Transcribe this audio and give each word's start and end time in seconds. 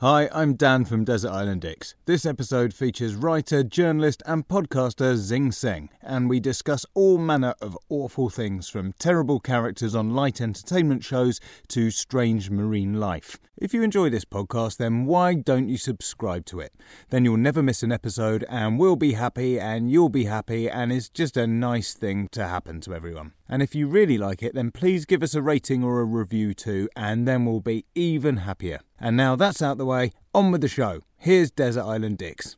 Hi, 0.00 0.30
I'm 0.32 0.54
Dan 0.54 0.86
from 0.86 1.04
Desert 1.04 1.30
Island 1.30 1.60
Dicks. 1.60 1.94
This 2.06 2.24
episode 2.24 2.72
features 2.72 3.14
writer, 3.14 3.62
journalist, 3.62 4.22
and 4.24 4.48
podcaster 4.48 5.14
Zing 5.14 5.50
Tsjeng, 5.50 5.90
and 6.00 6.30
we 6.30 6.40
discuss 6.40 6.86
all 6.94 7.18
manner 7.18 7.54
of 7.60 7.76
awful 7.90 8.30
things 8.30 8.66
from 8.66 8.94
terrible 8.94 9.40
characters 9.40 9.94
on 9.94 10.14
light 10.14 10.40
entertainment 10.40 11.04
shows 11.04 11.38
to 11.68 11.90
strange 11.90 12.48
marine 12.48 12.94
life. 12.94 13.38
If 13.58 13.74
you 13.74 13.82
enjoy 13.82 14.08
this 14.08 14.24
podcast, 14.24 14.78
then 14.78 15.04
why 15.04 15.34
don't 15.34 15.68
you 15.68 15.76
subscribe 15.76 16.46
to 16.46 16.60
it? 16.60 16.72
Then 17.10 17.26
you'll 17.26 17.36
never 17.36 17.62
miss 17.62 17.82
an 17.82 17.92
episode, 17.92 18.46
and 18.48 18.78
we'll 18.78 18.96
be 18.96 19.12
happy, 19.12 19.60
and 19.60 19.90
you'll 19.90 20.08
be 20.08 20.24
happy, 20.24 20.70
and 20.70 20.90
it's 20.90 21.10
just 21.10 21.36
a 21.36 21.46
nice 21.46 21.92
thing 21.92 22.28
to 22.28 22.48
happen 22.48 22.80
to 22.80 22.94
everyone. 22.94 23.32
And 23.50 23.62
if 23.62 23.74
you 23.74 23.88
really 23.88 24.16
like 24.16 24.44
it, 24.44 24.54
then 24.54 24.70
please 24.70 25.04
give 25.04 25.24
us 25.24 25.34
a 25.34 25.42
rating 25.42 25.82
or 25.82 26.00
a 26.00 26.04
review 26.04 26.54
too, 26.54 26.88
and 26.94 27.26
then 27.26 27.44
we'll 27.44 27.60
be 27.60 27.84
even 27.96 28.38
happier. 28.38 28.78
And 29.00 29.16
now 29.16 29.34
that's 29.34 29.60
out 29.60 29.76
the 29.76 29.84
way, 29.84 30.12
on 30.32 30.52
with 30.52 30.60
the 30.60 30.68
show. 30.68 31.00
Here's 31.16 31.50
Desert 31.50 31.82
Island 31.82 32.18
Dicks. 32.18 32.56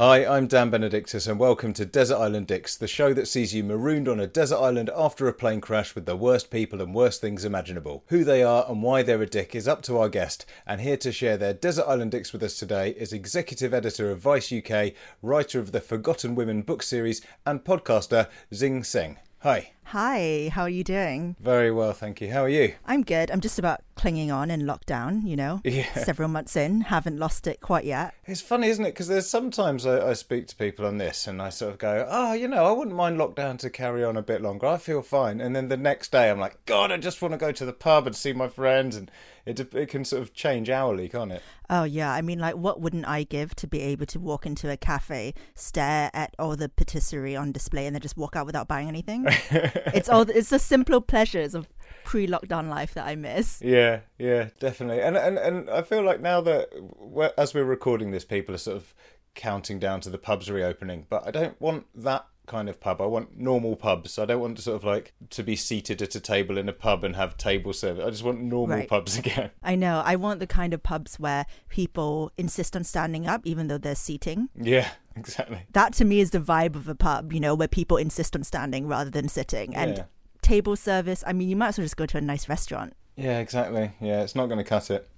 Hi, 0.00 0.24
I'm 0.24 0.46
Dan 0.46 0.70
Benedictus, 0.70 1.26
and 1.26 1.38
welcome 1.38 1.74
to 1.74 1.84
Desert 1.84 2.16
Island 2.16 2.46
Dicks, 2.46 2.74
the 2.74 2.88
show 2.88 3.12
that 3.12 3.28
sees 3.28 3.54
you 3.54 3.62
marooned 3.62 4.08
on 4.08 4.18
a 4.18 4.26
desert 4.26 4.56
island 4.56 4.88
after 4.96 5.28
a 5.28 5.34
plane 5.34 5.60
crash 5.60 5.94
with 5.94 6.06
the 6.06 6.16
worst 6.16 6.50
people 6.50 6.80
and 6.80 6.94
worst 6.94 7.20
things 7.20 7.44
imaginable. 7.44 8.02
Who 8.06 8.24
they 8.24 8.42
are 8.42 8.64
and 8.66 8.82
why 8.82 9.02
they're 9.02 9.20
a 9.20 9.26
dick 9.26 9.54
is 9.54 9.68
up 9.68 9.82
to 9.82 9.98
our 9.98 10.08
guest, 10.08 10.46
and 10.66 10.80
here 10.80 10.96
to 10.96 11.12
share 11.12 11.36
their 11.36 11.52
Desert 11.52 11.84
Island 11.86 12.12
Dicks 12.12 12.32
with 12.32 12.42
us 12.42 12.58
today 12.58 12.92
is 12.92 13.12
executive 13.12 13.74
editor 13.74 14.10
of 14.10 14.20
Vice 14.20 14.50
UK, 14.50 14.94
writer 15.20 15.60
of 15.60 15.70
the 15.70 15.82
Forgotten 15.82 16.34
Women 16.34 16.62
book 16.62 16.82
series, 16.82 17.20
and 17.44 17.62
podcaster 17.62 18.26
Zing 18.54 18.80
Tsjeng. 18.80 19.18
Hi. 19.40 19.72
Hi, 19.84 20.50
how 20.52 20.62
are 20.62 20.68
you 20.68 20.84
doing? 20.84 21.34
Very 21.40 21.72
well, 21.72 21.92
thank 21.92 22.20
you. 22.20 22.30
How 22.30 22.44
are 22.44 22.48
you? 22.48 22.74
I'm 22.86 23.02
good. 23.02 23.28
I'm 23.28 23.40
just 23.40 23.58
about 23.58 23.80
clinging 23.96 24.30
on 24.30 24.48
in 24.50 24.62
lockdown, 24.62 25.26
you 25.26 25.34
know. 25.36 25.60
Yeah. 25.70 25.92
Several 25.94 26.28
months 26.28 26.56
in, 26.56 26.82
haven't 26.82 27.18
lost 27.18 27.46
it 27.46 27.60
quite 27.60 27.84
yet. 27.84 28.14
It's 28.24 28.40
funny, 28.40 28.68
isn't 28.68 28.84
it? 28.84 28.90
Because 28.92 29.08
there's 29.08 29.28
sometimes 29.28 29.86
I, 29.86 30.10
I 30.10 30.12
speak 30.14 30.46
to 30.48 30.56
people 30.56 30.86
on 30.86 30.98
this 30.98 31.26
and 31.26 31.40
I 31.42 31.48
sort 31.48 31.72
of 31.72 31.78
go, 31.78 32.06
oh, 32.08 32.32
you 32.32 32.46
know, 32.48 32.64
I 32.66 32.72
wouldn't 32.72 32.96
mind 32.96 33.18
lockdown 33.18 33.58
to 33.60 33.70
carry 33.70 34.04
on 34.04 34.16
a 34.16 34.22
bit 34.22 34.42
longer. 34.42 34.66
I 34.66 34.78
feel 34.78 35.02
fine. 35.02 35.40
And 35.40 35.54
then 35.56 35.68
the 35.68 35.76
next 35.76 36.12
day 36.12 36.30
I'm 36.30 36.38
like, 36.38 36.64
God, 36.66 36.92
I 36.92 36.96
just 36.98 37.20
want 37.22 37.32
to 37.32 37.38
go 37.38 37.50
to 37.52 37.64
the 37.64 37.72
pub 37.72 38.06
and 38.06 38.14
see 38.14 38.32
my 38.32 38.48
friends. 38.48 38.96
And 38.96 39.10
it, 39.46 39.74
it 39.74 39.88
can 39.88 40.04
sort 40.04 40.22
of 40.22 40.34
change 40.34 40.70
hourly, 40.70 41.08
can't 41.08 41.32
it? 41.32 41.42
Oh, 41.68 41.84
yeah. 41.84 42.12
I 42.12 42.20
mean, 42.20 42.38
like, 42.38 42.56
what 42.56 42.80
wouldn't 42.80 43.06
I 43.06 43.22
give 43.22 43.54
to 43.56 43.66
be 43.66 43.80
able 43.80 44.06
to 44.06 44.18
walk 44.18 44.44
into 44.44 44.70
a 44.70 44.76
cafe, 44.76 45.34
stare 45.54 46.10
at 46.12 46.34
all 46.38 46.56
the 46.56 46.68
patisserie 46.68 47.36
on 47.36 47.52
display, 47.52 47.86
and 47.86 47.94
then 47.94 48.02
just 48.02 48.16
walk 48.16 48.34
out 48.36 48.46
without 48.46 48.66
buying 48.68 48.88
anything? 48.88 49.26
it's 49.86 50.08
all, 50.08 50.22
it's 50.22 50.50
the 50.50 50.58
simpler 50.58 51.00
pleasures 51.00 51.54
of 51.54 51.68
pre-lockdown 52.04 52.68
life 52.68 52.94
that 52.94 53.06
I 53.06 53.14
miss. 53.16 53.60
Yeah, 53.64 54.00
yeah, 54.18 54.48
definitely. 54.58 55.02
And 55.02 55.16
and 55.16 55.38
and 55.38 55.70
I 55.70 55.82
feel 55.82 56.02
like 56.02 56.20
now 56.20 56.40
that 56.40 56.68
we're, 56.98 57.32
as 57.38 57.54
we're 57.54 57.64
recording 57.64 58.10
this, 58.10 58.24
people 58.24 58.54
are 58.54 58.58
sort 58.58 58.76
of 58.78 58.94
counting 59.34 59.78
down 59.78 60.00
to 60.02 60.10
the 60.10 60.18
pubs 60.18 60.50
reopening. 60.50 61.06
But 61.08 61.26
I 61.26 61.30
don't 61.30 61.60
want 61.60 61.86
that 61.94 62.26
kind 62.46 62.68
of 62.68 62.80
pub. 62.80 63.00
I 63.00 63.06
want 63.06 63.38
normal 63.38 63.76
pubs. 63.76 64.18
I 64.18 64.24
don't 64.24 64.40
want 64.40 64.56
to 64.56 64.62
sort 64.62 64.74
of 64.76 64.82
like 64.84 65.12
to 65.30 65.44
be 65.44 65.54
seated 65.54 66.02
at 66.02 66.16
a 66.16 66.20
table 66.20 66.58
in 66.58 66.68
a 66.68 66.72
pub 66.72 67.04
and 67.04 67.14
have 67.14 67.36
table 67.36 67.72
service. 67.72 68.04
I 68.04 68.10
just 68.10 68.24
want 68.24 68.40
normal 68.40 68.78
Right. 68.78 68.88
pubs 68.88 69.16
again. 69.22 69.50
I 69.62 69.76
know. 69.76 70.02
I 70.04 70.16
want 70.16 70.40
the 70.40 70.48
kind 70.48 70.74
of 70.74 70.82
pubs 70.82 71.20
where 71.20 71.46
people 71.68 72.32
insist 72.36 72.74
on 72.74 72.82
standing 72.82 73.28
up 73.28 73.42
even 73.44 73.68
though 73.68 73.78
they're 73.78 73.94
seating. 73.94 74.48
Yeah, 74.60 74.88
exactly. 75.16 75.62
That 75.72 75.92
to 75.94 76.04
me 76.04 76.20
is 76.20 76.30
the 76.30 76.40
vibe 76.40 76.76
of 76.76 76.88
a 76.88 76.94
pub, 76.94 77.32
you 77.32 77.40
know, 77.40 77.54
where 77.54 77.68
people 77.68 77.96
insist 77.96 78.34
on 78.36 78.44
standing 78.44 78.86
rather 78.86 79.10
than 79.10 79.28
sitting. 79.28 79.74
And 79.74 79.98
Yeah. 79.98 80.04
table 80.42 80.76
service, 80.76 81.22
I 81.26 81.32
mean, 81.32 81.48
you 81.48 81.56
might 81.56 81.68
as 81.68 81.78
well 81.78 81.84
just 81.84 81.96
go 81.96 82.06
to 82.06 82.18
a 82.18 82.20
nice 82.20 82.48
restaurant. 82.48 82.94
Yeah, 83.16 83.38
exactly. 83.40 83.92
Yeah, 84.00 84.22
it's 84.22 84.34
not 84.34 84.46
going 84.46 84.58
to 84.58 84.64
cut 84.64 84.90
it. 84.90 85.08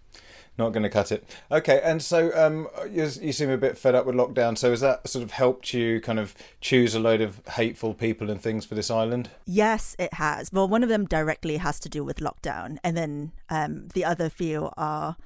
Not 0.59 0.71
going 0.75 0.83
to 0.83 0.91
cut 0.91 1.11
it. 1.11 1.25
Okay, 1.51 1.81
and 1.83 2.03
so 2.03 2.31
um, 2.37 2.69
you, 2.91 3.09
you 3.23 3.33
seem 3.33 3.49
a 3.49 3.57
bit 3.57 3.79
fed 3.79 3.95
up 3.95 4.05
with 4.05 4.15
lockdown. 4.15 4.59
So 4.59 4.69
has 4.69 4.83
that 4.83 5.09
sort 5.09 5.23
of 5.23 5.31
helped 5.31 5.73
you 5.73 5.99
kind 6.03 6.19
of 6.19 6.35
choose 6.61 6.95
a 6.95 7.01
load 7.01 7.23
of 7.23 7.41
hateful 7.53 7.95
people 7.95 8.31
and 8.31 8.39
things 8.39 8.67
for 8.67 8.75
this 8.75 8.91
island? 8.91 9.31
Yes, 9.47 9.97
it 9.99 10.13
has. 10.15 10.53
Well, 10.53 10.69
one 10.69 10.83
of 10.83 10.91
them 10.91 11.07
directly 11.07 11.57
has 11.57 11.81
to 11.81 11.89
do 11.89 12.05
with 12.05 12.19
lockdown, 12.19 12.77
and 12.85 12.95
then 12.99 13.33
um, 13.49 13.89
the 13.95 14.05
other 14.05 14.29
few 14.29 14.71
are 14.77 15.17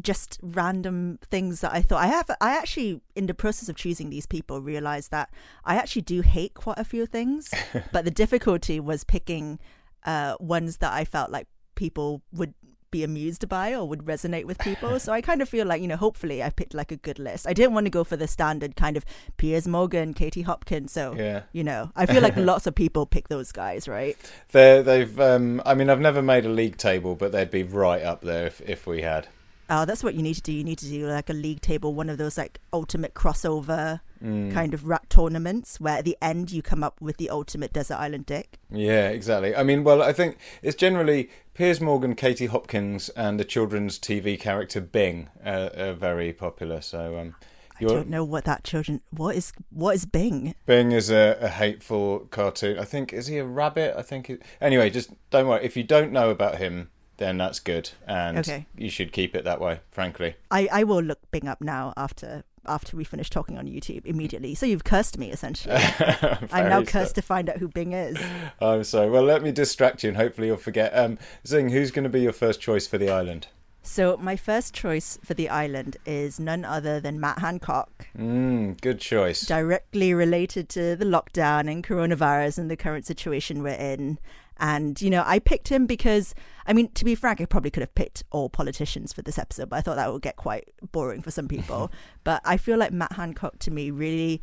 just 0.00 0.38
random 0.42 1.18
things 1.30 1.60
that 1.60 1.72
I 1.72 1.82
thought 1.82 2.02
I 2.02 2.06
have. 2.08 2.30
I 2.40 2.56
actually, 2.56 3.00
in 3.14 3.26
the 3.26 3.34
process 3.34 3.68
of 3.68 3.76
choosing 3.76 4.10
these 4.10 4.26
people, 4.26 4.60
realized 4.60 5.10
that 5.10 5.30
I 5.64 5.76
actually 5.76 6.02
do 6.02 6.20
hate 6.20 6.54
quite 6.54 6.78
a 6.78 6.84
few 6.84 7.06
things, 7.06 7.52
but 7.92 8.04
the 8.04 8.10
difficulty 8.10 8.80
was 8.80 9.04
picking 9.04 9.58
uh, 10.04 10.34
ones 10.40 10.78
that 10.78 10.92
I 10.92 11.04
felt 11.04 11.30
like 11.30 11.46
people 11.76 12.22
would 12.32 12.54
be 12.90 13.02
amused 13.02 13.48
by 13.48 13.74
or 13.74 13.88
would 13.88 14.04
resonate 14.04 14.44
with 14.44 14.56
people. 14.58 15.00
So 15.04 15.12
I 15.12 15.20
kind 15.20 15.42
of 15.42 15.48
feel 15.48 15.66
like, 15.66 15.82
you 15.82 15.88
know, 15.88 15.96
hopefully 15.96 16.44
I 16.44 16.50
picked 16.50 16.74
like 16.74 16.92
a 16.92 16.96
good 16.96 17.18
list. 17.18 17.44
I 17.46 17.52
didn't 17.52 17.74
want 17.74 17.86
to 17.86 17.90
go 17.90 18.04
for 18.04 18.16
the 18.16 18.28
standard 18.28 18.76
kind 18.76 18.96
of 18.96 19.04
Piers 19.36 19.66
Morgan, 19.66 20.14
Katie 20.14 20.42
Hopkins. 20.42 20.92
So, 20.92 21.14
Yeah. 21.16 21.42
you 21.52 21.64
know, 21.64 21.90
I 21.96 22.06
feel 22.06 22.22
like 22.22 22.36
lots 22.52 22.68
of 22.68 22.74
people 22.76 23.04
pick 23.04 23.26
those 23.28 23.50
guys, 23.50 23.88
right? 23.88 24.16
They're, 24.52 24.82
they've. 24.84 25.18
Um, 25.18 25.60
I 25.66 25.74
mean, 25.74 25.90
I've 25.90 26.00
never 26.00 26.22
made 26.22 26.46
a 26.46 26.48
league 26.48 26.76
table, 26.76 27.16
but 27.16 27.32
they'd 27.32 27.50
be 27.50 27.64
right 27.64 28.02
up 28.02 28.20
there 28.20 28.46
if, 28.46 28.60
if 28.60 28.86
we 28.86 29.02
had. 29.02 29.26
Oh, 29.70 29.84
that's 29.84 30.04
what 30.04 30.14
you 30.14 30.22
need 30.22 30.34
to 30.34 30.42
do. 30.42 30.52
You 30.52 30.64
need 30.64 30.78
to 30.78 30.86
do 30.86 31.06
like 31.06 31.30
a 31.30 31.34
league 31.34 31.60
table, 31.60 31.94
one 31.94 32.10
of 32.10 32.18
those 32.18 32.36
like 32.36 32.60
ultimate 32.72 33.14
crossover 33.14 34.00
kind 34.24 34.72
of 34.72 34.86
rat 34.86 35.10
tournaments 35.10 35.78
where 35.78 35.98
at 35.98 36.04
the 36.06 36.16
end 36.22 36.50
you 36.50 36.62
come 36.62 36.82
up 36.82 36.98
with 37.00 37.18
the 37.18 37.28
ultimate 37.28 37.74
desert 37.74 37.96
island 37.96 38.24
dick. 38.24 38.58
Yeah, 38.70 39.08
exactly. 39.08 39.54
I 39.54 39.62
mean, 39.62 39.84
well, 39.84 40.02
I 40.02 40.14
think 40.14 40.38
it's 40.62 40.76
generally 40.76 41.28
Piers 41.52 41.78
Morgan, 41.80 42.14
Katie 42.14 42.46
Hopkins, 42.46 43.10
and 43.10 43.38
the 43.38 43.44
children's 43.44 43.98
TV 43.98 44.40
character 44.40 44.80
Bing 44.80 45.28
uh, 45.44 45.68
are 45.76 45.92
very 45.92 46.32
popular. 46.32 46.80
So, 46.80 47.18
um, 47.18 47.34
I 47.78 47.84
don't 47.84 48.08
know 48.08 48.24
what 48.24 48.44
that 48.44 48.64
children. 48.64 49.02
What 49.10 49.36
is 49.36 49.52
what 49.70 49.94
is 49.94 50.06
Bing? 50.06 50.54
Bing 50.64 50.92
is 50.92 51.10
a, 51.10 51.36
a 51.40 51.48
hateful 51.48 52.20
cartoon. 52.30 52.78
I 52.78 52.84
think 52.84 53.12
is 53.12 53.26
he 53.26 53.36
a 53.38 53.44
rabbit? 53.44 53.94
I 53.96 54.02
think. 54.02 54.30
It, 54.30 54.42
anyway, 54.60 54.88
just 54.88 55.10
don't 55.30 55.48
worry. 55.48 55.64
If 55.64 55.76
you 55.76 55.82
don't 55.82 56.12
know 56.12 56.30
about 56.30 56.56
him, 56.56 56.90
then 57.18 57.38
that's 57.38 57.60
good, 57.60 57.90
and 58.06 58.38
Okay. 58.38 58.66
you 58.76 58.90
should 58.90 59.12
keep 59.12 59.34
it 59.34 59.44
that 59.44 59.60
way. 59.60 59.80
Frankly, 59.90 60.34
I 60.50 60.68
I 60.72 60.84
will 60.84 61.02
look 61.02 61.18
Bing 61.30 61.48
up 61.48 61.60
now 61.60 61.92
after 61.96 62.44
after 62.66 62.96
we 62.96 63.04
finish 63.04 63.28
talking 63.28 63.58
on 63.58 63.66
YouTube 63.66 64.06
immediately. 64.06 64.54
So 64.54 64.64
you've 64.64 64.84
cursed 64.84 65.18
me 65.18 65.30
essentially. 65.30 65.74
I'm 66.52 66.68
now 66.70 66.82
cursed 66.82 67.14
to 67.16 67.22
find 67.22 67.48
out 67.50 67.58
who 67.58 67.68
Bing 67.68 67.92
is. 67.92 68.16
I'm 68.60 68.84
sorry. 68.84 69.10
Well, 69.10 69.22
let 69.22 69.42
me 69.42 69.52
distract 69.52 70.02
you, 70.02 70.08
and 70.08 70.16
hopefully 70.16 70.46
you'll 70.48 70.56
forget. 70.56 70.96
Um, 70.96 71.18
Zing, 71.46 71.68
who's 71.70 71.90
going 71.90 72.04
to 72.04 72.08
be 72.08 72.20
your 72.22 72.32
first 72.32 72.60
choice 72.60 72.86
for 72.86 72.96
the 72.98 73.10
island? 73.10 73.48
So 73.86 74.16
my 74.16 74.34
first 74.34 74.72
choice 74.72 75.18
for 75.22 75.34
the 75.34 75.50
island 75.50 75.98
is 76.06 76.40
none 76.40 76.64
other 76.64 77.00
than 77.00 77.20
Matt 77.20 77.40
Hancock. 77.40 78.06
Mm, 78.18 78.80
good 78.80 78.98
choice. 78.98 79.42
directly 79.42 80.14
related 80.14 80.70
to 80.70 80.96
the 80.96 81.04
lockdown 81.04 81.70
and 81.70 81.84
coronavirus 81.84 82.56
and 82.56 82.70
the 82.70 82.78
current 82.78 83.04
situation 83.04 83.62
we're 83.62 83.74
in. 83.74 84.18
And, 84.58 85.00
you 85.00 85.10
know, 85.10 85.22
I 85.26 85.38
picked 85.38 85.68
him 85.68 85.86
because, 85.86 86.34
I 86.66 86.72
mean, 86.72 86.88
to 86.92 87.04
be 87.04 87.14
frank, 87.14 87.40
I 87.40 87.44
probably 87.44 87.70
could 87.70 87.82
have 87.82 87.94
picked 87.94 88.22
all 88.30 88.48
politicians 88.48 89.12
for 89.12 89.22
this 89.22 89.38
episode, 89.38 89.68
but 89.68 89.76
I 89.76 89.80
thought 89.80 89.96
that 89.96 90.12
would 90.12 90.22
get 90.22 90.36
quite 90.36 90.68
boring 90.92 91.22
for 91.22 91.30
some 91.30 91.48
people. 91.48 91.90
but 92.24 92.40
I 92.44 92.56
feel 92.56 92.78
like 92.78 92.92
Matt 92.92 93.12
Hancock 93.14 93.58
to 93.60 93.70
me 93.70 93.90
really, 93.90 94.40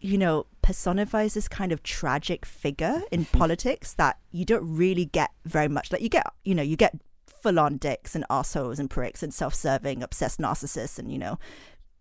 you 0.00 0.18
know, 0.18 0.46
personifies 0.62 1.34
this 1.34 1.48
kind 1.48 1.72
of 1.72 1.82
tragic 1.82 2.46
figure 2.46 3.02
in 3.10 3.24
politics 3.32 3.92
that 3.94 4.18
you 4.30 4.44
don't 4.44 4.64
really 4.64 5.04
get 5.04 5.30
very 5.44 5.68
much. 5.68 5.92
Like, 5.92 6.02
you 6.02 6.08
get, 6.08 6.26
you 6.44 6.54
know, 6.54 6.62
you 6.62 6.76
get 6.76 6.94
full 7.26 7.58
on 7.60 7.76
dicks 7.76 8.14
and 8.14 8.24
assholes 8.30 8.78
and 8.78 8.88
pricks 8.88 9.22
and 9.22 9.32
self 9.32 9.54
serving, 9.54 10.02
obsessed 10.02 10.40
narcissists 10.40 10.98
and, 10.98 11.12
you 11.12 11.18
know, 11.18 11.38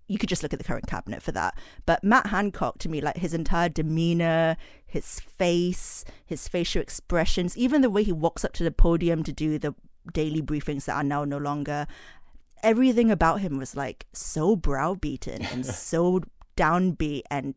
you 0.07 0.17
could 0.17 0.29
just 0.29 0.43
look 0.43 0.53
at 0.53 0.59
the 0.59 0.65
current 0.65 0.87
cabinet 0.87 1.21
for 1.21 1.31
that. 1.31 1.57
But 1.85 2.03
Matt 2.03 2.27
Hancock, 2.27 2.77
to 2.79 2.89
me, 2.89 3.01
like 3.01 3.17
his 3.17 3.33
entire 3.33 3.69
demeanor, 3.69 4.57
his 4.85 5.19
face, 5.19 6.05
his 6.25 6.47
facial 6.47 6.81
expressions, 6.81 7.57
even 7.57 7.81
the 7.81 7.89
way 7.89 8.03
he 8.03 8.11
walks 8.11 8.45
up 8.45 8.53
to 8.53 8.63
the 8.63 8.71
podium 8.71 9.23
to 9.23 9.31
do 9.31 9.57
the 9.57 9.73
daily 10.13 10.41
briefings 10.41 10.85
that 10.85 10.95
are 10.95 11.03
now 11.03 11.25
no 11.25 11.37
longer, 11.37 11.87
everything 12.61 13.11
about 13.11 13.41
him 13.41 13.57
was 13.57 13.75
like 13.75 14.05
so 14.13 14.55
browbeaten 14.55 15.41
and 15.51 15.65
so 15.65 16.21
downbeat 16.55 17.23
and 17.29 17.55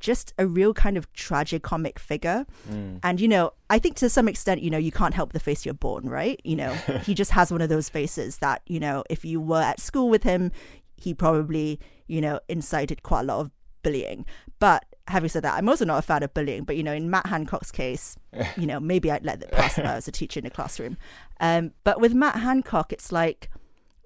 just 0.00 0.32
a 0.38 0.46
real 0.46 0.72
kind 0.72 0.96
of 0.96 1.12
tragic 1.12 1.62
comic 1.62 1.98
figure. 1.98 2.46
Mm. 2.70 3.00
And, 3.02 3.20
you 3.20 3.28
know, 3.28 3.52
I 3.68 3.78
think 3.78 3.96
to 3.96 4.08
some 4.08 4.28
extent, 4.28 4.62
you 4.62 4.70
know, 4.70 4.78
you 4.78 4.90
can't 4.90 5.14
help 5.14 5.32
the 5.32 5.40
face 5.40 5.64
you're 5.64 5.74
born, 5.74 6.08
right? 6.08 6.40
You 6.42 6.56
know, 6.56 6.72
he 7.04 7.14
just 7.14 7.32
has 7.32 7.52
one 7.52 7.60
of 7.60 7.68
those 7.68 7.88
faces 7.88 8.38
that, 8.38 8.62
you 8.66 8.80
know, 8.80 9.04
if 9.10 9.24
you 9.24 9.40
were 9.40 9.60
at 9.60 9.78
school 9.78 10.08
with 10.08 10.22
him, 10.22 10.52
he 11.00 11.14
probably, 11.14 11.80
you 12.06 12.20
know, 12.20 12.40
incited 12.48 13.02
quite 13.02 13.22
a 13.22 13.24
lot 13.24 13.40
of 13.40 13.50
bullying. 13.82 14.26
But 14.58 14.84
having 15.08 15.28
said 15.28 15.42
that, 15.44 15.54
I'm 15.54 15.68
also 15.68 15.84
not 15.84 15.98
a 15.98 16.02
fan 16.02 16.22
of 16.22 16.32
bullying. 16.34 16.64
But 16.64 16.76
you 16.76 16.82
know, 16.82 16.92
in 16.92 17.10
Matt 17.10 17.26
Hancock's 17.26 17.70
case, 17.70 18.16
you 18.56 18.66
know, 18.66 18.80
maybe 18.80 19.10
I'd 19.10 19.24
let 19.24 19.42
it 19.42 19.50
pass 19.50 19.78
if 19.78 19.84
I 19.84 19.94
was 19.94 20.08
a 20.08 20.12
teacher 20.12 20.40
in 20.40 20.46
a 20.46 20.50
classroom. 20.50 20.96
Um, 21.40 21.72
but 21.84 22.00
with 22.00 22.14
Matt 22.14 22.36
Hancock, 22.36 22.92
it's 22.92 23.10
like 23.10 23.50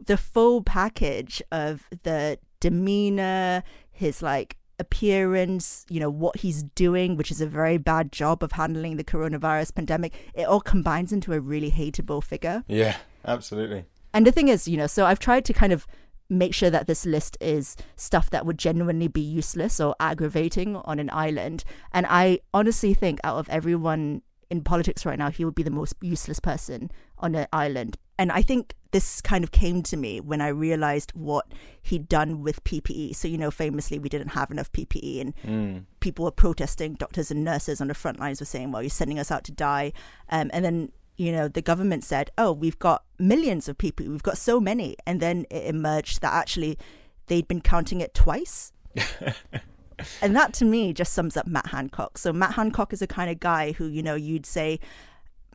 the 0.04 0.16
full 0.16 0.62
package 0.62 1.42
of 1.50 1.88
the 2.02 2.38
demeanor, 2.60 3.62
his 3.90 4.22
like 4.22 4.56
appearance, 4.78 5.86
you 5.88 6.00
know, 6.00 6.10
what 6.10 6.38
he's 6.38 6.62
doing, 6.62 7.16
which 7.16 7.30
is 7.30 7.40
a 7.40 7.46
very 7.46 7.78
bad 7.78 8.12
job 8.12 8.42
of 8.42 8.52
handling 8.52 8.96
the 8.96 9.04
coronavirus 9.04 9.74
pandemic. 9.74 10.12
It 10.34 10.44
all 10.44 10.60
combines 10.60 11.12
into 11.12 11.32
a 11.32 11.40
really 11.40 11.70
hateable 11.70 12.22
figure. 12.22 12.64
Yeah, 12.68 12.96
absolutely. 13.24 13.84
And 14.12 14.26
the 14.26 14.32
thing 14.32 14.48
is, 14.48 14.68
you 14.68 14.76
know, 14.76 14.86
so 14.86 15.06
I've 15.06 15.18
tried 15.18 15.44
to 15.46 15.52
kind 15.52 15.72
of 15.72 15.86
make 16.28 16.54
sure 16.54 16.70
that 16.70 16.86
this 16.86 17.04
list 17.04 17.36
is 17.40 17.76
stuff 17.96 18.30
that 18.30 18.46
would 18.46 18.58
genuinely 18.58 19.08
be 19.08 19.20
useless 19.20 19.80
or 19.80 19.94
aggravating 20.00 20.76
on 20.76 20.98
an 20.98 21.10
island. 21.12 21.64
And 21.92 22.06
I 22.08 22.40
honestly 22.52 22.94
think 22.94 23.20
out 23.24 23.36
of 23.38 23.48
everyone 23.48 24.22
in 24.50 24.62
politics 24.62 25.04
right 25.04 25.18
now, 25.18 25.30
he 25.30 25.44
would 25.44 25.54
be 25.54 25.62
the 25.62 25.70
most 25.70 25.94
useless 26.00 26.40
person 26.40 26.90
on 27.18 27.34
an 27.34 27.46
island. 27.52 27.96
And 28.18 28.30
I 28.30 28.42
think 28.42 28.74
this 28.92 29.20
kind 29.20 29.42
of 29.42 29.50
came 29.50 29.82
to 29.82 29.96
me 29.96 30.20
when 30.20 30.40
I 30.40 30.48
realized 30.48 31.10
what 31.14 31.46
he'd 31.82 32.08
done 32.08 32.42
with 32.42 32.62
PPE. 32.62 33.16
So, 33.16 33.26
you 33.26 33.36
know, 33.36 33.50
famously, 33.50 33.98
we 33.98 34.08
didn't 34.08 34.28
have 34.28 34.52
enough 34.52 34.70
PPE, 34.70 35.20
and 35.20 35.36
mm. 35.44 35.84
people 35.98 36.24
were 36.24 36.30
protesting. 36.30 36.94
Doctors 36.94 37.32
and 37.32 37.42
nurses 37.42 37.80
on 37.80 37.88
the 37.88 37.94
front 37.94 38.20
lines 38.20 38.38
were 38.38 38.46
saying, 38.46 38.70
well, 38.70 38.82
you're 38.82 38.90
sending 38.90 39.18
us 39.18 39.32
out 39.32 39.42
to 39.44 39.52
die. 39.52 39.92
Um, 40.28 40.50
and 40.54 40.64
then 40.64 40.92
you 41.16 41.32
know, 41.32 41.48
the 41.48 41.62
government 41.62 42.04
said, 42.04 42.30
oh, 42.36 42.52
we've 42.52 42.78
got 42.78 43.04
millions 43.18 43.68
of 43.68 43.78
people, 43.78 44.06
we've 44.06 44.22
got 44.22 44.38
so 44.38 44.60
many. 44.60 44.96
And 45.06 45.20
then 45.20 45.46
it 45.50 45.66
emerged 45.66 46.20
that 46.22 46.32
actually 46.32 46.78
they'd 47.26 47.48
been 47.48 47.60
counting 47.60 48.00
it 48.00 48.14
twice. 48.14 48.72
and 50.22 50.34
that 50.36 50.52
to 50.54 50.64
me 50.64 50.92
just 50.92 51.12
sums 51.12 51.36
up 51.36 51.46
Matt 51.46 51.68
Hancock. 51.68 52.18
So 52.18 52.32
Matt 52.32 52.54
Hancock 52.54 52.92
is 52.92 53.02
a 53.02 53.06
kind 53.06 53.30
of 53.30 53.40
guy 53.40 53.72
who, 53.72 53.86
you 53.86 54.02
know, 54.02 54.14
you'd 54.14 54.46
say, 54.46 54.80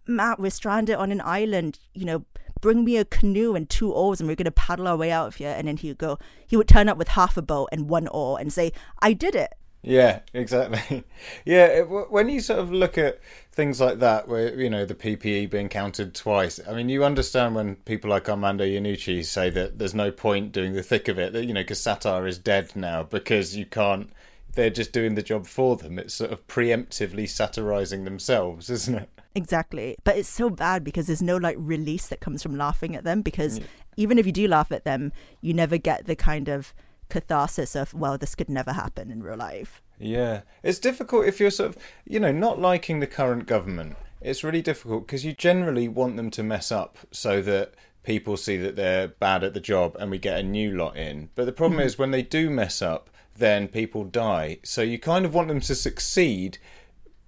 Matt, 0.08 0.40
we're 0.40 0.52
stranded 0.52 0.96
on 0.96 1.12
an 1.12 1.22
island, 1.22 1.80
you 1.94 2.06
know, 2.06 2.26
bring 2.62 2.84
me 2.84 2.98
a 2.98 3.06
canoe 3.06 3.56
and 3.56 3.70
two 3.70 3.92
oars 3.92 4.20
and 4.20 4.28
we're 4.28 4.36
going 4.36 4.46
to 4.46 4.52
paddle 4.52 4.88
our 4.88 4.98
way 4.98 5.12
out 5.12 5.28
of 5.28 5.36
here. 5.36 5.54
And 5.58 5.68
then 5.68 5.78
he 5.78 5.90
would 5.90 5.98
go, 5.98 6.18
he 6.48 6.58
would 6.58 6.68
turn 6.68 6.90
up 6.90 6.98
with 6.98 7.10
half 7.10 7.38
a 7.38 7.42
boat 7.42 7.70
and 7.72 7.90
one 7.90 8.08
oar 8.08 8.40
and 8.40 8.52
say, 8.52 8.72
I 9.02 9.14
did 9.14 9.36
it. 9.36 9.54
Yeah, 9.82 10.20
exactly. 10.34 11.04
Yeah, 11.46 11.66
it, 11.66 11.84
when 11.84 12.30
you 12.30 12.40
sort 12.40 12.60
of 12.60 12.72
look 12.72 12.98
at 12.98 13.20
things 13.52 13.82
like 13.82 14.00
that, 14.00 14.28
where 14.28 14.54
you 14.60 14.70
know 14.70 14.86
the 14.86 14.96
PPE 14.96 15.50
being 15.50 15.70
counted 15.70 16.16
twice, 16.16 16.60
I 16.68 16.74
mean, 16.74 16.90
you 16.90 17.04
understand 17.04 17.56
when 17.56 17.76
people 17.76 18.10
like 18.10 18.30
Armando 18.30 18.64
Iannucci 18.64 19.26
say 19.26 19.50
that 19.50 19.80
there's 19.80 19.94
no 19.94 20.12
point 20.12 20.52
doing 20.52 20.74
the 20.74 20.84
thick 20.84 21.08
of 21.08 21.18
it, 21.20 21.34
that 21.34 21.46
you 21.46 21.54
know, 21.54 21.62
because 21.62 21.82
satire 21.82 22.28
is 22.28 22.38
dead 22.38 22.76
now 22.76 23.04
because 23.04 23.56
you 23.56 23.66
can't. 23.66 24.12
They're 24.54 24.70
just 24.70 24.92
doing 24.92 25.16
the 25.16 25.22
job 25.22 25.46
for 25.46 25.76
them. 25.76 26.00
It's 26.00 26.16
sort 26.16 26.32
of 26.32 26.46
preemptively 26.48 27.30
satirizing 27.30 28.04
themselves, 28.04 28.70
isn't 28.70 28.96
it? 28.96 29.10
Exactly. 29.36 29.96
But 30.04 30.18
it's 30.18 30.30
so 30.30 30.50
bad 30.50 30.84
because 30.84 31.08
there's 31.08 31.22
no 31.22 31.38
like 31.38 31.56
release 31.60 32.08
that 32.08 32.20
comes 32.20 32.42
from 32.42 32.58
laughing 32.58 32.96
at 32.96 33.04
them 33.04 33.22
because 33.22 33.60
yeah. 33.60 33.66
even 33.96 34.18
if 34.18 34.26
you 34.26 34.32
do 34.32 34.48
laugh 34.48 34.72
at 34.72 34.86
them, 34.86 35.12
you 35.42 35.54
never 35.54 35.78
get 35.78 36.08
the 36.08 36.16
kind 36.16 36.50
of 36.50 36.74
catharsis 37.10 37.76
of 37.76 37.94
well 37.94 38.18
this 38.18 38.36
could 38.36 38.50
never 38.50 38.74
happen 38.74 39.12
in 39.12 39.24
real 39.24 39.38
life. 39.38 39.82
Yeah. 39.98 40.42
It's 40.64 40.80
difficult 40.80 41.26
if 41.26 41.40
you're 41.40 41.52
sort 41.52 41.76
of 41.76 41.78
you 42.06 42.20
know 42.20 42.32
not 42.32 42.60
liking 42.60 43.00
the 43.00 43.08
current 43.08 43.46
government. 43.46 43.96
It's 44.22 44.44
really 44.44 44.62
difficult 44.62 45.08
because 45.08 45.26
you 45.26 45.34
generally 45.34 45.88
want 45.88 46.18
them 46.18 46.30
to 46.32 46.44
mess 46.44 46.72
up 46.72 46.98
so 47.12 47.42
that 47.42 47.74
people 48.04 48.38
see 48.38 48.58
that 48.58 48.76
they're 48.76 49.08
bad 49.08 49.44
at 49.44 49.54
the 49.54 49.60
job 49.60 49.96
and 50.00 50.12
we 50.12 50.18
get 50.18 50.40
a 50.40 50.44
new 50.44 50.76
lot 50.76 50.98
in. 50.98 51.30
But 51.36 51.46
the 51.46 51.52
problem 51.52 51.80
mm-hmm. 51.80 51.88
is 51.88 51.98
when 51.98 52.12
they 52.12 52.24
do 52.24 52.50
mess 52.50 52.82
up 52.82 53.10
then 53.40 53.68
people 53.68 54.04
die. 54.04 54.60
So 54.64 54.82
you 54.82 55.00
kind 55.00 55.26
of 55.26 55.34
want 55.34 55.48
them 55.48 55.62
to 55.62 55.76
succeed. 55.76 56.60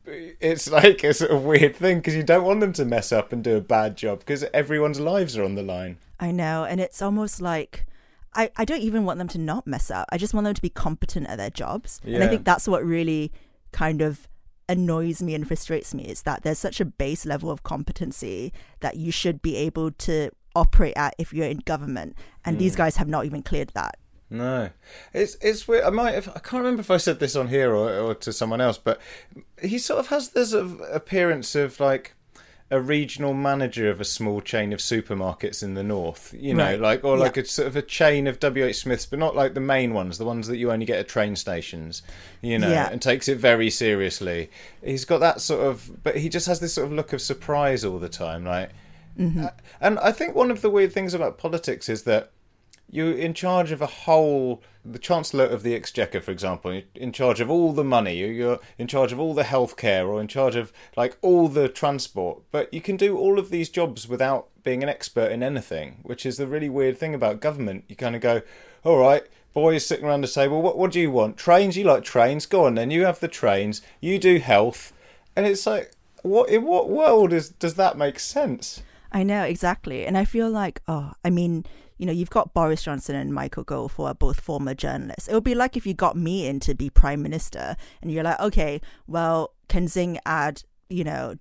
It's 0.06 0.70
like 0.72 1.04
a 1.04 1.14
sort 1.14 1.32
of 1.32 1.44
weird 1.44 1.76
thing 1.76 1.98
because 1.98 2.16
you 2.16 2.24
don't 2.24 2.46
want 2.46 2.60
them 2.60 2.74
to 2.74 2.86
mess 2.86 3.12
up 3.12 3.34
and 3.34 3.44
do 3.44 3.58
a 3.58 3.62
bad 3.62 3.98
job 3.98 4.20
because 4.20 4.44
everyone's 4.54 5.00
lives 5.00 5.38
are 5.38 5.44
on 5.44 5.56
the 5.56 5.64
line. 5.64 5.98
I 6.20 6.32
know, 6.32 6.66
and 6.66 6.80
it's 6.80 7.02
almost 7.02 7.42
like 7.42 7.86
I, 8.34 8.50
I 8.56 8.66
don't 8.66 8.82
even 8.82 9.06
want 9.06 9.18
them 9.18 9.28
to 9.30 9.38
not 9.38 9.68
mess 9.68 9.92
up. 9.92 10.08
I 10.12 10.18
just 10.18 10.34
want 10.34 10.46
them 10.46 10.54
to 10.54 10.62
be 10.62 10.70
competent 10.70 11.28
at 11.28 11.38
their 11.38 11.50
jobs. 11.50 12.00
Yeah. 12.04 12.16
And 12.16 12.24
I 12.24 12.28
think 12.28 12.46
that's 12.46 12.68
what 12.68 12.86
really 12.86 13.32
kind 13.72 14.02
of 14.02 14.28
annoys 14.70 15.22
me 15.22 15.36
and 15.36 15.46
frustrates 15.46 15.94
me 15.94 16.04
is 16.06 16.22
that 16.22 16.44
there's 16.44 16.60
such 16.60 16.80
a 16.80 16.86
base 16.86 17.26
level 17.26 17.52
of 17.52 17.64
competency 17.64 18.54
that 18.80 18.96
you 18.96 19.12
should 19.12 19.42
be 19.42 19.58
able 19.58 19.92
to 19.92 20.30
operate 20.56 20.94
at 20.96 21.14
if 21.18 21.34
you're 21.34 21.48
in 21.48 21.58
government. 21.58 22.16
And 22.46 22.56
mm. 22.56 22.60
these 22.60 22.76
guys 22.76 22.98
have 22.98 23.08
not 23.08 23.26
even 23.26 23.44
cleared 23.44 23.72
that. 23.74 23.98
No, 24.30 24.70
it's 25.14 25.36
it's 25.42 25.68
weird. 25.68 25.84
I 25.84 25.90
might 25.90 26.14
have, 26.14 26.30
I 26.30 26.40
can't 26.40 26.64
remember 26.64 26.80
if 26.80 26.90
I 26.90 26.96
said 26.96 27.20
this 27.20 27.36
on 27.36 27.50
here 27.50 27.76
or, 27.76 28.00
or 28.00 28.16
to 28.16 28.32
someone 28.32 28.62
else, 28.62 28.78
but 28.78 29.02
he 29.62 29.78
sort 29.78 30.00
of 30.00 30.08
has 30.08 30.30
this 30.30 30.54
appearance 30.54 31.54
of 31.54 31.82
like 31.82 32.14
a 32.72 32.80
regional 32.80 33.34
manager 33.34 33.90
of 33.90 34.00
a 34.00 34.06
small 34.06 34.40
chain 34.40 34.72
of 34.72 34.80
supermarkets 34.80 35.62
in 35.62 35.74
the 35.74 35.84
north, 35.84 36.34
you 36.38 36.54
know, 36.54 36.64
right. 36.64 36.80
like 36.80 37.04
or 37.04 37.18
like 37.18 37.36
yeah. 37.36 37.44
a 37.44 37.46
sort 37.46 37.68
of 37.68 37.76
a 37.76 37.82
chain 37.82 38.28
of 38.28 38.40
WH 38.40 38.74
Smiths, 38.74 39.06
but 39.06 39.20
not 39.20 39.36
like 39.36 39.54
the 39.54 39.60
main 39.60 39.94
ones, 39.94 40.18
the 40.18 40.24
ones 40.24 40.48
that 40.48 40.56
you 40.56 40.72
only 40.72 40.86
get 40.86 40.98
at 40.98 41.10
train 41.10 41.36
stations, 41.36 42.02
you 42.42 42.58
know, 42.58 42.70
yeah. 42.70 42.90
and 42.90 43.02
takes 43.02 43.28
it 43.28 43.38
very 43.38 43.70
seriously. 43.70 44.50
He's 44.82 45.04
got 45.04 45.20
that 45.20 45.42
sort 45.42 45.68
of, 45.68 46.02
but 46.02 46.16
he 46.16 46.30
just 46.30 46.48
has 46.48 46.62
this 46.62 46.74
sort 46.74 46.88
of 46.88 46.94
look 46.94 47.12
of 47.12 47.22
surprise 47.22 47.84
all 47.84 48.00
the 48.00 48.10
time, 48.10 48.46
like. 48.46 48.70
Mm-hmm. 49.20 49.46
Uh, 49.46 49.50
and 49.82 50.00
I 50.00 50.14
think 50.14 50.34
one 50.34 50.50
of 50.50 50.62
the 50.62 50.70
weird 50.70 50.94
things 50.94 51.14
about 51.14 51.38
politics 51.38 51.90
is 51.90 52.04
that 52.04 52.32
you're 52.92 53.14
in 53.14 53.34
charge 53.34 53.72
of 53.72 53.82
a 53.82 53.88
whole 53.88 54.62
the 54.84 55.00
chancellor 55.00 55.46
of 55.46 55.64
the 55.64 55.74
exchequer 55.74 56.20
for 56.20 56.32
example 56.32 56.82
in 56.96 57.12
charge 57.12 57.40
of 57.40 57.50
all 57.50 57.72
the 57.72 57.84
money 57.84 58.18
you're 58.18 58.60
in 58.78 58.88
charge 58.88 59.12
of 59.12 59.20
all 59.20 59.34
the 59.34 59.44
healthcare 59.44 60.08
or 60.08 60.20
in 60.20 60.28
charge 60.28 60.56
of 60.56 60.74
like 60.98 61.18
all 61.22 61.48
the 61.48 61.70
transport 61.70 62.42
but 62.52 62.72
you 62.74 62.82
can 62.82 62.98
do 62.98 63.18
all 63.18 63.40
of 63.40 63.50
these 63.50 63.70
jobs 63.70 64.08
without 64.08 64.48
being 64.64 64.84
an 64.84 64.90
expert 64.90 65.32
in 65.32 65.44
anything 65.44 66.00
which 66.04 66.26
is 66.26 66.38
the 66.38 66.48
really 66.48 66.70
weird 66.70 66.98
thing 66.98 67.14
about 67.14 67.40
government. 67.40 67.84
You 67.88 67.96
kind 67.96 68.16
of 68.16 68.22
go 68.22 68.42
all 68.84 68.98
right 68.98 69.24
boys 69.54 69.86
sitting 69.86 70.06
around 70.06 70.22
the 70.22 70.28
table 70.28 70.62
what 70.62 70.78
what 70.78 70.92
do 70.92 71.00
you 71.00 71.12
want? 71.12 71.38
Trains? 71.38 71.78
You 71.78 71.84
like 71.86 72.04
trains? 72.04 72.46
Go 72.46 72.66
on 72.66 72.76
then 72.76 72.92
you 72.92 73.06
have 73.06 73.20
the 73.20 73.28
trains 73.28 73.82
you 74.00 74.20
do 74.20 74.40
health. 74.40 74.94
And 75.36 75.46
it's 75.46 75.66
like 75.66 75.92
what 76.24 76.50
in 76.50 76.64
what 76.64 76.90
world 76.90 77.34
is 77.34 77.50
does 77.50 77.76
that 77.76 77.98
make 77.98 78.20
sense? 78.20 78.84
I 79.12 79.24
know 79.24 79.44
exactly. 79.44 80.06
And 80.06 80.18
i 80.18 80.26
feel 80.26 80.50
like 80.50 80.82
oh 80.88 81.14
i 81.24 81.30
mean 81.30 81.66
you 82.02 82.08
know, 82.08 82.12
you've 82.12 82.32
got 82.32 82.56
Boris 82.56 82.82
Johnson 82.82 83.16
and 83.16 83.32
Michael 83.32 83.64
Gove, 83.64 83.94
who 83.94 84.06
are 84.06 84.16
both 84.16 84.40
former 84.40 84.74
journalists. 84.74 85.28
It 85.28 85.36
would 85.36 85.44
be 85.44 85.54
like 85.54 85.78
if 85.78 85.86
you 85.86 85.94
got 85.94 86.18
me 86.18 86.48
in 86.48 86.60
to 86.62 86.74
be 86.74 86.90
prime 86.90 87.22
minister 87.22 87.78
and 88.02 88.12
you're 88.12 88.24
like, 88.24 88.40
okay, 88.40 88.82
well, 89.06 89.54
can 89.70 89.88
Zing 89.88 90.18
add, 90.26 90.64
you 90.90 91.04
know, 91.04 91.36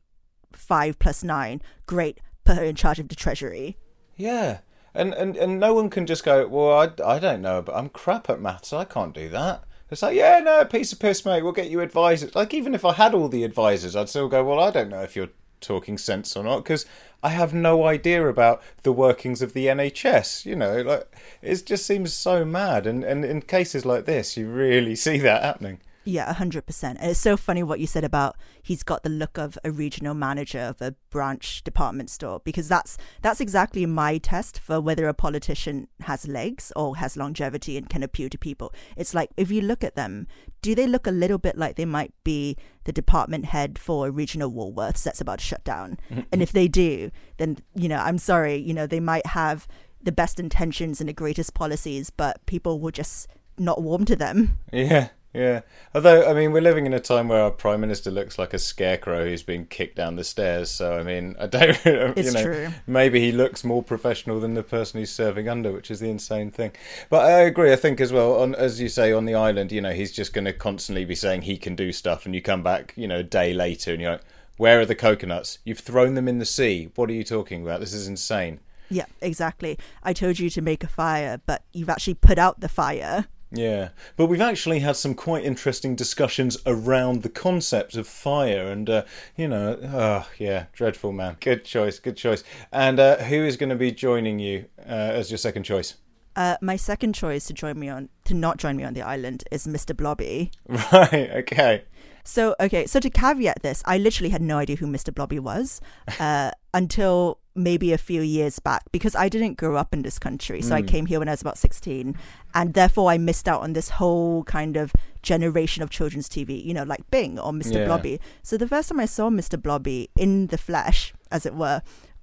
five 0.53 0.99
plus 0.99 1.25
nine? 1.25 1.63
Great, 1.87 2.21
put 2.45 2.59
her 2.59 2.65
in 2.65 2.75
charge 2.75 2.99
of 2.99 3.09
the 3.09 3.15
treasury. 3.15 3.79
Yeah. 4.17 4.59
And, 4.93 5.15
and 5.15 5.35
and 5.39 5.59
no 5.59 5.73
one 5.73 5.89
can 5.89 6.05
just 6.05 6.25
go, 6.25 6.47
well, 6.47 6.79
I, 6.79 7.15
I 7.15 7.19
don't 7.19 7.41
know, 7.41 7.63
but 7.63 7.75
I'm 7.75 7.89
crap 7.89 8.29
at 8.29 8.39
maths. 8.39 8.75
I 8.75 8.85
can't 8.85 9.15
do 9.15 9.31
that. 9.31 9.65
It's 9.91 10.03
like, 10.03 10.15
yeah, 10.15 10.41
no, 10.41 10.63
piece 10.67 10.93
of 10.93 11.01
piss, 11.01 11.25
mate. 11.25 11.43
We'll 11.43 11.53
get 11.53 11.71
you 11.71 11.81
advisors. 11.81 12.35
Like, 12.35 12.53
even 12.53 12.75
if 12.75 12.85
I 12.85 12.93
had 12.93 13.15
all 13.15 13.29
the 13.29 13.45
advisors, 13.45 13.97
I'd 13.97 14.11
still 14.11 14.29
go, 14.29 14.45
well, 14.45 14.61
I 14.61 14.71
don't 14.71 14.91
know 14.91 15.03
if 15.03 15.17
you're 15.17 15.31
talking 15.61 15.99
sense 15.99 16.37
or 16.37 16.45
not 16.45 16.65
because 16.65 16.87
I 17.23 17.31
have 17.31 17.53
no 17.53 17.85
idea 17.87 18.27
about 18.27 18.63
the 18.83 18.93
workings 18.93 19.43
of 19.43 19.53
the 19.53 19.67
NHS. 19.67 20.47
You 20.47 20.57
know, 20.57 20.81
like 20.83 21.17
it 21.43 21.67
just 21.67 21.87
seems 21.87 22.13
so 22.13 22.45
mad. 22.45 22.87
And 22.87 23.05
and 23.05 23.25
in 23.25 23.43
cases 23.43 23.85
like 23.85 24.05
this, 24.07 24.37
you 24.37 24.49
really 24.49 24.97
see 25.07 25.19
that 25.19 25.43
happening. 25.43 25.81
Yeah, 26.11 26.33
hundred 26.33 26.67
percent. 26.67 26.99
And 27.01 27.13
it's 27.13 27.21
so 27.21 27.37
funny 27.37 27.63
what 27.63 27.79
you 27.79 27.87
said 27.87 28.03
about 28.03 28.37
he's 28.61 28.83
got 28.83 29.05
the 29.05 29.09
look 29.09 29.39
of 29.39 29.57
a 29.63 29.71
regional 29.71 30.13
manager 30.13 30.59
of 30.59 30.83
a 30.83 30.97
branch 31.11 31.63
department 31.63 32.11
store 32.11 32.41
because 32.45 32.69
that's 32.69 32.99
that's 33.23 33.41
exactly 33.41 33.87
my 33.87 34.19
test 34.19 34.59
for 34.59 34.81
whether 34.81 35.07
a 35.07 35.15
politician 35.15 35.87
has 36.01 36.27
legs 36.27 36.73
or 36.75 36.97
has 36.97 37.17
longevity 37.17 37.77
and 37.77 37.89
can 37.89 38.03
appeal 38.03 38.29
to 38.29 38.39
people. 38.39 38.75
It's 38.97 39.15
like 39.15 39.31
if 39.37 39.53
you 39.53 39.63
look 39.63 39.85
at 39.85 39.95
them, 39.95 40.27
do 40.63 40.75
they 40.75 40.89
look 40.89 41.07
a 41.07 41.13
little 41.13 41.39
bit 41.39 41.57
like 41.57 41.77
they 41.77 41.85
might 41.85 42.13
be 42.25 42.57
the 42.85 42.93
department 42.93 43.45
head 43.47 43.79
for 43.79 44.09
a 44.09 44.11
regional 44.11 44.51
Woolworths 44.51 45.05
that's 45.05 45.21
about 45.21 45.39
to 45.39 45.45
shut 45.45 45.63
down? 45.63 45.99
Mm-hmm. 46.11 46.23
and 46.33 46.43
if 46.43 46.51
they 46.51 46.67
do, 46.67 47.13
then 47.37 47.59
you 47.77 47.89
know, 47.89 47.99
I'm 47.99 48.19
sorry, 48.19 48.57
you 48.57 48.75
know, 48.75 48.89
they 48.89 49.01
might 49.01 49.27
have 49.27 49.69
the 50.03 50.13
best 50.13 50.41
intentions 50.41 51.01
and 51.01 51.09
the 51.09 51.13
greatest 51.13 51.55
policies, 51.55 52.11
but 52.11 52.45
people 52.47 52.81
will 52.81 52.91
just 52.91 53.29
not 53.59 53.81
warm 53.81 54.05
to 54.07 54.17
them. 54.17 54.59
Yeah, 54.73 55.09
yeah. 55.33 55.61
Although, 55.95 56.29
I 56.29 56.35
mean, 56.35 56.53
we're 56.53 56.61
living 56.61 56.87
in 56.87 56.93
a 56.93 56.99
time 57.01 57.29
where 57.29 57.41
our 57.41 57.51
prime 57.51 57.81
minister 57.81 58.11
looks 58.11 58.39
like 58.39 58.53
a 58.53 58.59
scarecrow 58.59 59.25
who's 59.25 59.45
been 59.45 59.67
kicked 59.67 59.97
down 59.97 60.17
the 60.17 60.25
stairs. 60.25 60.71
So, 60.71 60.99
I 60.99 61.05
mean, 61.05 61.37
I 61.39 61.47
don't. 61.47 61.79
You 61.85 62.13
It's 62.17 62.35
know, 62.35 62.43
true. 62.43 62.69
Maybe 62.87 63.21
he 63.21 63.31
looks 63.31 63.63
more 63.63 63.83
professional 63.83 64.41
than 64.41 64.55
the 64.55 64.63
person 64.63 64.99
he's 64.99 65.11
serving 65.13 65.49
under, 65.49 65.73
which 65.73 65.91
is 65.91 66.01
the 66.01 66.11
insane 66.11 66.51
thing. 66.51 66.73
But 67.09 67.25
I 67.27 67.41
agree. 67.41 67.73
I 67.73 67.77
think 67.77 68.01
as 68.01 68.13
well, 68.13 68.41
on 68.41 68.55
as 68.55 68.81
you 68.81 68.89
say, 68.89 69.13
on 69.13 69.25
the 69.25 69.35
island, 69.35 69.71
you 69.71 69.81
know, 69.81 69.93
he's 69.93 70.13
just 70.13 70.33
going 70.33 70.47
to 70.47 70.53
constantly 70.53 71.05
be 71.05 71.15
saying 71.15 71.43
he 71.43 71.57
can 71.57 71.77
do 71.77 71.93
stuff, 71.93 72.27
and 72.27 72.35
you 72.35 72.43
come 72.43 72.63
back, 72.63 72.93
you 72.97 73.07
know, 73.07 73.19
a 73.19 73.25
day 73.25 73.53
later, 73.55 73.93
and 73.93 74.01
you're 74.03 74.13
like, 74.13 74.23
"Where 74.57 74.81
are 74.81 74.87
the 74.87 74.95
coconuts? 74.97 75.59
You've 75.65 75.79
thrown 75.79 76.15
them 76.15 76.29
in 76.29 76.39
the 76.39 76.45
sea. 76.47 76.91
What 76.97 77.09
are 77.09 77.15
you 77.15 77.25
talking 77.25 77.63
about? 77.63 77.81
This 77.81 77.93
is 77.95 78.09
insane." 78.09 78.61
Yeah, 78.91 79.07
exactly. 79.21 79.79
I 80.03 80.13
told 80.13 80.41
you 80.41 80.51
to 80.51 80.61
make 80.61 80.83
a 80.83 80.89
fire, 80.89 81.41
but 81.47 81.63
you've 81.73 81.89
actually 81.91 82.15
put 82.15 82.39
out 82.39 82.61
the 82.61 82.69
fire. 82.69 83.27
Yeah, 83.53 83.89
but 84.17 84.27
we've 84.27 84.41
actually 84.41 84.79
had 84.79 84.97
some 84.97 85.15
quite 85.15 85.45
interesting 85.45 85.97
discussions 85.97 86.57
around 86.67 87.23
the 87.23 87.29
concept 87.29 87.97
of 87.97 88.07
fire, 88.07 88.69
and 88.69 88.89
uh, 88.89 89.05
you 89.37 89.49
know, 89.49 89.79
oh 89.83 90.29
yeah, 90.39 90.67
dreadful 90.73 91.13
man. 91.13 91.37
Good 91.41 91.65
choice, 91.65 91.99
good 91.99 92.17
choice. 92.17 92.45
And 92.71 93.01
uh, 93.01 93.17
who 93.17 93.45
is 93.45 93.57
going 93.57 93.71
to 93.71 93.77
be 93.77 93.91
joining 93.91 94.39
you 94.39 94.67
uh, 94.79 94.93
as 94.93 95.31
your 95.31 95.39
second 95.39 95.65
choice? 95.65 95.97
Uh, 96.37 96.57
my 96.61 96.77
second 96.77 97.13
choice 97.13 97.47
to 97.47 97.53
join 97.53 97.79
me 97.79 97.89
on 97.89 98.09
to 98.25 98.35
not 98.35 98.59
join 98.59 98.77
me 98.77 98.85
on 98.85 98.95
the 98.95 99.03
island 99.03 99.43
is 99.51 99.67
Mr. 99.67 99.97
Blobby. 99.97 100.53
Right. 100.69 101.31
Okay. 101.39 101.85
So 102.23 102.55
okay, 102.61 102.87
so 102.87 103.01
to 103.01 103.11
caveat 103.11 103.63
this, 103.63 103.83
I 103.87 103.99
literally 103.99 104.31
had 104.31 104.43
no 104.43 104.59
idea 104.59 104.77
who 104.77 104.87
Mr. 104.87 105.13
Blobby 105.13 105.39
was 105.39 105.81
uh, 106.21 106.53
until 106.73 107.41
maybe 107.55 107.93
a 107.93 107.99
few 107.99 108.23
years 108.23 108.59
back 108.59 108.83
because 108.93 109.15
I 109.15 109.29
didn't 109.29 109.57
grow 109.57 109.77
up 109.77 109.93
in 109.93 110.03
this 110.03 110.19
country. 110.19 110.63
So 110.63 110.75
I 110.75 110.83
mm. 110.83 110.89
came 110.89 111.07
here 111.07 111.19
when 111.19 111.29
I 111.29 111.33
was 111.33 111.41
about 111.41 111.59
sixteen, 111.59 112.17
and 112.55 112.75
therefore 112.75 113.11
I 113.11 113.19
missed 113.19 113.49
out 113.49 113.63
on 113.63 113.73
this 113.73 113.91
whole 113.91 114.45
kind 114.45 114.77
of 114.77 114.93
generation 115.23 115.83
of 115.83 115.91
children's 115.91 116.29
TV. 116.29 116.65
You 116.65 116.75
know, 116.75 116.85
like 116.85 117.09
Bing 117.11 117.39
or 117.39 117.53
Mr. 117.53 117.75
Yeah. 117.75 117.85
Blobby. 117.87 118.21
So 118.43 118.57
the 118.57 118.69
first 118.69 118.89
time 118.89 119.01
I 119.01 119.07
saw 119.07 119.31
Mr. 119.31 119.61
Blobby 119.61 120.11
in 120.17 120.49
the 120.49 120.59
flesh, 120.59 121.13
as 121.31 121.47
it 121.47 121.55
were. 121.55 121.83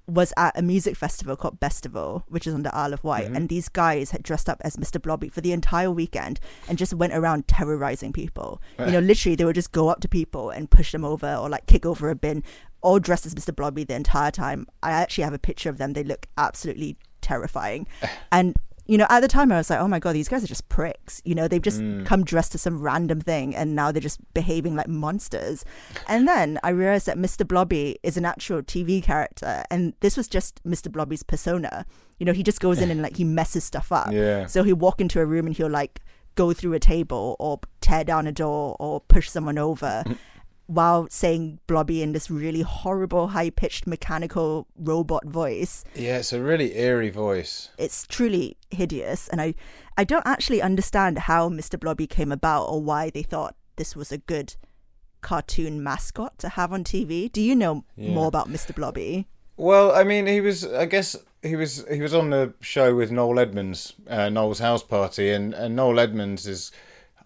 Was 0.09 0.31
at 0.37 0.57
a 0.57 0.61
music 0.61 0.95
festival 0.95 1.35
called 1.35 1.59
Bestival, 1.59 2.23
which 2.29 2.47
is 2.47 2.53
on 2.53 2.63
the 2.63 2.73
Isle 2.73 2.93
of 2.93 3.03
Wight, 3.03 3.25
mm-hmm. 3.25 3.35
and 3.35 3.49
these 3.49 3.67
guys 3.67 4.11
had 4.11 4.23
dressed 4.23 4.47
up 4.47 4.61
as 4.63 4.77
Mr. 4.77 5.01
Blobby 5.01 5.27
for 5.27 5.41
the 5.41 5.51
entire 5.51 5.91
weekend 5.91 6.39
and 6.69 6.77
just 6.77 6.93
went 6.93 7.11
around 7.11 7.49
terrorizing 7.49 8.13
people. 8.13 8.61
You 8.79 8.85
know, 8.91 8.99
literally, 8.99 9.35
they 9.35 9.43
would 9.43 9.55
just 9.55 9.73
go 9.73 9.89
up 9.89 9.99
to 9.99 10.07
people 10.07 10.49
and 10.49 10.71
push 10.71 10.93
them 10.93 11.03
over 11.03 11.35
or 11.35 11.49
like 11.49 11.65
kick 11.65 11.85
over 11.85 12.09
a 12.09 12.15
bin, 12.15 12.41
all 12.81 12.99
dressed 12.99 13.25
as 13.25 13.35
Mr. 13.35 13.55
Blobby 13.55 13.83
the 13.83 13.95
entire 13.95 14.31
time. 14.31 14.67
I 14.83 14.91
actually 14.91 15.23
have 15.23 15.33
a 15.33 15.39
picture 15.39 15.69
of 15.69 15.77
them. 15.77 15.93
They 15.93 16.03
look 16.03 16.27
absolutely 16.37 16.97
terrifying. 17.21 17.87
and, 18.31 18.55
you 18.85 18.97
know, 18.97 19.07
at 19.09 19.19
the 19.19 19.27
time 19.27 19.51
I 19.51 19.57
was 19.57 19.69
like, 19.69 19.79
oh 19.79 19.87
my 19.87 19.99
God, 19.99 20.13
these 20.13 20.29
guys 20.29 20.43
are 20.43 20.47
just 20.47 20.69
pricks. 20.69 21.21
You 21.25 21.35
know, 21.35 21.47
they've 21.47 21.61
just 21.61 21.81
mm. 21.81 22.05
come 22.05 22.23
dressed 22.23 22.53
to 22.53 22.57
some 22.57 22.81
random 22.81 23.19
thing 23.19 23.55
and 23.55 23.75
now 23.75 23.91
they're 23.91 24.01
just 24.01 24.19
behaving 24.33 24.75
like 24.75 24.87
monsters. 24.87 25.65
And 26.07 26.27
then 26.27 26.59
I 26.63 26.69
realized 26.69 27.05
that 27.07 27.17
Mr. 27.17 27.45
Blobby 27.45 27.99
is 28.03 28.15
an 28.15 28.25
actual 28.25 28.61
TV 28.61 29.03
character 29.03 29.63
and 29.69 29.93
this 29.99 30.15
was 30.15 30.27
just 30.27 30.63
Mr. 30.63 30.91
Blobby's 30.91 31.23
persona. 31.23 31.85
You 32.19 32.25
know, 32.25 32.33
he 32.33 32.43
just 32.43 32.61
goes 32.61 32.79
in 32.79 32.89
and 32.89 33.01
like 33.01 33.17
he 33.17 33.23
messes 33.23 33.63
stuff 33.63 33.91
up. 33.91 34.11
Yeah. 34.11 34.45
So 34.45 34.63
he'll 34.63 34.75
walk 34.75 35.01
into 35.01 35.19
a 35.19 35.25
room 35.25 35.47
and 35.47 35.55
he'll 35.55 35.69
like 35.69 36.01
go 36.35 36.53
through 36.53 36.73
a 36.73 36.79
table 36.79 37.35
or 37.39 37.59
tear 37.81 38.05
down 38.05 38.27
a 38.27 38.31
door 38.31 38.77
or 38.79 39.01
push 39.01 39.29
someone 39.29 39.57
over 39.57 40.03
while 40.67 41.07
saying 41.09 41.59
blobby 41.67 42.01
in 42.03 42.11
this 42.13 42.29
really 42.29 42.61
horrible 42.61 43.29
high 43.29 43.49
pitched 43.49 43.87
mechanical 43.87 44.67
robot 44.77 45.25
voice. 45.25 45.83
Yeah, 45.95 46.17
it's 46.19 46.31
a 46.33 46.41
really 46.41 46.77
eerie 46.77 47.09
voice. 47.09 47.69
It's 47.77 48.05
truly 48.05 48.57
hideous 48.69 49.27
and 49.29 49.41
I 49.41 49.55
I 49.97 50.03
don't 50.03 50.27
actually 50.27 50.61
understand 50.61 51.17
how 51.19 51.49
Mr. 51.49 51.79
Blobby 51.79 52.05
came 52.05 52.31
about 52.31 52.65
or 52.65 52.81
why 52.81 53.09
they 53.09 53.23
thought 53.23 53.55
this 53.77 53.95
was 53.95 54.11
a 54.11 54.17
good 54.19 54.55
cartoon 55.21 55.81
mascot 55.83 56.37
to 56.39 56.49
have 56.49 56.71
on 56.71 56.83
TV. 56.83 57.31
Do 57.31 57.41
you 57.41 57.55
know 57.55 57.83
Yeah. 57.95 58.13
more 58.13 58.27
about 58.27 58.49
Mr. 58.49 58.75
Blobby? 58.75 59.27
Well, 59.55 59.91
I 59.91 60.03
mean, 60.03 60.27
he 60.27 60.39
was. 60.39 60.63
I 60.65 60.85
guess 60.85 61.15
he 61.41 61.55
was. 61.55 61.83
He 61.91 61.99
was 62.01 62.13
on 62.13 62.29
the 62.29 62.53
show 62.61 62.93
with 62.95 63.09
Noel 63.09 63.39
Edmonds, 63.39 63.93
uh, 64.07 64.29
Noel's 64.29 64.59
house 64.59 64.83
party, 64.83 65.31
and 65.31 65.53
and 65.55 65.75
Noel 65.75 65.99
Edmonds 65.99 66.45
is. 66.45 66.71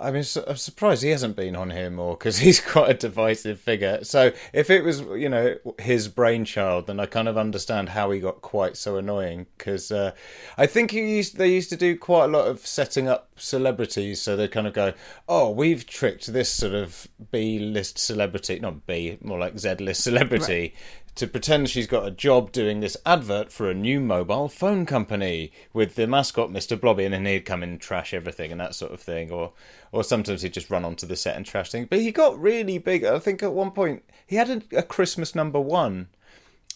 I 0.02 0.12
mean, 0.12 0.24
I'm 0.48 0.56
surprised 0.56 1.04
he 1.04 1.10
hasn't 1.10 1.36
been 1.36 1.56
on 1.56 1.70
here 1.70 1.90
more 1.90 2.18
because 2.18 2.40
he's 2.40 2.60
quite 2.66 2.90
a 2.90 2.94
divisive 2.94 3.60
figure. 3.60 4.04
So 4.04 4.32
if 4.52 4.70
it 4.70 4.84
was, 4.84 5.02
you 5.02 5.30
know, 5.30 5.58
his 5.80 6.08
brainchild, 6.08 6.88
then 6.88 7.00
I 7.00 7.06
kind 7.06 7.28
of 7.28 7.38
understand 7.38 7.90
how 7.90 8.12
he 8.12 8.20
got 8.20 8.42
quite 8.42 8.78
so 8.78 8.98
annoying. 8.98 9.46
Because 9.58 9.92
uh, 9.92 10.12
I 10.58 10.66
think 10.66 10.92
he 10.92 11.18
used, 11.18 11.38
they 11.38 11.50
used 11.50 11.70
to 11.70 11.78
do 11.78 11.98
quite 11.98 12.26
a 12.26 12.28
lot 12.28 12.48
of 12.48 12.66
setting 12.66 13.08
up 13.08 13.30
celebrities. 13.36 14.22
So 14.22 14.36
they 14.36 14.48
kind 14.48 14.68
of 14.68 14.74
go, 14.74 14.94
"Oh, 15.28 15.52
we've 15.52 15.86
tricked 15.86 16.34
this 16.34 16.50
sort 16.50 16.74
of 16.74 17.08
B-list 17.32 18.00
celebrity, 18.00 18.60
not 18.60 18.88
B, 18.88 19.18
more 19.22 19.40
like 19.40 19.60
Z-list 19.60 20.04
celebrity." 20.04 20.74
To 21.16 21.28
pretend 21.28 21.70
she's 21.70 21.88
got 21.88 22.08
a 22.08 22.12
job 22.12 22.52
doing 22.52 22.80
this 22.80 22.96
advert 23.06 23.52
for 23.52 23.70
a 23.70 23.74
new 23.74 24.00
mobile 24.00 24.48
phone 24.48 24.86
company 24.86 25.52
with 25.74 25.96
the 25.96 26.08
mascot 26.08 26.50
Mr. 26.50 26.80
Blobby, 26.80 27.04
and 27.04 27.14
then 27.14 27.26
he'd 27.26 27.46
come 27.46 27.64
in 27.64 27.70
and 27.70 27.82
trash 27.82 28.14
everything 28.14 28.52
and 28.52 28.62
that 28.62 28.76
sort 28.76 28.94
of 28.94 29.02
thing, 29.02 29.32
or 29.32 29.52
or 29.92 30.04
sometimes 30.04 30.42
he'd 30.42 30.54
just 30.54 30.70
run 30.70 30.86
onto 30.86 31.06
the 31.06 31.16
set 31.16 31.36
and 31.36 31.46
trash 31.46 31.72
things. 31.72 31.88
But 31.90 32.00
he 32.00 32.12
got 32.12 32.40
really 32.40 32.78
big. 32.78 33.04
I 33.04 33.20
think 33.20 33.44
at 33.44 33.54
one 33.54 33.72
point 33.72 34.04
he 34.26 34.38
had 34.38 34.50
a, 34.50 34.78
a 34.78 34.84
Christmas 34.84 35.36
number 35.36 35.60
one. 35.60 36.08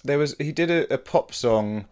There 0.03 0.19
was 0.19 0.35
he 0.37 0.51
did 0.51 0.69
a, 0.69 0.93
a 0.93 0.97
pop 0.97 1.33
song, 1.33 1.85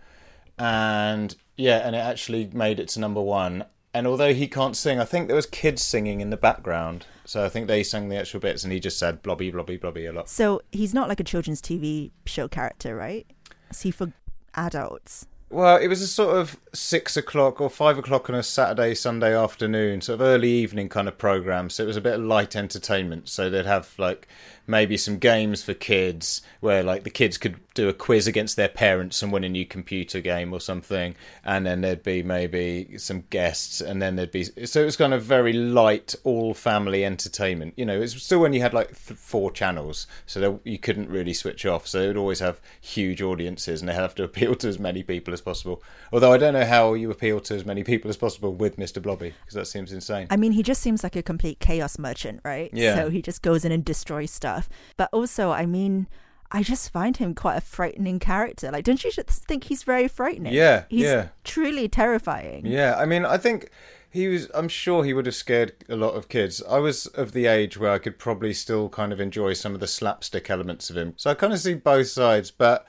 and 0.58 1.36
yeah, 1.56 1.78
and 1.78 1.96
it 1.96 2.00
actually 2.00 2.50
made 2.54 2.80
it 2.80 2.90
to 2.90 3.00
number 3.00 3.22
one. 3.22 3.66
And 3.94 4.08
although 4.08 4.34
he 4.34 4.48
can't 4.48 4.76
sing, 4.76 5.00
I 5.00 5.06
think 5.06 5.28
there 5.28 5.36
was 5.36 5.46
kids 5.46 5.82
singing 5.84 6.20
in 6.20 6.32
the 6.32 6.38
background. 6.38 7.06
So 7.26 7.46
I 7.46 7.50
think 7.50 7.68
they 7.68 7.84
sang 7.84 8.10
the 8.10 8.18
actual 8.18 8.40
bits, 8.40 8.64
and 8.64 8.74
he 8.74 8.80
just 8.80 8.98
said 8.98 9.22
blobby, 9.22 9.52
blobby, 9.52 9.78
blobby 9.78 10.06
a 10.08 10.12
lot. 10.12 10.30
So 10.30 10.62
he's 10.72 10.94
not 10.94 11.08
like 11.08 11.20
a 11.20 11.24
children's 11.24 11.62
TV 11.62 12.12
show 12.26 12.48
character, 12.48 12.96
right? 12.96 13.28
Is 13.70 13.82
he 13.82 13.92
for 13.92 14.12
adults? 14.56 15.28
Well, 15.54 15.78
it 15.78 15.88
was 15.88 16.02
a 16.02 16.08
sort 16.08 16.36
of 16.36 16.58
six 16.74 17.16
o'clock 17.16 17.62
or 17.62 17.70
five 17.70 18.00
o'clock 18.00 18.28
on 18.28 18.36
a 18.36 18.42
Saturday, 18.42 18.96
Sunday 18.96 19.38
afternoon, 19.38 20.02
sort 20.02 20.16
of 20.16 20.22
early 20.22 20.50
evening 20.50 20.90
kind 20.90 21.08
of 21.08 21.20
program. 21.20 21.70
So 21.70 21.84
it 21.84 21.86
was 21.86 21.96
a 21.96 22.02
bit 22.02 22.16
of 22.16 22.22
light 22.22 22.56
entertainment. 22.56 23.30
So 23.30 23.52
they'd 23.52 23.68
have 23.68 23.94
like 24.00 24.28
maybe 24.66 24.98
some 24.98 25.18
games 25.18 25.62
for 25.64 25.74
kids 25.74 26.42
where 26.60 26.84
like 26.84 27.04
the 27.04 27.10
kids 27.10 27.38
could 27.38 27.60
do 27.74 27.90
a 27.90 27.94
quiz 27.94 28.28
against 28.28 28.56
their 28.56 28.70
parents 28.70 29.22
and 29.22 29.32
win 29.32 29.44
a 29.44 29.50
new 29.50 29.66
computer 29.66 30.22
game 30.22 30.54
or 30.54 30.60
something. 30.60 31.16
And 31.44 31.66
then 31.66 31.82
there'd 31.82 32.04
be 32.04 32.24
maybe 32.24 32.98
some 32.98 33.26
guests, 33.30 33.82
and 33.82 34.02
then 34.02 34.16
there'd 34.16 34.32
be 34.32 34.46
so 34.66 34.82
it 34.82 34.86
was 34.86 34.96
kind 34.96 35.14
of 35.14 35.24
very 35.24 35.54
light, 35.54 36.16
all 36.24 36.54
family 36.54 37.04
entertainment. 37.04 37.74
You 37.78 37.86
know, 37.86 38.02
it's 38.02 38.22
still 38.22 38.40
when 38.40 38.54
you 38.54 38.62
had 38.62 38.74
like 38.74 38.90
th- 38.90 39.20
four 39.20 39.52
channels, 39.52 40.08
so 40.26 40.40
there, 40.40 40.60
you 40.64 40.78
couldn't 40.78 41.10
really 41.10 41.34
switch 41.34 41.66
off. 41.66 41.88
So 41.88 42.02
it 42.02 42.08
would 42.08 42.18
always 42.18 42.40
have 42.40 42.62
huge 42.80 43.22
audiences, 43.22 43.82
and 43.82 43.90
they 43.90 43.94
have 43.94 44.16
to 44.16 44.24
appeal 44.34 44.56
to 44.56 44.68
as 44.68 44.80
many 44.80 45.04
people 45.04 45.34
as 45.34 45.42
possible. 45.42 45.82
Although 46.12 46.32
I 46.32 46.38
don't 46.38 46.54
know 46.54 46.66
how 46.66 46.94
you 46.94 47.12
appeal 47.12 47.40
to 47.42 47.56
as 47.56 47.66
many 47.66 47.84
people 47.84 48.10
as 48.10 48.18
possible 48.18 48.54
with 48.54 48.78
Mr. 48.78 49.02
Blobby 49.02 49.34
because 49.42 49.56
that 49.56 49.66
seems 49.66 49.92
insane. 49.92 50.28
I 50.30 50.38
mean, 50.38 50.52
he 50.52 50.64
just 50.64 50.82
seems 50.82 51.04
like 51.04 51.16
a 51.16 51.24
complete 51.24 51.60
chaos 51.60 51.98
merchant, 51.98 52.42
right? 52.44 52.70
Yeah. 52.74 52.96
So 52.96 53.10
he 53.10 53.22
just 53.22 53.42
goes 53.42 53.66
in 53.66 53.72
and 53.72 53.84
destroys 53.84 54.32
stuff. 54.32 54.53
But 54.98 55.10
also, 55.12 55.52
I 55.52 55.66
mean, 55.66 56.08
I 56.52 56.62
just 56.62 56.92
find 56.92 57.18
him 57.18 57.34
quite 57.34 57.58
a 57.58 57.62
frightening 57.62 58.20
character. 58.20 58.72
Like, 58.72 58.86
don't 58.86 59.04
you 59.04 59.12
just 59.12 59.30
think 59.30 59.66
he's 59.66 59.84
very 59.84 60.08
frightening? 60.08 60.54
Yeah, 60.54 60.84
He's 60.90 61.04
yeah. 61.04 61.30
truly 61.44 61.88
terrifying. 61.88 62.66
Yeah, 62.66 62.96
I 62.96 63.06
mean, 63.06 63.26
I 63.26 63.38
think 63.38 63.72
he 64.12 64.28
was. 64.28 64.50
I'm 64.54 64.68
sure 64.68 65.04
he 65.04 65.14
would 65.14 65.26
have 65.26 65.34
scared 65.36 65.74
a 65.90 65.96
lot 65.96 66.14
of 66.14 66.30
kids. 66.30 66.62
I 66.70 66.78
was 66.78 67.08
of 67.08 67.32
the 67.32 67.48
age 67.48 67.78
where 67.78 67.92
I 67.92 67.98
could 67.98 68.20
probably 68.20 68.54
still 68.54 68.88
kind 68.90 69.12
of 69.12 69.20
enjoy 69.20 69.54
some 69.54 69.74
of 69.74 69.80
the 69.80 69.88
slapstick 69.88 70.50
elements 70.52 70.92
of 70.92 70.98
him. 70.98 71.14
So 71.18 71.32
I 71.32 71.34
kind 71.34 71.54
of 71.54 71.60
see 71.60 71.74
both 71.74 72.08
sides, 72.08 72.52
but 72.52 72.86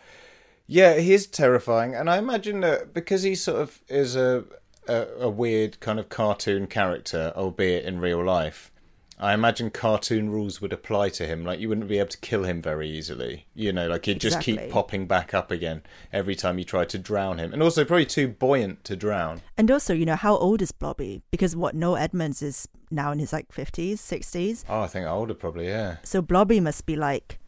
yeah, 0.67 0.99
he 0.99 1.15
is 1.15 1.27
terrifying, 1.27 1.95
and 1.95 2.11
I 2.11 2.19
imagine 2.19 2.61
that 2.61 2.93
because 2.93 3.23
he 3.23 3.35
sort 3.35 3.63
of 3.63 3.81
is 3.89 4.15
a 4.15 4.45
a, 4.87 5.07
a 5.21 5.31
weird 5.31 5.81
kind 5.81 5.99
of 5.99 6.11
cartoon 6.11 6.67
character, 6.67 7.33
albeit 7.35 7.87
in 7.87 8.01
real 8.01 8.23
life. 8.23 8.71
I 9.19 9.33
imagine 9.33 9.71
cartoon 9.71 10.31
rules 10.31 10.61
would 10.61 10.73
apply 10.73 11.09
to 11.11 11.27
him. 11.27 11.45
Like 11.45 11.61
you 11.61 11.69
wouldn't 11.69 11.89
be 11.89 11.99
able 11.99 12.09
to 12.09 12.19
kill 12.19 12.45
him 12.45 12.61
very 12.61 12.89
easily. 12.91 13.47
You 13.55 13.73
know, 13.73 13.87
like 13.89 14.07
he'd 14.07 14.21
just 14.21 14.37
Exactly. 14.39 14.57
keep 14.65 14.71
popping 14.73 15.07
back 15.07 15.33
up 15.35 15.51
again 15.51 15.83
every 16.13 16.35
time 16.35 16.59
you 16.59 16.65
tried 16.65 16.89
to 16.91 16.99
drown 16.99 17.39
him. 17.39 17.53
And 17.53 17.63
also 17.63 17.85
probably 17.85 18.07
too 18.07 18.29
buoyant 18.29 18.83
to 18.85 18.97
drown. 18.97 19.43
And 19.57 19.71
also, 19.71 19.95
you 19.95 20.05
know, 20.05 20.17
how 20.17 20.37
old 20.37 20.61
is 20.63 20.73
Blobby? 20.73 21.23
Because 21.31 21.55
what 21.55 21.75
Noel 21.75 21.97
Edmonds 21.97 22.43
is 22.43 22.69
now 22.91 23.13
in 23.13 23.19
his 23.21 23.33
like 23.33 23.49
50s, 23.53 23.95
60s. 23.99 24.65
Oh, 24.69 24.81
I 24.83 24.87
think 24.89 25.07
older 25.07 25.35
probably, 25.35 25.69
yeah. 25.69 25.97
So 26.03 26.21
Blobby 26.21 26.59
must 26.61 26.85
be 26.85 26.97
like, 26.97 27.39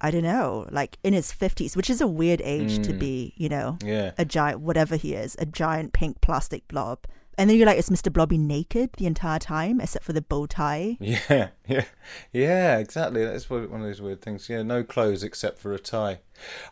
I 0.00 0.10
don't 0.10 0.22
know, 0.24 0.66
like 0.70 0.98
in 1.02 1.14
his 1.14 1.32
50s, 1.32 1.74
which 1.76 1.88
is 1.88 2.02
a 2.02 2.06
weird 2.06 2.42
age 2.44 2.84
to 2.86 2.92
Mm. 2.92 2.98
be, 2.98 3.32
you 3.36 3.48
know, 3.48 3.78
Yeah. 3.82 4.10
a 4.18 4.24
giant, 4.26 4.60
whatever 4.60 4.96
he 4.96 5.14
is, 5.14 5.34
a 5.38 5.46
giant 5.46 5.94
pink 5.94 6.20
plastic 6.20 6.68
blob. 6.68 6.98
And 7.36 7.50
then 7.50 7.56
you're 7.56 7.66
like, 7.66 7.78
is 7.78 7.90
Mr. 7.90 8.12
Blobby 8.12 8.38
naked 8.38 8.90
the 8.96 9.06
entire 9.06 9.38
time 9.38 9.80
except 9.80 10.04
for 10.04 10.12
the 10.12 10.22
bow 10.22 10.46
tie? 10.46 10.98
Yeah, 11.04 11.48
yeah, 11.68 11.84
yeah, 12.32 12.78
exactly. 12.78 13.24
That's 13.24 13.48
one 13.48 13.62
of 13.62 13.80
those 13.80 14.02
weird 14.02 14.20
things. 14.20 14.48
Yeah, 14.48 14.62
no 14.62 14.82
clothes 14.82 15.22
except 15.22 15.58
for 15.58 15.72
a 15.72 15.78
tie. 15.78 16.20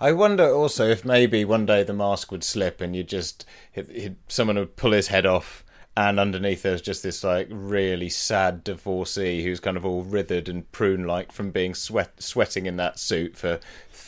I 0.01 0.13
wonder 0.13 0.53
also 0.53 0.89
if 0.89 1.05
maybe 1.05 1.45
one 1.45 1.67
day 1.67 1.83
the 1.83 1.93
mask 1.93 2.33
would 2.33 2.45
slip 2.45 2.81
and 2.81 2.95
you 2.97 3.03
just 3.05 3.45
he'd, 3.73 3.89
he'd, 3.89 4.17
someone 4.29 4.57
would 4.57 4.77
pull 4.77 4.93
his 4.93 5.09
head 5.09 5.27
off, 5.27 5.65
and 5.97 6.19
underneath 6.19 6.63
there's 6.63 6.83
just 6.83 7.03
this 7.03 7.23
like 7.23 7.49
really 7.51 8.09
sad 8.09 8.65
divorcee 8.65 9.45
who's 9.45 9.61
kind 9.61 9.77
of 9.77 9.85
all 9.85 10.01
withered 10.01 10.49
and 10.49 10.71
prune-like 10.73 11.31
from 11.31 11.51
being 11.51 11.75
sweat 11.75 12.23
sweating 12.23 12.67
in 12.67 12.77
that 12.77 12.99
suit 12.99 13.37
for 13.37 13.61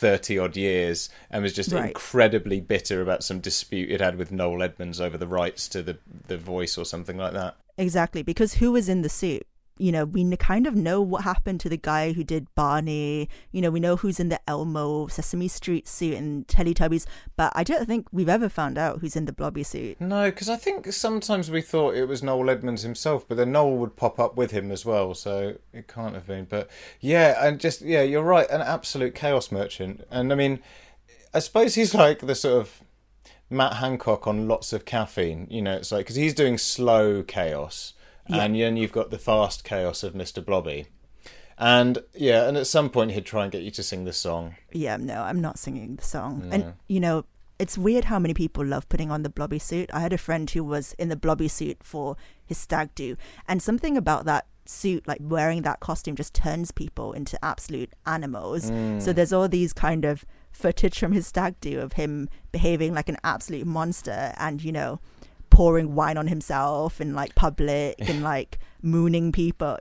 thirty 0.05 0.37
odd 0.37 0.55
years, 0.55 1.09
and 1.31 1.41
was 1.41 1.53
just 1.53 1.71
Right. 1.71 1.87
incredibly 1.87 2.59
bitter 2.61 3.01
about 3.01 3.23
some 3.23 3.39
dispute 3.39 3.89
it 3.89 4.01
had 4.01 4.17
with 4.17 4.31
Noel 4.31 4.61
Edmonds 4.61 5.01
over 5.01 5.17
the 5.17 5.27
rights 5.27 5.67
to 5.69 5.81
the 5.81 5.97
the 6.27 6.37
voice 6.37 6.77
or 6.77 6.85
something 6.85 7.17
like 7.17 7.33
that. 7.33 7.55
Exactly, 7.77 8.21
because 8.23 8.55
who 8.55 8.71
was 8.71 8.87
in 8.87 9.01
the 9.01 9.09
suit? 9.09 9.47
You 9.77 9.91
know, 9.91 10.05
we 10.05 10.23
kind 10.37 10.67
of 10.67 10.75
know 10.75 11.01
what 11.01 11.23
happened 11.23 11.59
to 11.61 11.69
the 11.69 11.77
guy 11.77 12.13
who 12.13 12.23
did 12.23 12.53
Barney. 12.55 13.29
You 13.51 13.61
know, 13.61 13.71
we 13.71 13.79
know 13.79 13.97
who's 13.97 14.19
in 14.19 14.29
the 14.29 14.39
Elmo 14.47 15.07
Sesame 15.07 15.47
Street 15.47 15.87
suit 15.87 16.15
and 16.15 16.47
Teletubbies, 16.47 17.05
but 17.35 17.51
I 17.55 17.63
don't 17.63 17.85
think 17.85 18.07
we've 18.11 18.29
ever 18.29 18.47
found 18.49 18.77
out 18.77 18.99
who's 18.99 19.15
in 19.15 19.25
the 19.25 19.33
Blobby 19.33 19.63
suit. 19.63 19.99
No, 19.99 20.29
because 20.29 20.49
I 20.49 20.55
think 20.55 20.91
sometimes 20.93 21.51
we 21.51 21.61
thought 21.61 21.95
it 21.95 22.05
was 22.05 22.23
Noel 22.23 22.49
Edmonds 22.49 22.83
himself, 22.83 23.27
but 23.27 23.35
then 23.37 23.51
Noel 23.51 23.77
would 23.77 23.95
pop 23.95 24.19
up 24.19 24.37
with 24.37 24.51
him 24.51 24.71
as 24.71 24.85
well, 24.85 25.13
so 25.13 25.55
it 25.73 25.87
can't 25.87 26.15
have 26.15 26.27
been. 26.27 26.45
But 26.45 26.69
yeah, 27.01 27.45
and 27.45 27.59
just 27.59 27.81
yeah, 27.81 28.01
you're 28.01 28.23
right, 28.23 28.49
an 28.49 28.61
absolute 28.61 29.15
chaos 29.15 29.51
merchant. 29.51 30.05
And 30.09 30.31
I 30.31 30.35
mean, 30.35 30.59
I 31.33 31.39
suppose 31.39 31.75
he's 31.75 31.93
like 31.93 32.19
the 32.19 32.35
sort 32.35 32.61
of 32.61 32.81
Matt 33.49 33.73
Hancock 33.73 34.25
on 34.25 34.47
lots 34.47 34.71
of 34.73 34.85
caffeine. 34.85 35.47
You 35.49 35.61
know, 35.61 35.75
it's 35.75 35.91
like 35.91 36.05
because 36.05 36.15
he's 36.15 36.33
doing 36.33 36.57
slow 36.57 37.23
chaos, 37.23 37.93
Yeah. 38.27 38.43
and 38.43 38.55
then 38.55 38.77
you've 38.77 38.91
got 38.91 39.11
the 39.11 39.19
fast 39.19 39.63
chaos 39.63 40.03
of 40.03 40.15
Mister 40.15 40.41
Blobby. 40.41 40.87
And 41.57 41.99
yeah, 42.13 42.47
and 42.47 42.57
at 42.57 42.67
some 42.67 42.89
point 42.89 43.11
he'd 43.11 43.25
try 43.25 43.43
and 43.43 43.51
get 43.51 43.61
you 43.61 43.71
to 43.71 43.83
sing 43.83 44.03
the 44.03 44.13
song. 44.13 44.55
Yeah, 44.73 44.97
no, 44.97 45.21
I'm 45.21 45.39
not 45.39 45.57
singing 45.57 45.95
the 45.95 46.03
song. 46.03 46.49
And, 46.51 46.73
you 46.87 46.99
know, 46.99 47.23
it's 47.59 47.77
weird 47.77 48.05
how 48.05 48.19
many 48.19 48.33
people 48.33 48.65
love 48.65 48.89
putting 48.89 49.09
on 49.09 49.23
the 49.23 49.29
Blobby 49.29 49.59
suit. 49.59 49.89
I 49.93 50.01
had 50.01 50.11
a 50.11 50.17
friend 50.17 50.49
who 50.49 50.63
was 50.63 50.93
in 50.99 51.07
the 51.07 51.15
Blobby 51.15 51.47
suit 51.47 51.77
for 51.81 52.17
his 52.45 52.57
stag 52.57 52.93
do, 52.95 53.15
and 53.47 53.61
something 53.61 53.95
about 53.95 54.25
that 54.25 54.47
suit, 54.65 55.07
like 55.07 55.19
wearing 55.21 55.61
that 55.61 55.79
costume, 55.79 56.15
just 56.15 56.33
turns 56.33 56.71
people 56.71 57.13
into 57.13 57.37
absolute 57.45 57.93
animals. 58.05 58.69
Mm. 58.69 59.01
So 59.01 59.13
there's 59.13 59.31
all 59.31 59.47
these 59.47 59.71
kind 59.71 60.03
of 60.03 60.25
footage 60.51 60.99
from 60.99 61.11
his 61.13 61.27
stag 61.27 61.55
do 61.61 61.79
of 61.79 61.93
him 61.93 62.27
behaving 62.51 62.93
like 62.93 63.07
an 63.07 63.17
absolute 63.23 63.67
monster 63.67 64.33
and, 64.37 64.63
you 64.63 64.71
know, 64.71 64.99
pouring 65.55 65.95
wine 65.95 66.17
on 66.17 66.27
himself 66.27 66.99
in 66.99 67.13
like 67.15 67.33
public 67.35 67.95
and 68.09 68.21
like 68.33 68.59
mooning 68.81 69.31
people. 69.31 69.79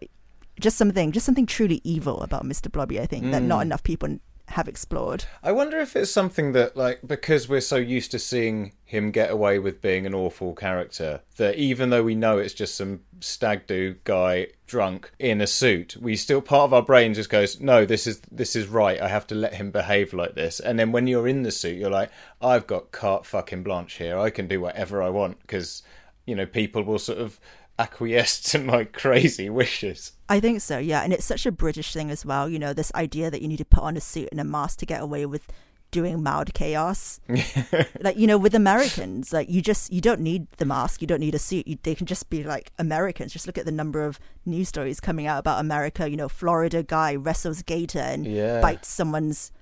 Just 0.61 0.79
something, 0.79 1.11
just 1.11 1.27
something 1.27 1.47
truly 1.47 1.81
evil 1.83 2.23
about 2.23 2.45
Mr. 2.45 2.71
Blobby, 2.71 3.01
I 3.01 3.07
think, 3.07 3.33
that 3.33 3.43
not 3.43 3.59
mm. 3.59 3.63
enough 3.63 3.83
people 3.83 4.21
have 4.49 4.69
explored. 4.69 5.25
I 5.43 5.53
wonder 5.53 5.79
if 5.81 5.97
it's 5.97 6.11
something 6.11 6.53
that, 6.53 6.77
like, 6.77 7.01
because 7.07 7.49
we're 7.49 7.61
so 7.61 7.77
used 7.77 8.11
to 8.11 8.19
seeing 8.19 8.73
him 8.85 9.11
get 9.11 9.31
away 9.31 9.59
with 9.59 9.81
being 9.81 10.07
an 10.07 10.15
awful 10.15 10.55
character, 10.55 11.23
that 11.37 11.57
even 11.57 11.91
though 11.91 12.03
we 12.03 12.15
know 12.15 12.39
it's 12.39 12.55
just 12.55 12.77
some 12.77 13.01
stag 13.21 13.67
do 13.67 13.97
guy 14.05 14.49
drunk 14.67 15.11
in 15.19 15.41
a 15.41 15.47
suit, 15.47 15.97
we 15.99 16.15
still 16.15 16.43
part 16.43 16.65
of 16.65 16.75
our 16.75 16.83
brain 16.83 17.15
just 17.15 17.31
goes, 17.31 17.61
"No, 17.61 17.85
this 17.85 18.07
is 18.07 18.21
this 18.31 18.55
is 18.55 18.69
right. 18.69 19.01
I 19.01 19.09
have 19.09 19.27
to 19.29 19.35
let 19.35 19.55
him 19.55 19.71
behave 19.71 20.13
like 20.13 20.35
this." 20.35 20.61
And 20.61 20.79
then 20.79 20.93
when 20.93 21.07
you're 21.07 21.29
in 21.29 21.43
the 21.43 21.51
suit, 21.51 21.79
you're 21.79 21.91
like, 21.91 22.11
"I've 22.41 22.67
got 22.67 22.93
carte 22.93 23.27
fucking 23.27 23.63
blanche 23.63 23.95
here. 23.95 24.19
I 24.19 24.31
can 24.31 24.47
do 24.47 24.61
whatever 24.61 25.03
I 25.03 25.09
want 25.09 25.41
because, 25.41 25.83
you 26.27 26.35
know, 26.35 26.47
people 26.47 26.83
will 26.83 26.99
sort 26.99 27.19
of 27.19 27.41
acquiesce 27.79 28.41
to 28.53 28.59
my 28.59 28.85
crazy 28.85 29.49
wishes." 29.49 30.13
I 30.29 30.41
think 30.41 30.61
so, 30.61 30.79
yeah. 30.79 31.03
And 31.03 31.13
it's 31.13 31.25
such 31.25 31.45
a 31.47 31.53
British 31.53 31.93
thing 31.93 32.11
as 32.11 32.25
well, 32.25 32.49
you 32.49 32.59
know, 32.59 32.73
this 32.73 32.93
idea 32.95 33.31
that 33.31 33.43
you 33.43 33.49
need 33.49 33.59
to 33.59 33.65
put 33.65 33.83
on 33.83 33.97
a 33.97 34.01
suit 34.01 34.29
and 34.31 34.41
a 34.41 34.45
mask 34.45 34.79
to 34.81 34.87
get 34.87 35.03
away 35.03 35.27
with 35.27 35.47
doing 35.91 36.23
mild 36.23 36.53
chaos. 36.55 37.21
like, 38.01 38.17
you 38.17 38.27
know, 38.27 38.39
with 38.39 38.55
Americans, 38.55 39.33
like 39.33 39.49
you 39.49 39.61
just 39.63 39.93
you 39.93 40.01
don't 40.01 40.21
need 40.21 40.47
the 40.57 40.65
mask, 40.65 41.01
you 41.01 41.07
don't 41.07 41.21
need 41.21 41.35
a 41.35 41.39
suit. 41.39 41.69
You, 41.69 41.79
they 41.83 41.95
can 41.95 42.07
just 42.07 42.31
be 42.31 42.43
like 42.43 42.73
Americans. 42.79 43.33
Just 43.33 43.47
look 43.47 43.59
at 43.59 43.65
the 43.65 43.71
number 43.73 44.05
of 44.05 44.19
news 44.45 44.69
stories 44.69 44.99
coming 44.99 45.27
out 45.27 45.39
about 45.39 45.61
America, 45.61 46.11
you 46.11 46.17
know, 46.17 46.29
Florida 46.29 46.83
guy 46.83 47.15
wrestles 47.15 47.63
gator 47.63 48.01
and 48.01 48.27
Yeah. 48.27 48.61
bites 48.61 48.89
someone's 48.89 49.53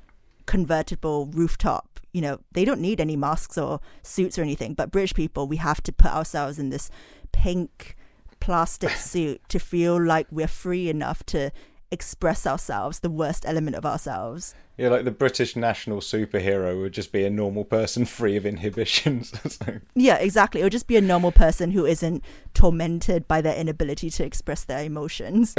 convertible 0.46 1.26
rooftop. 1.26 2.00
You 2.12 2.20
know, 2.20 2.38
they 2.52 2.64
don't 2.64 2.80
need 2.80 3.00
any 3.00 3.16
masks 3.16 3.56
or 3.58 3.80
suits 4.02 4.38
or 4.38 4.42
anything, 4.42 4.74
but 4.74 4.90
British 4.90 5.14
people, 5.14 5.46
we 5.46 5.56
have 5.56 5.82
to 5.82 5.92
put 5.92 6.12
ourselves 6.12 6.58
in 6.58 6.70
this 6.70 6.90
pink 7.32 7.96
plastic 8.42 8.90
suit 9.12 9.40
to 9.48 9.58
feel 9.58 10.02
like 10.02 10.26
we're 10.30 10.46
free 10.48 10.88
enough 10.90 11.24
to 11.26 11.50
express 11.92 12.46
ourselves, 12.46 13.00
the 13.00 13.10
worst 13.10 13.44
element 13.46 13.76
of 13.76 13.84
ourselves. 13.86 14.54
Yeah, 14.78 14.88
like 14.88 15.04
the 15.04 15.10
British 15.10 15.54
national 15.54 16.00
superhero 16.00 16.80
would 16.80 16.92
just 16.94 17.12
be 17.12 17.24
a 17.24 17.30
normal 17.30 17.64
person 17.64 18.04
free 18.16 18.36
of 18.36 18.44
inhibitions. 18.46 19.32
So- 19.48 19.80
Yeah, 19.94 20.16
exactly. 20.16 20.60
It 20.60 20.64
would 20.64 20.72
just 20.72 20.86
be 20.88 20.96
a 20.96 21.02
normal 21.02 21.32
person 21.32 21.70
who 21.72 21.84
isn't 21.86 22.24
tormented 22.54 23.28
by 23.28 23.40
their 23.42 23.54
inability 23.54 24.08
to 24.10 24.24
express 24.24 24.64
their 24.64 24.82
emotions. 24.82 25.54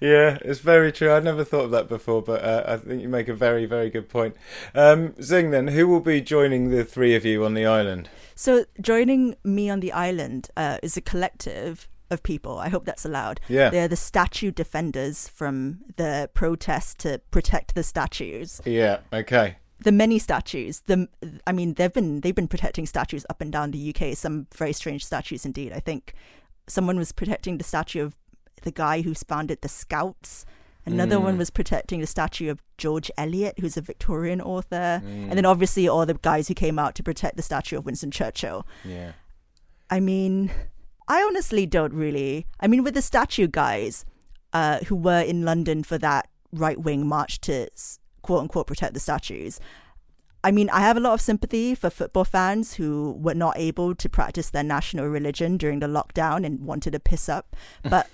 Yeah, 0.00 0.38
it's 0.42 0.60
very 0.60 0.92
true. 0.92 1.12
I'd 1.12 1.24
never 1.24 1.44
thought 1.44 1.66
of 1.66 1.70
that 1.72 1.88
before, 1.88 2.22
but 2.22 2.42
uh, 2.42 2.64
I 2.66 2.76
think 2.76 3.02
you 3.02 3.08
make 3.08 3.28
a 3.28 3.34
very, 3.34 3.66
very 3.66 3.90
good 3.90 4.08
point. 4.08 4.36
Um, 4.74 5.14
Zing, 5.22 5.50
then, 5.50 5.68
who 5.68 5.88
will 5.88 6.00
be 6.00 6.20
joining 6.20 6.70
the 6.70 6.84
three 6.84 7.14
of 7.14 7.24
you 7.24 7.44
on 7.44 7.54
the 7.54 7.66
island? 7.66 8.08
so, 8.34 8.64
joining 8.80 9.36
me 9.44 9.70
on 9.70 9.80
the 9.80 9.92
island 9.92 10.48
uh, 10.56 10.78
is 10.82 10.96
a 10.96 11.00
collective 11.00 11.88
of 12.10 12.22
people. 12.22 12.58
I 12.58 12.68
hope 12.68 12.84
that's 12.84 13.04
allowed. 13.04 13.40
Yeah. 13.48 13.70
They're 13.70 13.88
the 13.88 13.96
statue 13.96 14.50
defenders 14.50 15.28
from 15.28 15.80
the 15.96 16.30
protest 16.34 16.98
to 17.00 17.20
protect 17.30 17.74
the 17.74 17.82
statues. 17.82 18.60
Yeah, 18.64 18.98
okay. 19.12 19.56
the 19.80 19.90
many 19.92 20.18
statues 20.18 20.82
the 20.86 21.08
i 21.44 21.50
mean 21.50 21.74
they've 21.74 21.92
been 21.92 22.20
they've 22.20 22.36
been 22.36 22.46
protecting 22.46 22.86
statues 22.86 23.26
up 23.28 23.40
and 23.40 23.50
down 23.50 23.72
the 23.72 23.92
uk 23.92 24.16
some 24.16 24.46
very 24.54 24.72
strange 24.72 25.04
statues 25.04 25.44
indeed 25.44 25.72
i 25.72 25.80
think 25.80 26.14
someone 26.68 26.96
was 26.96 27.10
protecting 27.10 27.58
the 27.58 27.64
statue 27.64 28.04
of 28.04 28.16
the 28.62 28.72
guy 28.72 29.02
who 29.02 29.14
founded 29.14 29.60
the 29.60 29.68
scouts 29.68 30.44
another 30.84 31.20
one 31.20 31.38
was 31.38 31.50
protecting 31.50 32.00
the 32.00 32.06
statue 32.06 32.50
of 32.50 32.60
george 32.76 33.10
eliot 33.16 33.54
who's 33.60 33.76
a 33.76 33.80
victorian 33.80 34.40
author 34.40 35.00
and 35.04 35.32
then 35.32 35.44
obviously 35.46 35.86
all 35.86 36.04
the 36.06 36.14
guys 36.22 36.48
who 36.48 36.54
came 36.54 36.78
out 36.78 36.94
to 36.94 37.02
protect 37.02 37.36
the 37.36 37.42
statue 37.42 37.78
of 37.78 37.84
winston 37.86 38.10
churchill 38.10 38.66
Yeah. 38.84 39.12
I 39.90 40.00
mean, 40.00 40.50
I 41.06 41.20
honestly 41.22 41.66
don't 41.66 41.92
really. 41.92 42.46
I 42.58 42.66
mean, 42.66 42.82
with 42.82 42.94
the 42.94 43.02
statue 43.02 43.46
guys 43.46 44.06
uh, 44.54 44.78
who 44.86 44.96
were 44.96 45.20
in 45.20 45.44
London 45.44 45.82
for 45.84 45.98
that 45.98 46.30
right 46.50 46.80
wing 46.80 47.06
march 47.06 47.42
to 47.42 47.68
quote 48.22 48.40
unquote 48.40 48.66
protect 48.66 48.94
the 48.94 49.00
statues, 49.00 49.60
I 50.42 50.50
mean, 50.50 50.70
I 50.70 50.80
have 50.80 50.96
a 50.96 51.00
lot 51.00 51.12
of 51.12 51.20
sympathy 51.20 51.74
for 51.74 51.90
football 51.90 52.24
fans 52.24 52.74
who 52.74 53.18
were 53.20 53.34
not 53.34 53.58
able 53.58 53.94
to 53.94 54.08
practice 54.08 54.48
their 54.48 54.64
national 54.64 55.06
religion 55.08 55.58
during 55.58 55.80
the 55.80 55.86
lockdown 55.88 56.46
and 56.46 56.60
wanted 56.60 56.92
to 56.92 57.00
piss 57.00 57.28
up. 57.28 57.54
But 57.82 58.08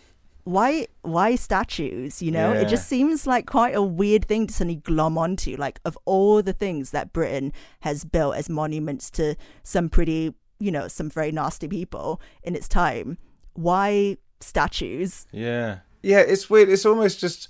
why 0.48 0.86
why 1.02 1.34
statues 1.36 2.22
you 2.22 2.30
know 2.30 2.52
it 2.52 2.68
just 2.68 2.88
seems 2.88 3.26
like 3.26 3.44
quite 3.46 3.74
a 3.74 3.82
weird 3.82 4.24
thing 4.26 4.46
to 4.46 4.52
suddenly 4.54 4.76
glom 4.76 5.18
onto 5.18 5.56
like 5.56 5.78
of 5.84 5.96
all 6.06 6.42
the 6.42 6.52
things 6.52 6.90
that 6.90 7.12
britain 7.12 7.52
has 7.80 8.04
built 8.04 8.34
as 8.34 8.48
monuments 8.48 9.10
to 9.10 9.34
some 9.62 9.88
pretty 9.88 10.34
you 10.58 10.70
know 10.70 10.88
some 10.88 11.10
very 11.10 11.30
nasty 11.30 11.68
people 11.68 12.20
in 12.42 12.54
its 12.54 12.66
time 12.68 13.18
why 13.54 14.16
statues 14.40 15.26
Yeah. 15.32 15.78
Yeah, 16.00 16.20
it's 16.20 16.48
weird. 16.48 16.68
It's 16.68 16.86
almost 16.86 17.18
just 17.18 17.48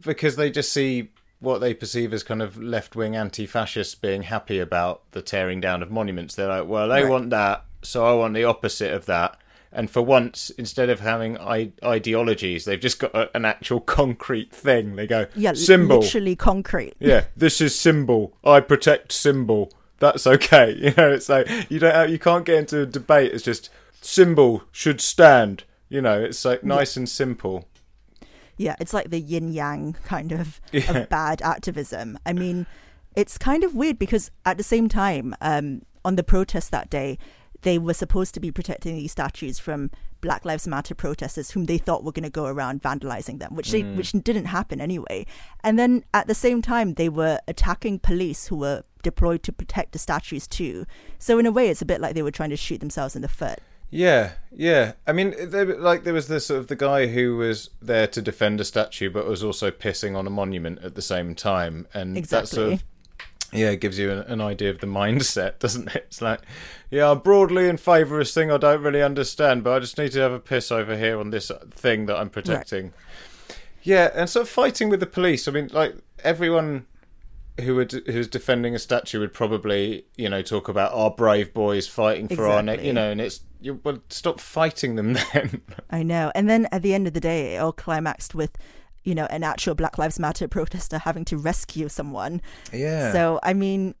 because 0.00 0.36
they 0.36 0.50
just 0.50 0.70
see 0.72 1.08
what 1.40 1.58
they 1.60 1.72
perceive 1.72 2.12
as 2.12 2.22
kind 2.22 2.42
of 2.42 2.58
left 2.62 2.94
wing 2.94 3.16
anti 3.16 3.46
fascists 3.46 3.94
being 3.94 4.22
happy 4.24 4.58
about 4.58 5.10
the 5.12 5.22
tearing 5.22 5.60
down 5.60 5.82
of 5.82 5.90
monuments. 5.90 6.34
They're 6.34 6.48
like, 6.48 6.68
well, 6.68 6.88
they 6.88 7.02
Right. 7.02 7.10
want 7.10 7.30
that, 7.30 7.64
so 7.82 8.04
I 8.04 8.12
want 8.12 8.34
the 8.34 8.44
opposite 8.44 8.92
of 8.92 9.06
that. 9.06 9.40
And 9.72 9.90
for 9.90 10.00
once, 10.02 10.50
instead 10.50 10.88
of 10.88 11.00
having 11.00 11.36
I- 11.38 11.72
ideologies, 11.84 12.64
they've 12.64 12.80
just 12.80 12.98
got 12.98 13.14
a- 13.14 13.34
an 13.36 13.44
actual 13.44 13.80
concrete 13.80 14.52
thing. 14.54 14.96
They 14.96 15.06
go, 15.06 15.26
yeah 15.34 15.52
symbol. 15.52 16.00
literally 16.00 16.36
concrete 16.36 16.94
Yeah, 16.98 17.24
this 17.36 17.60
is 17.60 17.78
symbol. 17.78 18.36
I 18.44 18.60
protect 18.60 19.12
symbol. 19.12 19.72
That's 19.98 20.26
okay. 20.26 20.72
You 20.78 20.92
know, 20.96 21.10
it's 21.12 21.28
like 21.28 21.48
you 21.70 21.78
don't 21.78 21.94
have, 21.94 22.10
you 22.10 22.18
can't 22.18 22.44
get 22.44 22.58
into 22.58 22.82
a 22.82 22.86
debate. 22.86 23.32
It's 23.32 23.44
just 23.44 23.70
symbol 24.00 24.62
should 24.72 25.00
stand. 25.00 25.64
You 25.88 26.00
know, 26.00 26.20
it's 26.22 26.44
like 26.44 26.64
nice 26.64 26.96
yeah. 26.96 27.00
and 27.00 27.08
simple. 27.08 27.68
Yeah, 28.56 28.76
it's 28.80 28.94
like 28.94 29.10
the 29.10 29.20
yin 29.20 29.52
yang 29.52 29.96
kind 30.04 30.32
of, 30.32 30.60
yeah. 30.72 30.90
of 30.90 31.08
bad 31.08 31.42
activism. 31.42 32.18
I 32.24 32.32
mean, 32.32 32.66
it's 33.14 33.36
kind 33.36 33.64
of 33.64 33.74
weird 33.74 33.98
because 33.98 34.30
at 34.44 34.56
the 34.56 34.62
same 34.62 34.88
time, 34.88 35.34
um, 35.40 35.82
on 36.04 36.16
the 36.16 36.22
protest 36.22 36.70
that 36.70 36.88
day, 36.88 37.18
they 37.62 37.78
were 37.78 37.94
supposed 37.94 38.34
to 38.34 38.40
be 38.40 38.50
protecting 38.50 38.96
these 38.96 39.12
statues 39.12 39.58
from 39.58 39.90
Black 40.20 40.44
Lives 40.44 40.66
Matter 40.66 40.94
protesters 40.94 41.50
whom 41.50 41.66
they 41.66 41.78
thought 41.78 42.04
were 42.04 42.12
going 42.12 42.24
to 42.24 42.30
go 42.30 42.46
around 42.46 42.82
vandalizing 42.82 43.38
them, 43.38 43.54
which 43.54 43.70
they, 43.70 43.82
mm. 43.82 43.96
which 43.96 44.12
didn't 44.12 44.46
happen 44.46 44.80
anyway. 44.80 45.26
And 45.62 45.78
then 45.78 46.04
at 46.14 46.26
the 46.26 46.34
same 46.34 46.62
time, 46.62 46.94
they 46.94 47.08
were 47.08 47.38
attacking 47.46 48.00
police 48.00 48.46
who 48.48 48.56
were 48.56 48.82
deployed 49.02 49.42
to 49.44 49.52
protect 49.52 49.92
the 49.92 49.98
statues 49.98 50.46
too. 50.46 50.86
So 51.18 51.38
in 51.38 51.46
a 51.46 51.52
way, 51.52 51.68
it's 51.68 51.82
a 51.82 51.86
bit 51.86 52.00
like 52.00 52.14
they 52.14 52.22
were 52.22 52.30
trying 52.30 52.50
to 52.50 52.56
shoot 52.56 52.80
themselves 52.80 53.14
in 53.14 53.22
the 53.22 53.28
foot. 53.28 53.60
Yeah, 53.90 54.32
yeah. 54.50 54.92
I 55.06 55.12
mean, 55.12 55.34
they, 55.38 55.64
like 55.64 56.04
there 56.04 56.12
was 56.12 56.28
this 56.28 56.46
sort 56.46 56.58
of 56.58 56.66
the 56.66 56.76
guy 56.76 57.06
who 57.06 57.36
was 57.36 57.70
there 57.80 58.06
to 58.08 58.20
defend 58.20 58.60
a 58.60 58.64
statue, 58.64 59.10
but 59.10 59.26
was 59.26 59.44
also 59.44 59.70
pissing 59.70 60.16
on 60.16 60.26
a 60.26 60.30
monument 60.30 60.80
at 60.82 60.96
the 60.96 61.02
same 61.02 61.34
time, 61.34 61.86
and 61.94 62.18
exactly. 62.18 62.42
that 62.42 62.48
sort 62.48 62.72
of 62.72 62.84
yeah, 63.52 63.70
it 63.70 63.80
gives 63.80 63.98
you 63.98 64.10
an, 64.10 64.40
idea 64.40 64.70
of 64.70 64.80
the 64.80 64.86
mindset, 64.86 65.58
doesn't 65.58 65.94
it? 65.94 66.06
It's 66.08 66.22
like, 66.22 66.40
yeah, 66.90 67.10
I'm 67.10 67.20
broadly 67.20 67.68
in 67.68 67.76
favour 67.76 68.16
of 68.16 68.20
this 68.20 68.34
thing 68.34 68.50
I 68.50 68.56
don't 68.56 68.82
really 68.82 69.02
understand, 69.02 69.64
but 69.64 69.72
I 69.74 69.78
just 69.78 69.98
need 69.98 70.12
to 70.12 70.20
have 70.20 70.32
a 70.32 70.40
piss 70.40 70.70
over 70.70 70.96
here 70.96 71.18
on 71.18 71.30
this 71.30 71.50
thing 71.70 72.06
that 72.06 72.16
I'm 72.16 72.30
protecting. 72.30 72.84
Right. 72.86 73.58
Yeah, 73.82 74.10
and 74.14 74.28
sort 74.28 74.42
of 74.42 74.48
fighting 74.48 74.88
with 74.88 75.00
the 75.00 75.06
police. 75.06 75.46
I 75.46 75.52
mean, 75.52 75.70
like 75.72 75.94
everyone 76.24 76.86
who 77.60 77.76
would 77.76 77.92
who's 78.06 78.28
defending 78.28 78.74
a 78.74 78.78
statue 78.78 79.20
would 79.20 79.32
probably, 79.32 80.06
you 80.16 80.28
know, 80.28 80.42
talk 80.42 80.68
about 80.68 80.92
our 80.92 81.10
brave 81.10 81.54
boys 81.54 81.86
fighting 81.86 82.26
for 82.26 82.34
exactly. 82.34 82.54
our 82.54 82.62
neck, 82.62 82.82
you 82.82 82.92
know, 82.92 83.10
and 83.10 83.20
it's 83.20 83.40
you 83.60 83.80
well 83.84 83.98
stop 84.08 84.40
fighting 84.40 84.96
them 84.96 85.12
then. 85.32 85.62
I 85.88 86.02
know. 86.02 86.32
And 86.34 86.50
then 86.50 86.66
at 86.72 86.82
the 86.82 86.94
end 86.94 87.06
of 87.06 87.14
the 87.14 87.20
day, 87.20 87.54
it 87.54 87.58
all 87.58 87.72
climaxed 87.72 88.34
with 88.34 88.58
you 89.06 89.14
know, 89.14 89.26
an 89.26 89.44
actual 89.44 89.74
Black 89.74 89.96
Lives 89.96 90.18
Matter 90.18 90.48
protester 90.56 90.98
having 90.98 91.24
to 91.26 91.38
rescue 91.38 91.88
someone. 91.88 92.42
Yeah. 92.72 93.12
So, 93.12 93.40
I 93.42 93.54
mean, 93.54 93.94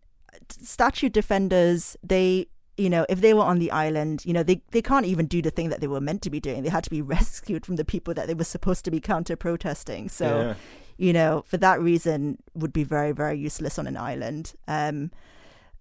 statue 0.50 1.08
defenders, 1.08 1.96
they, 2.02 2.48
you 2.76 2.90
know, 2.90 3.06
if 3.08 3.20
they 3.20 3.32
were 3.32 3.44
on 3.44 3.60
the 3.60 3.70
island, 3.70 4.26
you 4.26 4.32
know, 4.32 4.42
they, 4.42 4.60
they 4.72 4.82
can't 4.82 5.06
even 5.06 5.26
do 5.26 5.40
the 5.40 5.50
thing 5.50 5.70
that 5.70 5.80
they 5.80 5.86
were 5.86 6.00
meant 6.00 6.22
to 6.22 6.30
be 6.30 6.40
doing. 6.40 6.64
They 6.64 6.68
had 6.68 6.84
to 6.84 6.90
be 6.90 7.00
rescued 7.16 7.64
from 7.64 7.76
the 7.76 7.84
people 7.84 8.12
that 8.14 8.26
they 8.26 8.34
were 8.34 8.44
supposed 8.44 8.84
to 8.84 8.90
be 8.90 9.00
counter 9.00 9.36
protesting. 9.36 10.08
So, 10.08 10.26
yeah. 10.26 10.54
you 10.98 11.12
know, 11.12 11.44
for 11.46 11.56
that 11.58 11.80
reason, 11.80 12.38
would 12.54 12.72
be 12.72 12.84
very, 12.84 13.12
very 13.12 13.38
useless 13.38 13.78
on 13.78 13.86
an 13.86 13.96
island. 13.96 14.54
Um, 14.66 15.12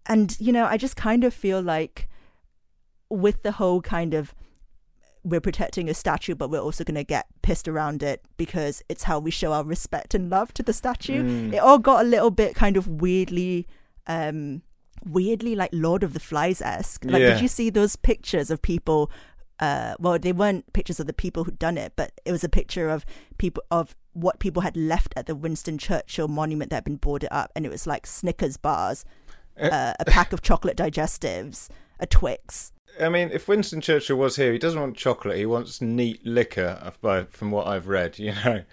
and, 0.05 0.39
you 0.39 0.53
know, 0.53 0.65
I 0.65 0.77
just 0.77 0.95
kind 0.95 1.23
of 1.23 1.33
feel 1.33 1.61
like 1.61 2.07
with 3.09 3.41
the 3.41 3.53
whole 3.53 3.81
kind 3.81 4.13
of 4.13 4.35
we're 5.25 5.41
protecting 5.41 5.89
a 5.89 5.93
statue, 5.93 6.35
but 6.35 6.49
we're 6.49 6.61
also 6.61 6.83
going 6.83 6.95
to 6.95 7.03
get 7.03 7.25
pissed 7.41 7.67
around 7.67 8.03
it 8.03 8.23
because 8.37 8.83
it's 8.87 9.03
how 9.03 9.19
we 9.19 9.31
show 9.31 9.51
our 9.51 9.63
respect 9.63 10.13
and 10.13 10.29
love 10.29 10.53
to 10.53 10.63
the 10.63 10.71
statue. 10.71 11.23
Mm. 11.23 11.53
It 11.53 11.57
all 11.57 11.79
got 11.79 12.05
a 12.05 12.07
little 12.07 12.29
bit 12.29 12.53
kind 12.53 12.77
of 12.77 12.87
weirdly, 12.87 13.67
um, 14.05 14.61
weirdly 15.03 15.55
like 15.55 15.71
Lord 15.73 16.03
of 16.03 16.13
the 16.13 16.19
Flies 16.19 16.61
esque. 16.61 17.03
Like, 17.03 17.21
yeah. 17.21 17.33
did 17.33 17.41
you 17.41 17.47
see 17.47 17.71
those 17.71 17.95
pictures 17.95 18.51
of 18.51 18.61
people? 18.61 19.11
Uh, 19.59 19.95
well, 19.99 20.19
they 20.19 20.31
weren't 20.31 20.71
pictures 20.73 20.99
of 20.99 21.07
the 21.07 21.13
people 21.13 21.43
who'd 21.43 21.57
done 21.57 21.77
it, 21.77 21.93
but 21.95 22.11
it 22.23 22.31
was 22.31 22.43
a 22.43 22.49
picture 22.49 22.89
of 22.89 23.03
people 23.39 23.63
of 23.71 23.95
what 24.13 24.39
people 24.39 24.61
had 24.61 24.77
left 24.77 25.13
at 25.17 25.25
the 25.25 25.35
Winston 25.35 25.77
Churchill 25.77 26.27
monument 26.27 26.69
that 26.69 26.77
had 26.77 26.83
been 26.83 26.97
boarded 26.97 27.29
up, 27.31 27.51
and 27.55 27.65
it 27.65 27.69
was 27.69 27.87
like 27.87 28.05
Snickers 28.05 28.57
bars, 28.57 29.05
uh, 29.59 29.65
uh 29.65 29.93
a 29.99 30.05
pack 30.05 30.33
of 30.33 30.41
chocolate 30.41 30.77
digestives, 30.77 31.69
a 31.99 32.05
Twix, 32.05 32.71
I 32.99 33.09
mean, 33.09 33.29
if 33.31 33.47
Winston 33.47 33.81
Churchill 33.81 34.17
was 34.17 34.35
here, 34.35 34.53
he 34.53 34.59
doesn't 34.59 34.79
want 34.79 34.95
chocolate. 34.95 35.37
He 35.37 35.45
wants 35.45 35.81
neat 35.81 36.25
liquor. 36.25 36.93
Uh, 37.03 37.23
from 37.29 37.51
what 37.51 37.67
I've 37.67 37.87
read, 37.87 38.19
you 38.19 38.33
know. 38.33 38.63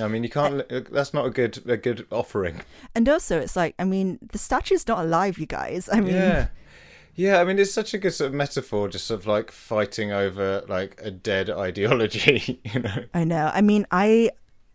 I 0.00 0.08
mean, 0.08 0.22
you 0.22 0.30
can't. 0.30 0.60
Uh, 0.72 0.80
that's 0.90 1.12
not 1.12 1.26
a 1.26 1.30
good 1.30 1.62
a 1.68 1.76
good 1.76 2.06
offering. 2.10 2.62
And 2.94 3.08
also, 3.08 3.38
it's 3.38 3.56
like, 3.56 3.74
I 3.78 3.84
mean, 3.84 4.18
the 4.32 4.38
statue's 4.38 4.88
not 4.88 5.00
alive, 5.00 5.38
you 5.38 5.46
guys. 5.46 5.88
I 5.92 6.00
mean, 6.00 6.14
yeah, 6.14 6.48
yeah. 7.14 7.40
I 7.40 7.44
mean, 7.44 7.58
it's 7.58 7.72
such 7.72 7.92
a 7.92 7.98
good 7.98 8.12
sort 8.12 8.28
of 8.28 8.34
metaphor, 8.34 8.88
just 8.88 9.10
of 9.10 9.26
like 9.26 9.50
fighting 9.50 10.12
over 10.12 10.64
like 10.68 10.98
a 11.02 11.10
dead 11.10 11.50
ideology. 11.66 12.60
You 12.64 12.80
know. 12.80 13.04
I 13.12 13.24
know. 13.24 13.50
I 13.52 13.60
mean, 13.60 13.86
I 13.90 14.30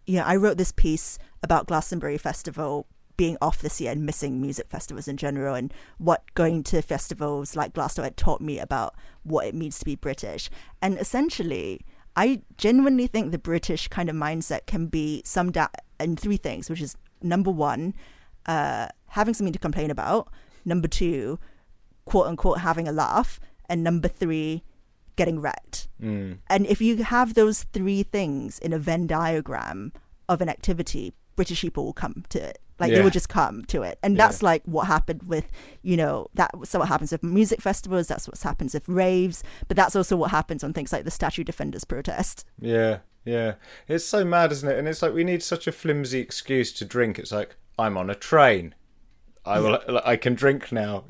yeah, 0.05 0.25
I 0.25 0.35
wrote 0.35 0.57
this 0.57 0.71
piece 0.71 1.17
about 1.43 1.67
Glastonbury 1.67 2.17
Festival 2.17 2.87
being 3.17 3.37
off 3.41 3.61
this 3.61 3.81
year 3.81 3.91
and 3.91 4.05
missing 4.05 4.39
music 4.39 4.69
festivals 4.69 5.07
in 5.07 5.17
general 5.17 5.55
and 5.55 5.73
what 5.97 6.33
going 6.35 6.63
to 6.63 6.81
festivals 6.81 7.55
like 7.55 7.73
Glasgow 7.73 8.03
had 8.03 8.15
taught 8.15 8.41
me 8.41 8.59
about 8.59 8.95
what 9.23 9.47
it 9.47 9.55
means 9.55 9.79
to 9.79 9.85
be 9.85 9.95
British. 9.95 10.49
And 10.81 10.97
essentially, 10.97 11.81
I 12.15 12.41
genuinely 12.57 13.07
think 13.07 13.31
the 13.31 13.39
British 13.39 13.87
kind 13.87 14.09
of 14.09 14.15
mindset 14.15 14.67
can 14.67 14.87
be 14.87 15.21
summed 15.25 15.57
up 15.57 15.75
in 15.99 16.15
three 16.15 16.37
things, 16.37 16.69
which 16.69 16.81
is 16.81 16.95
number 17.21 17.51
one, 17.51 17.95
uh, 18.45 18.87
having 19.09 19.33
something 19.33 19.53
to 19.53 19.59
complain 19.59 19.91
about, 19.91 20.29
number 20.63 20.87
two, 20.87 21.39
quote 22.05 22.27
unquote, 22.27 22.59
having 22.59 22.87
a 22.87 22.91
laugh, 22.91 23.39
and 23.69 23.83
number 23.83 24.07
three, 24.07 24.63
getting 25.15 25.39
wrecked. 25.39 25.89
Mm. 26.01 26.37
And 26.47 26.65
if 26.67 26.81
you 26.81 27.03
have 27.03 27.33
those 27.33 27.63
three 27.63 28.03
things 28.03 28.59
in 28.59 28.73
a 28.73 28.79
Venn 28.79 29.07
diagram 29.07 29.91
of 30.29 30.41
an 30.41 30.49
activity, 30.49 31.13
British 31.35 31.61
people 31.61 31.85
will 31.85 31.93
come 31.93 32.23
to 32.29 32.41
it. 32.41 32.59
Like 32.79 32.91
yeah. 32.91 32.97
they 32.97 33.03
will 33.03 33.09
just 33.09 33.29
come 33.29 33.65
to 33.65 33.81
it, 33.81 33.97
and 34.03 34.17
that's 34.17 34.41
yeah. 34.41 34.47
like 34.47 34.63
what 34.65 34.87
happened 34.87 35.23
with, 35.23 35.51
you 35.81 35.97
know, 35.97 36.27
that. 36.35 36.51
So 36.63 36.79
what 36.79 36.87
happens 36.87 37.11
with 37.11 37.23
music 37.23 37.61
festivals? 37.61 38.07
That's 38.07 38.27
what 38.27 38.39
happens 38.39 38.73
with 38.73 38.87
raves, 38.87 39.43
but 39.67 39.75
that's 39.75 39.95
also 39.95 40.15
what 40.15 40.31
happens 40.31 40.63
on 40.63 40.73
things 40.73 40.93
like 40.93 41.03
the 41.03 41.11
Statue 41.11 41.43
Defenders 41.43 41.83
protest. 41.83 42.45
Yeah, 42.59 42.99
yeah, 43.25 43.55
it's 43.87 44.05
so 44.05 44.23
mad, 44.23 44.51
isn't 44.51 44.69
it? 44.69 44.77
And 44.77 44.87
it's 44.87 45.01
like 45.01 45.13
we 45.13 45.23
need 45.23 45.41
such 45.41 45.67
a 45.67 45.71
flimsy 45.71 46.19
excuse 46.19 46.71
to 46.73 46.85
drink. 46.85 47.17
It's 47.17 47.31
like 47.31 47.55
I'm 47.79 47.97
on 47.97 48.09
a 48.09 48.15
train. 48.15 48.75
I 49.47 49.59
will. 49.59 49.79
I 50.03 50.17
can 50.17 50.35
drink 50.35 50.71
now. 50.71 51.05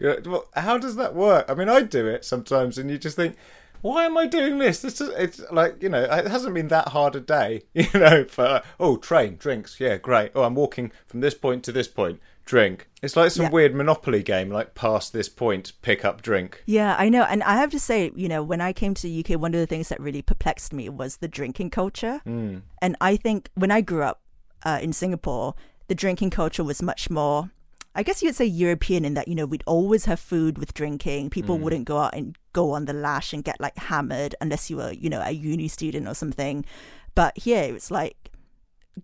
How 0.56 0.78
does 0.78 0.96
that 0.96 1.16
work? 1.16 1.50
I 1.50 1.56
mean, 1.56 1.70
I 1.70 1.82
do 1.82 2.08
it 2.08 2.24
sometimes, 2.24 2.78
and 2.78 2.90
you 2.90 2.98
just 2.98 3.16
think, 3.16 3.36
why 3.82 4.06
am 4.06 4.18
I 4.18 4.28
doing 4.28 4.60
this? 4.60 4.82
This 4.82 5.02
is 5.02 5.10
it's 5.10 5.42
like 5.52 5.82
you 5.82 5.90
know 5.90 6.04
it 6.04 6.28
hasn't 6.28 6.54
been 6.54 6.68
that 6.70 6.90
hard 6.90 7.16
a 7.16 7.20
day, 7.20 7.64
you 7.74 7.88
know. 7.94 8.26
For 8.26 8.62
oh, 8.80 8.98
train 8.98 9.38
drinks, 9.38 9.80
yeah, 9.80 9.98
great. 9.98 10.32
Oh, 10.36 10.44
I'm 10.44 10.56
walking 10.56 10.92
from 11.08 11.22
this 11.22 11.34
point 11.34 11.64
to 11.66 11.72
this 11.72 11.88
point. 11.88 12.20
Drink. 12.46 12.88
It's 13.02 13.18
like 13.18 13.32
some 13.32 13.48
yeah. 13.48 13.52
weird 13.52 13.76
Monopoly 13.76 14.24
game, 14.24 14.50
like 14.50 14.74
past 14.74 15.12
this 15.12 15.28
point, 15.28 15.74
pick 15.82 16.06
up 16.06 16.22
drink. 16.22 16.64
Yeah, 16.66 16.96
I 16.98 17.10
know, 17.10 17.24
and 17.24 17.44
I 17.44 17.58
have 17.58 17.72
to 17.72 17.80
say, 17.80 18.10
you 18.16 18.30
know, 18.30 18.42
when 18.42 18.62
I 18.62 18.72
came 18.72 18.94
to 18.94 19.02
the 19.02 19.20
UK, 19.20 19.38
one 19.38 19.54
of 19.54 19.60
the 19.60 19.68
things 19.68 19.90
that 19.90 20.00
really 20.00 20.22
perplexed 20.22 20.72
me 20.72 20.88
was 20.88 21.18
the 21.18 21.28
drinking 21.28 21.72
culture. 21.72 22.22
Mm. 22.26 22.62
And 22.82 22.96
I 23.02 23.18
think 23.18 23.50
when 23.56 23.70
I 23.70 23.82
grew 23.82 24.04
up 24.04 24.22
uh, 24.64 24.80
in 24.82 24.94
Singapore, 24.94 25.56
the 25.90 25.96
drinking 25.96 26.30
culture 26.30 26.64
was 26.64 26.82
much 26.82 27.10
more 27.10 27.50
I 27.98 28.04
guess 28.04 28.22
you'd 28.22 28.36
say 28.36 28.46
European 28.46 29.04
in 29.06 29.16
that, 29.16 29.28
you 29.28 29.34
know, 29.34 29.48
we'd 29.48 29.64
always 29.66 30.06
have 30.06 30.20
food 30.20 30.60
with 30.60 30.76
drinking. 30.76 31.32
People 31.32 31.58
mm. 31.58 31.62
wouldn't 31.62 31.86
go 31.86 31.98
out 31.98 32.14
and 32.14 32.38
go 32.58 32.72
on 32.72 32.86
the 32.86 32.94
lash 32.94 33.34
and 33.34 33.44
get 33.44 33.62
like 33.62 33.78
hammered 33.78 34.34
unless 34.42 34.68
you 34.68 34.78
were, 34.78 34.92
you 34.92 35.12
know, 35.12 35.22
a 35.22 35.30
uni 35.30 35.68
student 35.68 36.08
or 36.08 36.16
something. 36.16 36.66
But 37.14 37.38
here 37.38 37.76
it's 37.76 37.92
like 37.92 38.32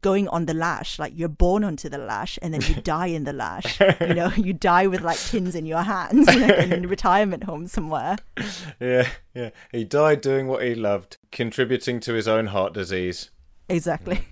going 0.01 0.27
on 0.29 0.47
the 0.47 0.55
lash, 0.55 0.97
like 0.97 1.13
you're 1.15 1.29
born 1.29 1.63
onto 1.63 1.87
the 1.87 1.99
lash 1.99 2.39
and 2.41 2.51
then 2.51 2.61
you 2.61 2.81
die 2.95 3.11
in 3.17 3.25
the 3.25 3.33
lash. 3.33 3.79
you 4.01 4.15
know, 4.15 4.31
you 4.35 4.53
die 4.53 4.87
with 4.87 5.01
like 5.01 5.19
tins 5.19 5.53
in 5.53 5.67
your 5.67 5.83
hands 5.83 6.27
in 6.27 6.85
a 6.85 6.87
retirement 6.87 7.43
home 7.43 7.67
somewhere. 7.67 8.17
Yeah, 8.79 9.07
yeah. 9.33 9.51
He 9.71 9.83
died 9.85 10.21
doing 10.21 10.47
what 10.47 10.63
he 10.63 10.73
loved, 10.73 11.17
contributing 11.31 11.99
to 12.01 12.13
his 12.13 12.27
own 12.27 12.47
heart 12.47 12.73
disease. 12.73 13.29
Exactly. 13.69 14.25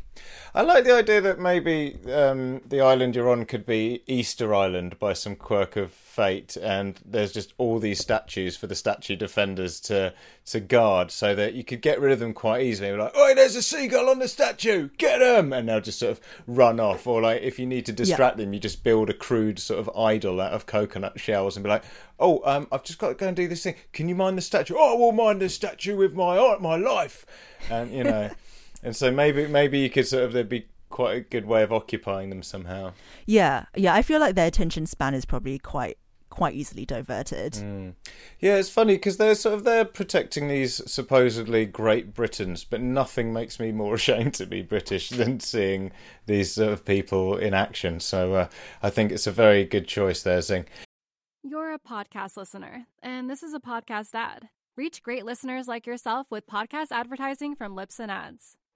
I 0.53 0.63
like 0.63 0.83
the 0.83 0.93
idea 0.93 1.21
that 1.21 1.39
maybe 1.39 1.97
um, 2.11 2.59
the 2.65 2.81
island 2.81 3.15
you're 3.15 3.29
on 3.29 3.45
could 3.45 3.65
be 3.65 4.03
Easter 4.05 4.53
Island 4.53 4.99
by 4.99 5.13
some 5.13 5.37
quirk 5.37 5.77
of 5.77 5.93
fate, 5.93 6.57
and 6.57 6.99
there's 7.05 7.31
just 7.31 7.53
all 7.57 7.79
these 7.79 7.99
statues 8.01 8.57
for 8.57 8.67
the 8.67 8.75
statue 8.75 9.15
defenders 9.15 9.79
to 9.81 10.13
to 10.47 10.59
guard, 10.59 11.09
so 11.09 11.33
that 11.35 11.53
you 11.53 11.63
could 11.63 11.81
get 11.81 12.01
rid 12.01 12.11
of 12.11 12.19
them 12.19 12.33
quite 12.33 12.63
easily. 12.63 12.91
Like, 12.91 13.13
oh, 13.15 13.33
there's 13.33 13.55
a 13.55 13.61
seagull 13.61 14.09
on 14.09 14.19
the 14.19 14.27
statue, 14.27 14.89
get 14.97 15.21
him, 15.21 15.53
and 15.53 15.69
they'll 15.69 15.79
just 15.79 15.99
sort 15.99 16.11
of 16.11 16.21
run 16.47 16.81
off. 16.81 17.07
Or 17.07 17.21
like, 17.21 17.41
if 17.41 17.57
you 17.57 17.65
need 17.65 17.85
to 17.85 17.93
distract 17.93 18.37
yeah. 18.37 18.43
them, 18.43 18.53
you 18.53 18.59
just 18.59 18.83
build 18.83 19.09
a 19.09 19.13
crude 19.13 19.57
sort 19.57 19.79
of 19.79 19.97
idol 19.97 20.41
out 20.41 20.51
of 20.51 20.65
coconut 20.65 21.17
shells 21.17 21.55
and 21.55 21.63
be 21.63 21.69
like, 21.69 21.85
oh, 22.19 22.41
um, 22.43 22.67
I've 22.73 22.83
just 22.83 22.99
got 22.99 23.07
to 23.09 23.15
go 23.15 23.27
and 23.27 23.37
do 23.37 23.47
this 23.47 23.63
thing. 23.63 23.75
Can 23.93 24.09
you 24.09 24.15
mind 24.15 24.37
the 24.37 24.41
statue? 24.41 24.75
Oh, 24.77 24.95
I 24.95 24.99
will 24.99 25.13
mind 25.13 25.41
the 25.41 25.47
statue 25.47 25.95
with 25.95 26.13
my 26.13 26.57
my 26.59 26.75
life, 26.75 27.25
and 27.69 27.89
you 27.93 28.03
know. 28.03 28.31
And 28.83 28.95
so 28.95 29.11
maybe 29.11 29.47
maybe 29.47 29.79
you 29.79 29.89
could 29.89 30.07
sort 30.07 30.23
of 30.23 30.33
there'd 30.33 30.49
be 30.49 30.67
quite 30.89 31.15
a 31.15 31.21
good 31.21 31.45
way 31.45 31.63
of 31.63 31.71
occupying 31.71 32.29
them 32.29 32.43
somehow. 32.43 32.93
Yeah, 33.25 33.65
yeah. 33.75 33.93
I 33.93 34.01
feel 34.01 34.19
like 34.19 34.35
their 34.35 34.47
attention 34.47 34.85
span 34.85 35.13
is 35.13 35.25
probably 35.25 35.57
quite 35.59 35.97
quite 36.31 36.55
easily 36.55 36.85
diverted. 36.85 37.53
Mm. 37.53 37.93
Yeah, 38.39 38.55
it's 38.55 38.69
funny 38.69 38.95
because 38.95 39.17
they're 39.17 39.35
sort 39.35 39.55
of 39.55 39.63
they're 39.63 39.85
protecting 39.85 40.47
these 40.47 40.81
supposedly 40.91 41.65
great 41.65 42.15
Britons, 42.15 42.63
but 42.63 42.81
nothing 42.81 43.31
makes 43.31 43.59
me 43.59 43.71
more 43.71 43.93
ashamed 44.01 44.33
to 44.35 44.47
be 44.47 44.63
British 44.63 45.09
than 45.09 45.39
seeing 45.39 45.91
these 46.25 46.53
sort 46.53 46.73
of 46.73 46.85
people 46.85 47.37
in 47.37 47.53
action. 47.53 47.99
So 47.99 48.33
uh, 48.33 48.47
I 48.81 48.89
think 48.89 49.11
it's 49.11 49.27
a 49.27 49.31
very 49.31 49.65
good 49.65 49.87
choice 49.87 50.23
there, 50.23 50.41
Zing. 50.41 50.65
You're 51.43 51.73
a 51.73 51.79
podcast 51.79 52.37
listener, 52.37 52.85
and 53.03 53.29
this 53.29 53.43
is 53.43 53.53
a 53.53 53.59
podcast 53.59 54.13
ad. 54.13 54.49
Reach 54.77 55.03
great 55.03 55.25
listeners 55.25 55.67
like 55.67 55.85
yourself 55.85 56.27
with 56.29 56.47
podcast 56.47 56.87
advertising 56.91 57.55
from 57.55 57.75
Libsyn 57.75 58.09
Ads. 58.09 58.57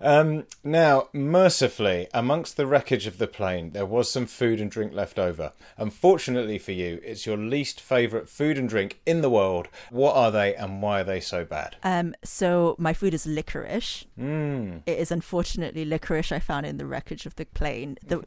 Um, 0.00 0.44
now, 0.64 1.08
mercifully, 1.12 2.08
amongst 2.12 2.56
the 2.56 2.66
wreckage 2.66 3.06
of 3.06 3.18
the 3.18 3.26
plane, 3.26 3.70
there 3.70 3.86
was 3.86 4.10
some 4.10 4.26
food 4.26 4.60
and 4.60 4.70
drink 4.70 4.92
left 4.92 5.18
over. 5.18 5.52
Unfortunately 5.76 6.58
for 6.58 6.72
you, 6.72 7.00
it's 7.04 7.26
your 7.26 7.36
least 7.36 7.80
favourite 7.80 8.28
food 8.28 8.58
and 8.58 8.68
drink 8.68 9.00
in 9.06 9.20
the 9.20 9.30
world. 9.30 9.68
What 9.90 10.16
are 10.16 10.30
they 10.30 10.54
and 10.54 10.82
why 10.82 11.00
are 11.00 11.04
they 11.04 11.20
so 11.20 11.44
bad? 11.44 11.76
Um, 11.82 12.14
so 12.24 12.76
my 12.78 12.92
food 12.92 13.14
is 13.14 13.26
licorice. 13.26 14.06
Mm. 14.18 14.82
It 14.86 14.98
is 14.98 15.10
unfortunately 15.10 15.84
licorice 15.84 16.32
I 16.32 16.38
found 16.38 16.66
in 16.66 16.76
the 16.76 16.86
wreckage 16.86 17.26
of 17.26 17.36
the 17.36 17.46
plane. 17.46 17.98
The 18.06 18.22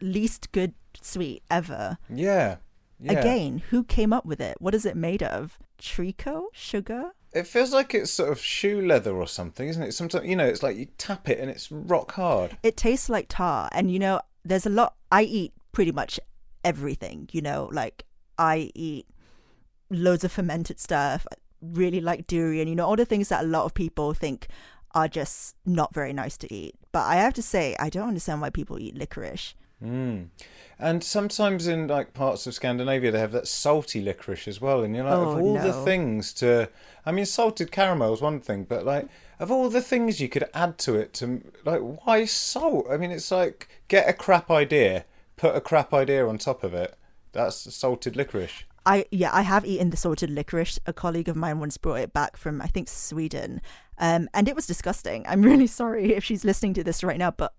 least 0.00 0.52
good 0.52 0.74
sweet 1.00 1.42
ever. 1.50 1.98
Yeah. 2.08 2.56
yeah. 2.98 3.12
Again, 3.12 3.62
who 3.70 3.84
came 3.84 4.12
up 4.12 4.26
with 4.26 4.40
it? 4.40 4.56
What 4.60 4.74
is 4.74 4.86
it 4.86 4.96
made 4.96 5.22
of? 5.22 5.58
Treacle? 5.78 6.48
Sugar? 6.52 7.12
It 7.36 7.46
feels 7.46 7.72
like 7.72 7.94
it's 7.94 8.10
sort 8.10 8.32
of 8.32 8.40
shoe 8.40 8.80
leather 8.80 9.14
or 9.14 9.28
something, 9.28 9.68
isn't 9.68 9.82
it? 9.82 9.92
Sometimes, 9.92 10.26
you 10.26 10.36
know, 10.36 10.46
it's 10.46 10.62
like 10.62 10.76
you 10.76 10.86
tap 10.96 11.28
it 11.28 11.38
and 11.38 11.50
it's 11.50 11.70
rock 11.70 12.12
hard. 12.12 12.56
It 12.62 12.76
tastes 12.76 13.10
like 13.10 13.26
tar. 13.28 13.68
And, 13.72 13.90
you 13.90 13.98
know, 13.98 14.20
there's 14.44 14.64
a 14.64 14.70
lot, 14.70 14.94
I 15.12 15.22
eat 15.22 15.52
pretty 15.72 15.92
much 15.92 16.18
everything, 16.64 17.28
you 17.32 17.42
know, 17.42 17.68
like 17.72 18.04
I 18.38 18.70
eat 18.74 19.06
loads 19.90 20.24
of 20.24 20.32
fermented 20.32 20.80
stuff, 20.80 21.26
I 21.30 21.36
really 21.60 22.00
like 22.00 22.26
durian, 22.26 22.68
you 22.68 22.74
know, 22.74 22.86
all 22.86 22.96
the 22.96 23.04
things 23.04 23.28
that 23.28 23.44
a 23.44 23.46
lot 23.46 23.64
of 23.64 23.74
people 23.74 24.14
think 24.14 24.48
are 24.94 25.08
just 25.08 25.56
not 25.66 25.92
very 25.92 26.12
nice 26.12 26.38
to 26.38 26.52
eat. 26.52 26.74
But 26.90 27.04
I 27.04 27.16
have 27.16 27.34
to 27.34 27.42
say, 27.42 27.76
I 27.78 27.90
don't 27.90 28.08
understand 28.08 28.40
why 28.40 28.50
people 28.50 28.78
eat 28.78 28.96
licorice. 28.96 29.54
Mm. 29.82 30.28
And 30.78 31.02
sometimes 31.02 31.66
in 31.66 31.86
like 31.86 32.12
parts 32.12 32.46
of 32.46 32.54
Scandinavia, 32.54 33.10
they 33.10 33.18
have 33.18 33.32
that 33.32 33.48
salty 33.48 34.02
licorice 34.02 34.46
as 34.46 34.60
well. 34.60 34.82
And 34.82 34.94
you're 34.94 35.04
like, 35.04 35.14
Oh, 35.14 35.30
of 35.32 35.38
all 35.38 35.58
the 35.58 35.72
things 35.72 36.32
to, 36.34 36.68
I 37.04 37.12
mean, 37.12 37.24
salted 37.24 37.72
caramel 37.72 38.12
is 38.12 38.20
one 38.20 38.40
thing, 38.40 38.64
but 38.64 38.84
like, 38.84 39.08
of 39.38 39.50
all 39.50 39.70
the 39.70 39.82
things 39.82 40.20
you 40.20 40.28
could 40.28 40.44
add 40.54 40.78
to 40.78 40.94
it, 40.94 41.12
to 41.14 41.42
like, 41.64 41.80
why 41.80 42.24
salt? 42.26 42.86
I 42.90 42.96
mean, 42.96 43.10
it's 43.10 43.30
like 43.30 43.68
get 43.88 44.08
a 44.08 44.12
crap 44.12 44.50
idea, 44.50 45.04
put 45.36 45.56
a 45.56 45.60
crap 45.60 45.94
idea 45.94 46.26
on 46.26 46.38
top 46.38 46.62
of 46.62 46.74
it. 46.74 46.94
That's 47.32 47.74
salted 47.74 48.16
licorice. 48.16 48.64
I 48.86 49.04
yeah, 49.10 49.30
I 49.32 49.42
have 49.42 49.66
eaten 49.66 49.90
the 49.90 49.96
salted 49.96 50.30
licorice. 50.30 50.78
A 50.86 50.92
colleague 50.92 51.28
of 51.28 51.36
mine 51.36 51.58
once 51.58 51.76
brought 51.76 51.96
it 51.96 52.12
back 52.12 52.36
from 52.36 52.62
I 52.62 52.66
think 52.66 52.88
Sweden, 52.88 53.60
um, 53.98 54.28
and 54.32 54.48
it 54.48 54.54
was 54.54 54.66
disgusting. 54.66 55.26
I'm 55.26 55.42
really 55.50 55.66
sorry 55.66 56.14
if 56.14 56.22
she's 56.22 56.44
listening 56.44 56.72
to 56.74 56.84
this 56.84 57.02
right 57.02 57.18
now, 57.18 57.32
but 57.32 57.52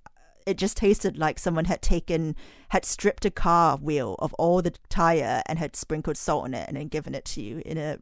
it 0.47 0.57
just 0.57 0.77
tasted 0.77 1.17
like 1.17 1.37
someone 1.37 1.65
had 1.65 1.81
taken 1.81 2.35
had 2.69 2.85
stripped 2.85 3.25
a 3.25 3.29
car 3.29 3.77
wheel 3.77 4.15
of 4.19 4.33
all 4.35 4.61
the 4.61 4.73
tire 4.89 5.43
and 5.45 5.59
had 5.59 5.75
sprinkled 5.75 6.15
salt 6.15 6.45
on 6.45 6.53
it 6.53 6.67
and 6.67 6.77
then 6.77 6.87
given 6.87 7.13
it 7.13 7.25
to 7.25 7.41
you 7.41 7.61
in 7.65 7.77
a 7.77 7.99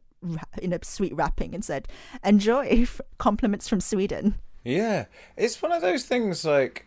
in 0.62 0.72
a 0.72 0.78
sweet 0.82 1.14
wrapping 1.14 1.54
and 1.54 1.64
said 1.64 1.88
enjoy 2.24 2.86
compliments 3.18 3.68
from 3.68 3.80
Sweden. 3.80 4.36
Yeah, 4.64 5.06
it's 5.36 5.60
one 5.60 5.72
of 5.72 5.82
those 5.82 6.04
things 6.04 6.44
like 6.44 6.86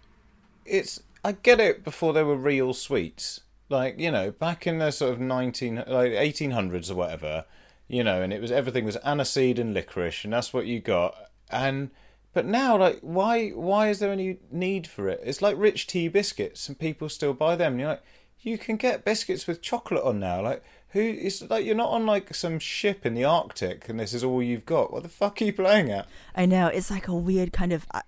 it's 0.66 1.02
I 1.24 1.34
get 1.34 1.60
it 1.60 1.84
before 1.84 2.14
there 2.14 2.26
were 2.26 2.38
real 2.38 2.74
sweets. 2.74 3.42
Like, 3.68 4.00
you 4.00 4.10
know, 4.10 4.32
back 4.32 4.66
in 4.66 4.80
the 4.80 4.92
sort 4.92 5.12
of 5.12 5.20
19 5.20 5.76
like 5.76 6.14
1800s 6.14 6.90
or 6.90 6.96
whatever, 6.96 7.46
you 7.88 8.04
know, 8.04 8.22
and 8.22 8.32
it 8.32 8.42
was 8.42 8.52
everything 8.52 8.86
was 8.86 8.98
aniseed 8.98 9.60
and 9.60 9.74
licorice 9.74 10.24
and 10.24 10.34
that's 10.34 10.54
what 10.54 10.66
you 10.66 10.80
got. 10.80 11.16
And 11.52 11.92
but 12.34 12.46
now 12.46 12.78
like 12.78 13.00
why 13.02 13.50
why 13.50 13.90
is 13.90 14.00
there 14.00 14.12
any 14.12 14.38
need 14.52 14.88
for 14.88 15.08
it? 15.08 15.22
It's 15.24 15.42
like 15.42 15.56
rich 15.58 15.88
tea 15.88 16.08
biscuits 16.08 16.68
and 16.68 16.78
people 16.78 17.10
still 17.10 17.34
buy 17.34 17.56
them. 17.56 17.74
And 17.74 17.82
you're 17.82 17.90
like 17.90 18.04
you 18.42 18.58
can 18.58 18.78
get 18.78 19.04
biscuits 19.04 19.48
with 19.48 19.62
chocolate 19.62 20.04
on 20.04 20.20
now. 20.20 20.42
Like 20.42 20.64
who 20.90 21.00
it's 21.00 21.42
like 21.50 21.66
you're 21.66 21.76
not 21.76 21.92
on 21.92 22.06
like 22.06 22.34
some 22.34 22.60
ship 22.60 23.06
in 23.06 23.14
the 23.14 23.26
Arctic 23.26 23.90
and 23.90 24.00
this 24.00 24.14
is 24.14 24.24
all 24.24 24.42
you've 24.42 24.66
got. 24.66 24.92
What 24.92 25.04
the 25.04 25.10
fuck 25.10 25.42
are 25.42 25.46
you 25.46 25.54
playing 25.54 25.92
at? 25.92 26.08
I 26.36 26.46
know 26.46 26.68
it's 26.68 26.92
like 26.92 27.08
a 27.08 27.16
weird 27.16 27.52
kind 27.52 27.74
of 27.74 27.86
uh, 27.92 28.02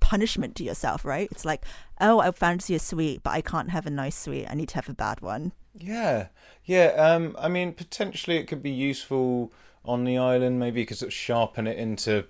punishment 0.00 0.56
to 0.56 0.64
yourself, 0.64 1.04
right? 1.04 1.28
It's 1.30 1.44
like, 1.44 1.64
oh, 2.00 2.20
I 2.20 2.30
fancy 2.32 2.74
a 2.74 2.78
sweet, 2.78 3.22
but 3.22 3.30
I 3.30 3.40
can't 3.40 3.70
have 3.70 3.86
a 3.86 3.90
nice 3.90 4.16
sweet. 4.16 4.46
I 4.48 4.54
need 4.54 4.68
to 4.70 4.76
have 4.76 4.88
a 4.88 4.94
bad 4.94 5.20
one. 5.20 5.52
Yeah, 5.74 6.28
yeah. 6.64 6.86
Um, 6.96 7.36
I 7.38 7.48
mean, 7.48 7.72
potentially 7.72 8.36
it 8.36 8.48
could 8.48 8.62
be 8.62 8.70
useful 8.70 9.52
on 9.84 10.04
the 10.04 10.18
island. 10.18 10.58
Maybe 10.58 10.80
you 10.80 10.86
could 10.86 10.98
sort 10.98 11.08
of 11.08 11.14
sharpen 11.14 11.66
it 11.66 11.78
into, 11.78 12.24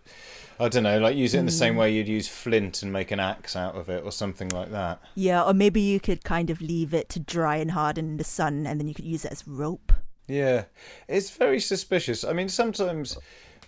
I 0.58 0.68
don't 0.68 0.82
know, 0.82 0.98
like 0.98 1.16
use 1.16 1.34
it 1.34 1.38
in 1.38 1.46
the 1.46 1.52
same 1.52 1.74
hmm. 1.74 1.80
way 1.80 1.92
you'd 1.92 2.08
use 2.08 2.28
flint 2.28 2.82
and 2.82 2.92
make 2.92 3.10
an 3.10 3.20
axe 3.20 3.56
out 3.56 3.74
of 3.74 3.88
it 3.88 4.04
or 4.04 4.12
something 4.12 4.48
like 4.50 4.70
that. 4.70 5.00
Yeah, 5.14 5.42
or 5.42 5.54
maybe 5.54 5.80
you 5.80 6.00
could 6.00 6.24
kind 6.24 6.50
of 6.50 6.60
leave 6.60 6.94
it 6.94 7.08
to 7.10 7.20
dry 7.20 7.56
and 7.56 7.72
harden 7.72 8.06
in 8.06 8.16
the 8.16 8.24
sun, 8.24 8.66
and 8.66 8.80
then 8.80 8.88
you 8.88 8.94
could 8.94 9.04
use 9.04 9.24
it 9.24 9.32
as 9.32 9.46
rope. 9.46 9.92
Yeah, 10.26 10.64
it's 11.08 11.30
very 11.30 11.58
suspicious. 11.58 12.22
I 12.22 12.34
mean, 12.34 12.50
sometimes 12.50 13.16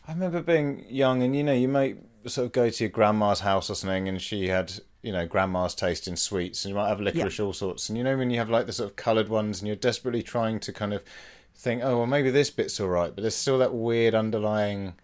I 0.07 0.13
remember 0.13 0.43
being 0.43 0.85
young, 0.89 1.23
and 1.23 1.35
you 1.35 1.43
know, 1.43 1.55
you 1.55 1.69
might 1.69 1.99
sort 2.27 2.47
of 2.47 2.53
go 2.53 2.69
to 2.69 2.85
your 2.85 2.91
grandma's 2.91 3.41
house 3.41 3.71
or 3.71 3.75
something, 3.75 4.09
and 4.09 4.21
she 4.21 4.49
had, 4.49 4.73
you 5.03 5.13
know, 5.13 5.27
grandma's 5.27 5.75
taste 5.75 6.07
in 6.07 6.17
sweets, 6.17 6.65
and 6.65 6.71
you 6.71 6.77
might 6.77 6.89
have 6.89 7.01
licorice, 7.01 7.41
all 7.41 7.55
sorts. 7.55 7.89
And 7.89 7.97
you 7.97 8.05
know, 8.05 8.17
when 8.17 8.31
you 8.31 8.39
have 8.39 8.51
like 8.51 8.67
the 8.67 8.73
sort 8.73 8.91
of 8.91 8.97
coloured 8.97 9.29
ones, 9.29 9.61
and 9.61 9.67
you're 9.67 9.77
desperately 9.77 10.23
trying 10.23 10.61
to 10.61 10.73
kind 10.73 10.93
of 10.93 11.03
think, 11.61 11.83
oh, 11.85 11.99
well, 11.99 12.07
maybe 12.07 12.31
this 12.31 12.51
bit's 12.51 12.81
all 12.81 12.89
right, 12.89 13.15
but 13.15 13.23
there's 13.23 13.37
still 13.37 13.59
that 13.59 13.75
weird 13.75 14.15
underlying 14.15 14.95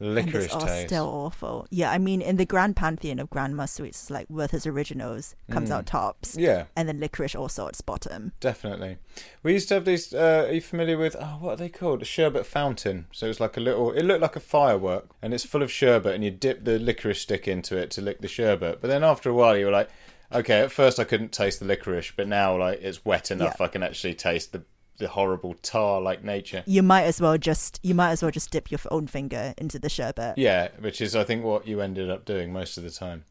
And 0.00 0.14
licorice 0.14 0.52
all 0.52 0.60
taste. 0.62 0.88
still 0.88 1.06
awful. 1.06 1.66
Yeah, 1.70 1.90
I 1.90 1.98
mean, 1.98 2.20
in 2.22 2.36
the 2.36 2.44
grand 2.46 2.74
pantheon 2.74 3.18
of 3.18 3.30
grandma 3.30 3.66
sweets, 3.66 4.10
like 4.10 4.26
Werther's 4.30 4.66
Originals 4.66 5.36
comes 5.50 5.70
out 5.70 5.86
tops, 5.86 6.36
Yeah, 6.36 6.64
and 6.74 6.88
then 6.88 6.98
licorice 7.00 7.34
all 7.34 7.48
sorts 7.48 7.80
bottom. 7.80 8.32
definitely. 8.40 8.96
We 9.42 9.52
used 9.52 9.68
to 9.68 9.74
have 9.74 9.84
these. 9.84 10.12
Uh, 10.14 10.46
are 10.48 10.52
you 10.52 10.60
familiar 10.60 10.96
with? 10.98 11.16
Oh, 11.20 11.36
what 11.40 11.52
are 11.52 11.56
they 11.56 11.68
called? 11.68 12.02
A 12.02 12.04
sherbet 12.06 12.46
fountain. 12.46 13.06
So 13.12 13.26
it's 13.26 13.40
like 13.40 13.56
a 13.56 13.60
little. 13.60 13.92
It 13.92 14.04
looked 14.04 14.22
like 14.22 14.36
a 14.36 14.40
firework, 14.40 15.10
and 15.22 15.32
it's 15.34 15.44
full 15.44 15.62
of 15.62 15.70
sherbet, 15.70 16.14
and 16.14 16.24
you 16.24 16.30
dip 16.30 16.64
the 16.64 16.78
licorice 16.78 17.20
stick 17.20 17.46
into 17.46 17.76
it 17.76 17.90
to 17.92 18.00
lick 18.00 18.20
the 18.20 18.28
sherbet. 18.28 18.80
But 18.80 18.88
then 18.88 19.04
after 19.04 19.28
a 19.30 19.34
while, 19.34 19.56
you 19.56 19.66
were 19.66 19.72
like, 19.72 19.90
okay. 20.32 20.60
At 20.62 20.72
first, 20.72 20.98
I 20.98 21.04
couldn't 21.04 21.32
taste 21.32 21.60
the 21.60 21.66
licorice, 21.66 22.12
but 22.16 22.26
now, 22.26 22.56
like, 22.58 22.80
it's 22.82 23.04
wet 23.04 23.30
enough. 23.30 23.56
Yeah. 23.60 23.66
I 23.66 23.68
can 23.68 23.82
actually 23.82 24.14
taste 24.14 24.52
the 24.52 24.62
the 25.00 25.08
horrible 25.08 25.54
tar-like 25.62 26.22
nature. 26.22 26.62
You 26.66 26.84
might 26.84 27.02
as 27.02 27.20
well 27.20 27.36
just 27.36 27.80
you 27.82 27.94
might 27.94 28.10
as 28.10 28.22
well 28.22 28.30
just 28.30 28.50
dip 28.50 28.70
your 28.70 28.78
own 28.90 29.08
finger 29.08 29.54
into 29.58 29.80
the 29.80 29.88
sherbet. 29.88 30.38
Yeah, 30.38 30.68
which 30.78 31.00
is 31.00 31.16
I 31.16 31.24
think 31.24 31.44
what 31.44 31.66
you 31.66 31.80
ended 31.80 32.08
up 32.08 32.24
doing 32.24 32.52
most 32.52 32.78
of 32.78 32.84
the 32.84 32.90
time. 32.90 33.24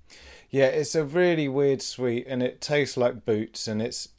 Yeah, 0.50 0.66
it's 0.66 0.96
a 0.96 1.06
really 1.06 1.48
weird 1.48 1.82
sweet, 1.82 2.26
and 2.28 2.44
it 2.44 2.60
tastes 2.60 2.98
like 2.98 3.26
boots, 3.26 3.68
and 3.68 3.82
it's. 3.82 4.10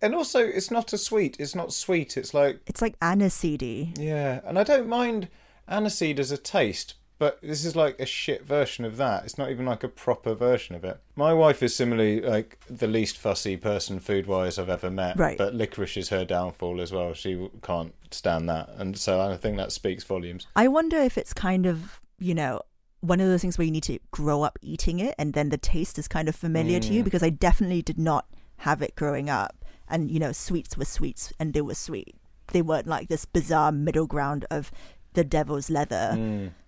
And 0.00 0.14
also, 0.14 0.38
it's 0.38 0.70
not 0.70 0.92
a 0.92 0.98
sweet. 0.98 1.36
It's 1.40 1.56
not 1.56 1.72
sweet. 1.72 2.16
It's 2.16 2.32
like 2.32 2.60
It's 2.66 2.80
like 2.80 2.98
aniseedy. 3.00 3.98
Yeah, 3.98 4.40
and 4.44 4.56
I 4.56 4.62
don't 4.62 4.88
mind 4.88 5.28
aniseed 5.68 6.20
as 6.20 6.30
a 6.30 6.36
taste, 6.36 6.94
but 7.18 7.40
this 7.42 7.64
is 7.64 7.76
like 7.76 7.98
a 8.00 8.06
shit 8.06 8.44
version 8.44 8.84
of 8.84 8.96
that. 8.96 9.24
It's 9.24 9.38
not 9.38 9.50
even 9.50 9.66
like 9.66 9.84
a 9.84 9.88
proper 9.88 10.34
version 10.34 10.74
of 10.74 10.84
it. 10.84 11.00
My 11.16 11.32
wife 11.32 11.62
is 11.62 11.74
similarly 11.74 12.20
like 12.20 12.58
the 12.68 12.86
least 12.86 13.16
fussy 13.18 13.56
person 13.56 14.00
food 14.00 14.26
wise 14.26 14.58
I've 14.58 14.68
ever 14.68 14.90
met. 14.90 15.16
Right. 15.18 15.38
But 15.38 15.54
licorice 15.54 15.96
is 15.96 16.08
her 16.08 16.24
downfall 16.24 16.80
as 16.80 16.92
well. 16.92 17.14
She 17.14 17.48
can't 17.62 17.94
stand 18.10 18.48
that. 18.48 18.68
And 18.76 18.98
so 18.98 19.20
I 19.20 19.36
think 19.36 19.56
that 19.58 19.72
speaks 19.72 20.02
volumes. 20.04 20.46
I 20.56 20.68
wonder 20.68 20.96
if 20.98 21.16
it's 21.16 21.32
kind 21.32 21.66
of, 21.66 22.00
you 22.18 22.34
know, 22.34 22.62
one 23.00 23.20
of 23.20 23.28
those 23.28 23.42
things 23.42 23.58
where 23.58 23.64
you 23.66 23.70
need 23.70 23.82
to 23.84 23.98
grow 24.10 24.42
up 24.42 24.58
eating 24.62 24.98
it 24.98 25.14
and 25.18 25.34
then 25.34 25.50
the 25.50 25.58
taste 25.58 25.98
is 25.98 26.08
kind 26.08 26.28
of 26.28 26.34
familiar 26.34 26.80
to 26.80 26.92
you 26.92 27.02
Mm. 27.02 27.04
because 27.04 27.22
I 27.22 27.28
definitely 27.30 27.82
did 27.82 27.98
not 27.98 28.26
have 28.58 28.80
it 28.82 28.96
growing 28.96 29.28
up. 29.28 29.54
And, 29.86 30.10
you 30.10 30.18
know, 30.18 30.32
sweets 30.32 30.76
were 30.78 30.86
sweets 30.86 31.32
and 31.38 31.52
they 31.52 31.60
were 31.60 31.74
sweet. 31.74 32.16
They 32.48 32.62
weren't 32.62 32.86
like 32.86 33.08
this 33.08 33.24
bizarre 33.26 33.72
middle 33.72 34.06
ground 34.06 34.46
of 34.50 34.70
the 35.14 35.24
devil's 35.24 35.70
leather. 35.70 36.12
Mm, 36.14 36.50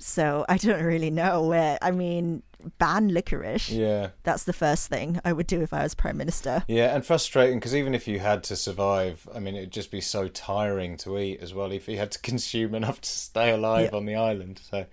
So 0.00 0.44
I 0.48 0.56
don't 0.58 0.82
really 0.84 1.10
know 1.10 1.42
where, 1.42 1.76
I 1.82 1.90
mean, 1.90 2.44
ban 2.78 3.08
licorice. 3.08 3.68
yeah. 3.68 4.10
That's 4.22 4.44
the 4.44 4.52
first 4.52 4.88
thing 4.88 5.20
I 5.24 5.32
would 5.32 5.48
do 5.48 5.60
if 5.60 5.72
I 5.72 5.82
was 5.82 5.94
prime 5.96 6.16
minister. 6.16 6.62
Yeah, 6.68 6.94
and 6.94 7.04
frustrating 7.04 7.58
because 7.58 7.74
even 7.74 7.94
if 7.96 8.06
you 8.06 8.20
had 8.20 8.44
to 8.44 8.54
survive, 8.56 9.28
I 9.34 9.40
mean, 9.40 9.56
it'd 9.56 9.72
just 9.72 9.90
be 9.90 10.00
so 10.00 10.28
tiring 10.28 10.96
to 10.98 11.18
eat 11.18 11.40
as 11.40 11.52
well 11.52 11.72
if 11.72 11.88
you 11.88 11.96
had 11.98 12.12
to 12.12 12.18
consume 12.30 12.74
enough 12.76 13.00
to 13.00 13.08
stay 13.10 13.50
alive 13.50 13.92
on 13.92 14.04
the 14.06 14.14
island. 14.14 14.60
So, 14.70 14.86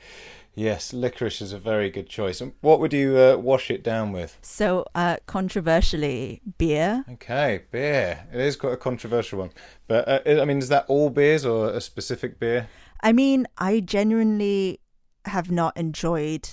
yes, 0.56 0.92
licorice 0.92 1.40
is 1.40 1.54
a 1.54 1.60
very 1.60 1.92
good 1.92 2.10
choice. 2.10 2.42
And 2.42 2.54
what 2.62 2.80
would 2.80 2.92
you 2.94 3.16
uh, 3.18 3.38
wash 3.38 3.70
it 3.70 3.84
down 3.84 4.12
with? 4.12 4.40
So, 4.42 4.86
uh, 4.96 5.18
controversially, 5.28 6.42
beer. 6.58 7.06
Okay, 7.14 7.62
beer. 7.70 8.26
It 8.34 8.42
is 8.42 8.56
quite 8.56 8.74
a 8.74 8.78
controversial 8.78 9.38
one, 9.40 9.52
but 9.88 10.08
uh, 10.08 10.42
I 10.42 10.46
mean, 10.46 10.58
is 10.58 10.70
that 10.70 10.86
all 10.88 11.12
beers 11.12 11.46
or 11.46 11.70
a 11.70 11.80
specific 11.82 12.40
beer? 12.40 12.70
I 13.02 13.12
mean, 13.12 13.48
I 13.58 13.80
genuinely 13.80 14.80
have 15.26 15.52
not 15.52 15.76
enjoyed 15.78 16.50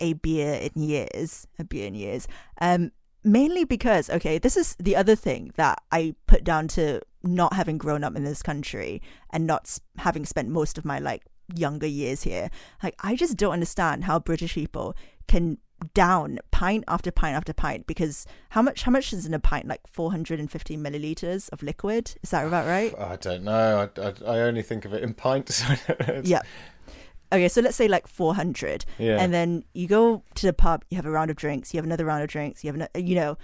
a 0.00 0.14
beer 0.14 0.54
in 0.54 0.82
years, 0.82 1.46
a 1.58 1.64
beer 1.64 1.86
in 1.86 1.94
years. 1.94 2.28
Um, 2.60 2.92
mainly 3.24 3.64
because, 3.64 4.08
okay, 4.10 4.38
this 4.38 4.56
is 4.56 4.76
the 4.78 4.96
other 4.96 5.16
thing 5.16 5.52
that 5.56 5.82
I 5.90 6.14
put 6.26 6.44
down 6.44 6.68
to 6.68 7.00
not 7.22 7.54
having 7.54 7.78
grown 7.78 8.04
up 8.04 8.14
in 8.16 8.24
this 8.24 8.42
country 8.42 9.02
and 9.30 9.46
not 9.46 9.78
having 9.98 10.24
spent 10.24 10.48
most 10.48 10.78
of 10.78 10.84
my 10.84 10.98
like 10.98 11.24
younger 11.54 11.86
years 11.86 12.22
here. 12.22 12.50
Like, 12.82 12.94
I 13.00 13.16
just 13.16 13.36
don't 13.36 13.52
understand 13.52 14.04
how 14.04 14.18
British 14.18 14.54
people 14.54 14.94
can 15.26 15.58
down 15.94 16.38
pint 16.50 16.84
after 16.88 17.10
pint 17.10 17.36
after 17.36 17.52
pint 17.52 17.86
because 17.86 18.26
how 18.50 18.62
much 18.62 18.82
how 18.82 18.92
much 18.92 19.12
is 19.12 19.26
in 19.26 19.34
a 19.34 19.38
pint? 19.38 19.66
Like 19.66 19.80
450 19.86 20.76
milliliters 20.76 21.48
of 21.50 21.62
liquid? 21.62 22.14
Is 22.22 22.30
that 22.30 22.46
about 22.46 22.66
right? 22.66 22.94
I 22.98 23.16
don't 23.16 23.44
know. 23.44 23.88
I, 23.96 24.00
I, 24.00 24.12
I 24.26 24.40
only 24.40 24.62
think 24.62 24.84
of 24.84 24.94
it 24.94 25.02
in 25.02 25.14
pints. 25.14 25.64
Yeah. 26.22 26.42
Okay 27.32 27.48
so 27.48 27.60
let's 27.60 27.76
say 27.76 27.88
like 27.88 28.06
400 28.06 28.84
yeah. 28.98 29.18
and 29.18 29.34
then 29.34 29.64
you 29.74 29.88
go 29.88 30.22
to 30.36 30.46
the 30.46 30.52
pub 30.52 30.84
you 30.90 30.96
have 30.96 31.06
a 31.06 31.10
round 31.10 31.28
of 31.28 31.36
drinks 31.36 31.74
you 31.74 31.78
have 31.78 31.84
another 31.84 32.04
round 32.04 32.22
of 32.22 32.28
drinks 32.28 32.62
you 32.62 32.72
have 32.72 32.80
an, 32.80 33.04
you 33.04 33.16
know 33.16 33.36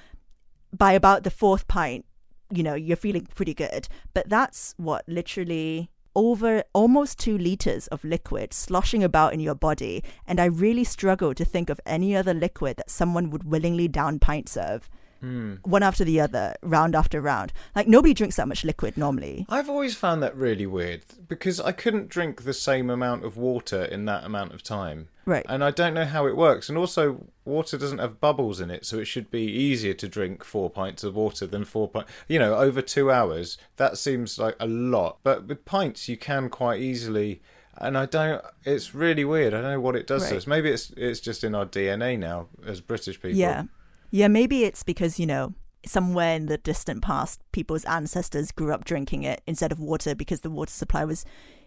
by 0.73 0.93
about 0.93 1.25
the 1.25 1.31
fourth 1.31 1.67
pint 1.67 2.05
you 2.53 2.63
know 2.63 2.75
you're 2.75 2.97
feeling 2.97 3.27
pretty 3.35 3.55
good. 3.55 3.89
But 4.15 4.29
that's 4.29 4.75
what 4.77 5.05
literally 5.09 5.91
over 6.15 6.65
almost 6.73 7.19
two 7.19 7.37
liters 7.39 7.87
of 7.89 8.05
liquid 8.05 8.53
sloshing 8.53 9.03
about 9.03 9.33
in 9.33 9.41
your 9.41 9.55
body, 9.55 10.03
and 10.27 10.41
I 10.41 10.47
really 10.47 10.85
struggle 10.85 11.35
to 11.35 11.45
think 11.45 11.71
of 11.71 11.81
any 11.87 12.17
other 12.17 12.35
liquid 12.35 12.77
that 12.77 12.91
someone 12.91 13.31
would 13.31 13.45
willingly 13.45 13.89
down 13.89 14.19
pints 14.19 14.57
of. 14.57 14.89
Mm. 15.23 15.59
One 15.65 15.83
after 15.83 16.05
the 16.05 16.21
other, 16.21 16.55
round 16.63 16.95
after 16.95 17.21
round. 17.21 17.53
Like 17.75 17.87
nobody 17.87 18.15
drinks 18.15 18.37
that 18.37 18.49
much 18.49 18.65
liquid 18.65 18.97
normally. 18.97 19.47
I've 19.49 19.71
always 19.71 19.95
found 19.95 20.23
that 20.23 20.37
really 20.37 20.67
weird 20.67 21.03
because 21.29 21.61
I 21.61 21.73
couldn't 21.73 22.09
drink 22.09 22.43
the 22.43 22.55
same 22.55 22.91
amount 22.91 23.25
of 23.25 23.37
water 23.37 23.85
in 23.85 24.05
that 24.07 24.25
amount 24.25 24.53
of 24.53 24.63
time. 24.63 25.09
Right. 25.25 25.47
And 25.49 25.63
I 25.63 25.71
don't 25.71 25.95
know 25.95 26.05
how 26.05 26.27
it 26.27 26.37
works. 26.37 26.69
And 26.69 26.77
also, 26.77 27.27
water 27.45 27.79
doesn't 27.79 27.99
have 27.99 28.21
bubbles 28.21 28.61
in 28.61 28.71
it, 28.71 28.85
so 28.85 28.99
it 28.99 29.05
should 29.05 29.31
be 29.31 29.43
easier 29.43 29.95
to 29.95 30.09
drink 30.09 30.43
four 30.43 30.69
pints 30.69 31.05
of 31.05 31.15
water 31.15 31.47
than 31.47 31.65
four 31.65 31.89
pints. 31.89 32.11
You 32.29 32.39
know, 32.39 32.57
over 32.57 32.83
two 32.83 33.11
hours, 33.11 33.57
that 33.77 33.99
seems 33.99 34.39
like 34.39 34.57
a 34.59 34.67
lot. 34.67 35.19
But 35.23 35.47
with 35.47 35.65
pints, 35.65 36.09
you 36.09 36.17
can 36.17 36.49
quite 36.49 36.81
easily. 36.81 37.41
And 37.77 37.97
I 37.97 38.07
don't. 38.07 38.45
It's 38.65 38.95
really 38.95 39.25
weird. 39.25 39.55
I 39.55 39.61
don't 39.61 39.71
know 39.71 39.81
what 39.81 39.97
it 39.97 40.07
does 40.07 40.23
right. 40.25 40.31
to 40.31 40.37
us. 40.37 40.47
Maybe 40.47 40.71
it's 40.71 40.91
it's 40.97 41.21
just 41.21 41.43
in 41.43 41.55
our 41.55 41.67
DNA 41.67 42.19
now 42.19 42.49
as 42.67 42.81
British 42.81 43.21
people. 43.21 43.39
Yeah, 43.39 43.65
yeah. 44.13 44.29
Maybe 44.29 44.63
it's 44.63 44.85
because 44.85 45.19
you 45.19 45.27
know 45.27 45.55
somewhere 45.85 46.37
in 46.37 46.47
the 46.47 46.59
distant 46.59 47.03
past, 47.03 47.41
people's 47.51 47.85
ancestors 47.87 48.53
grew 48.53 48.73
up 48.73 48.85
drinking 48.85 49.25
it 49.25 49.43
instead 49.47 49.73
of 49.73 49.81
water 49.81 50.15
because 50.15 50.43
the 50.43 50.51
water 50.51 50.71
supply 50.71 51.05
was 51.05 51.25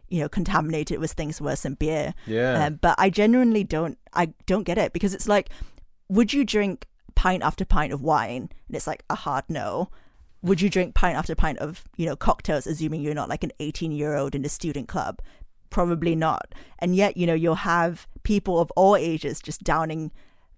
you 0.07 0.21
know 0.21 0.29
contaminated 0.29 0.99
with 0.99 1.11
things 1.11 1.41
worse 1.41 1.63
than 1.63 1.73
beer. 1.73 2.13
Yeah. 2.25 2.65
Um, 2.65 2.79
but 2.81 2.95
I 2.97 3.09
genuinely 3.09 3.63
don't 3.63 3.97
I 4.13 4.33
don't 4.45 4.63
get 4.63 4.77
it 4.77 4.93
because 4.93 5.13
it's 5.13 5.27
like, 5.27 5.49
would 6.07 6.31
you 6.31 6.45
drink 6.45 6.87
pint 7.15 7.43
after 7.43 7.65
pint 7.65 7.91
of 7.91 8.01
wine? 8.01 8.49
And 8.67 8.75
it's 8.75 8.87
like 8.87 9.03
a 9.09 9.15
hard 9.15 9.45
no. 9.49 9.89
Would 10.41 10.61
you 10.61 10.69
drink 10.69 10.93
pint 10.93 11.17
after 11.17 11.35
pint 11.35 11.59
of 11.59 11.83
you 11.97 12.05
know 12.05 12.15
cocktails, 12.15 12.67
assuming 12.67 13.01
you're 13.01 13.15
not 13.15 13.29
like 13.29 13.43
an 13.43 13.51
18 13.59 13.91
year 13.91 14.15
old 14.15 14.35
in 14.35 14.45
a 14.45 14.49
student 14.49 14.87
club? 14.87 15.21
Probably 15.71 16.15
not. 16.15 16.53
And 16.79 16.95
yet, 16.95 17.17
you 17.17 17.27
know, 17.27 17.33
you'll 17.33 17.55
have 17.55 18.07
people 18.23 18.59
of 18.59 18.71
all 18.71 18.95
ages 18.95 19.41
just 19.41 19.63
downing 19.63 20.11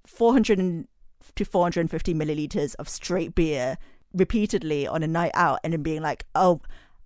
400 0.06 0.86
to 1.36 1.46
450 1.46 2.14
milliliters 2.14 2.76
of 2.76 2.90
straight 2.90 3.36
beer 3.36 3.78
repeatedly 4.14 4.88
on 4.88 5.04
a 5.04 5.08
night 5.08 5.32
out 5.34 5.60
and 5.64 5.74
then 5.74 5.84
being 5.84 6.02
like, 6.02 6.26
oh, 6.36 6.62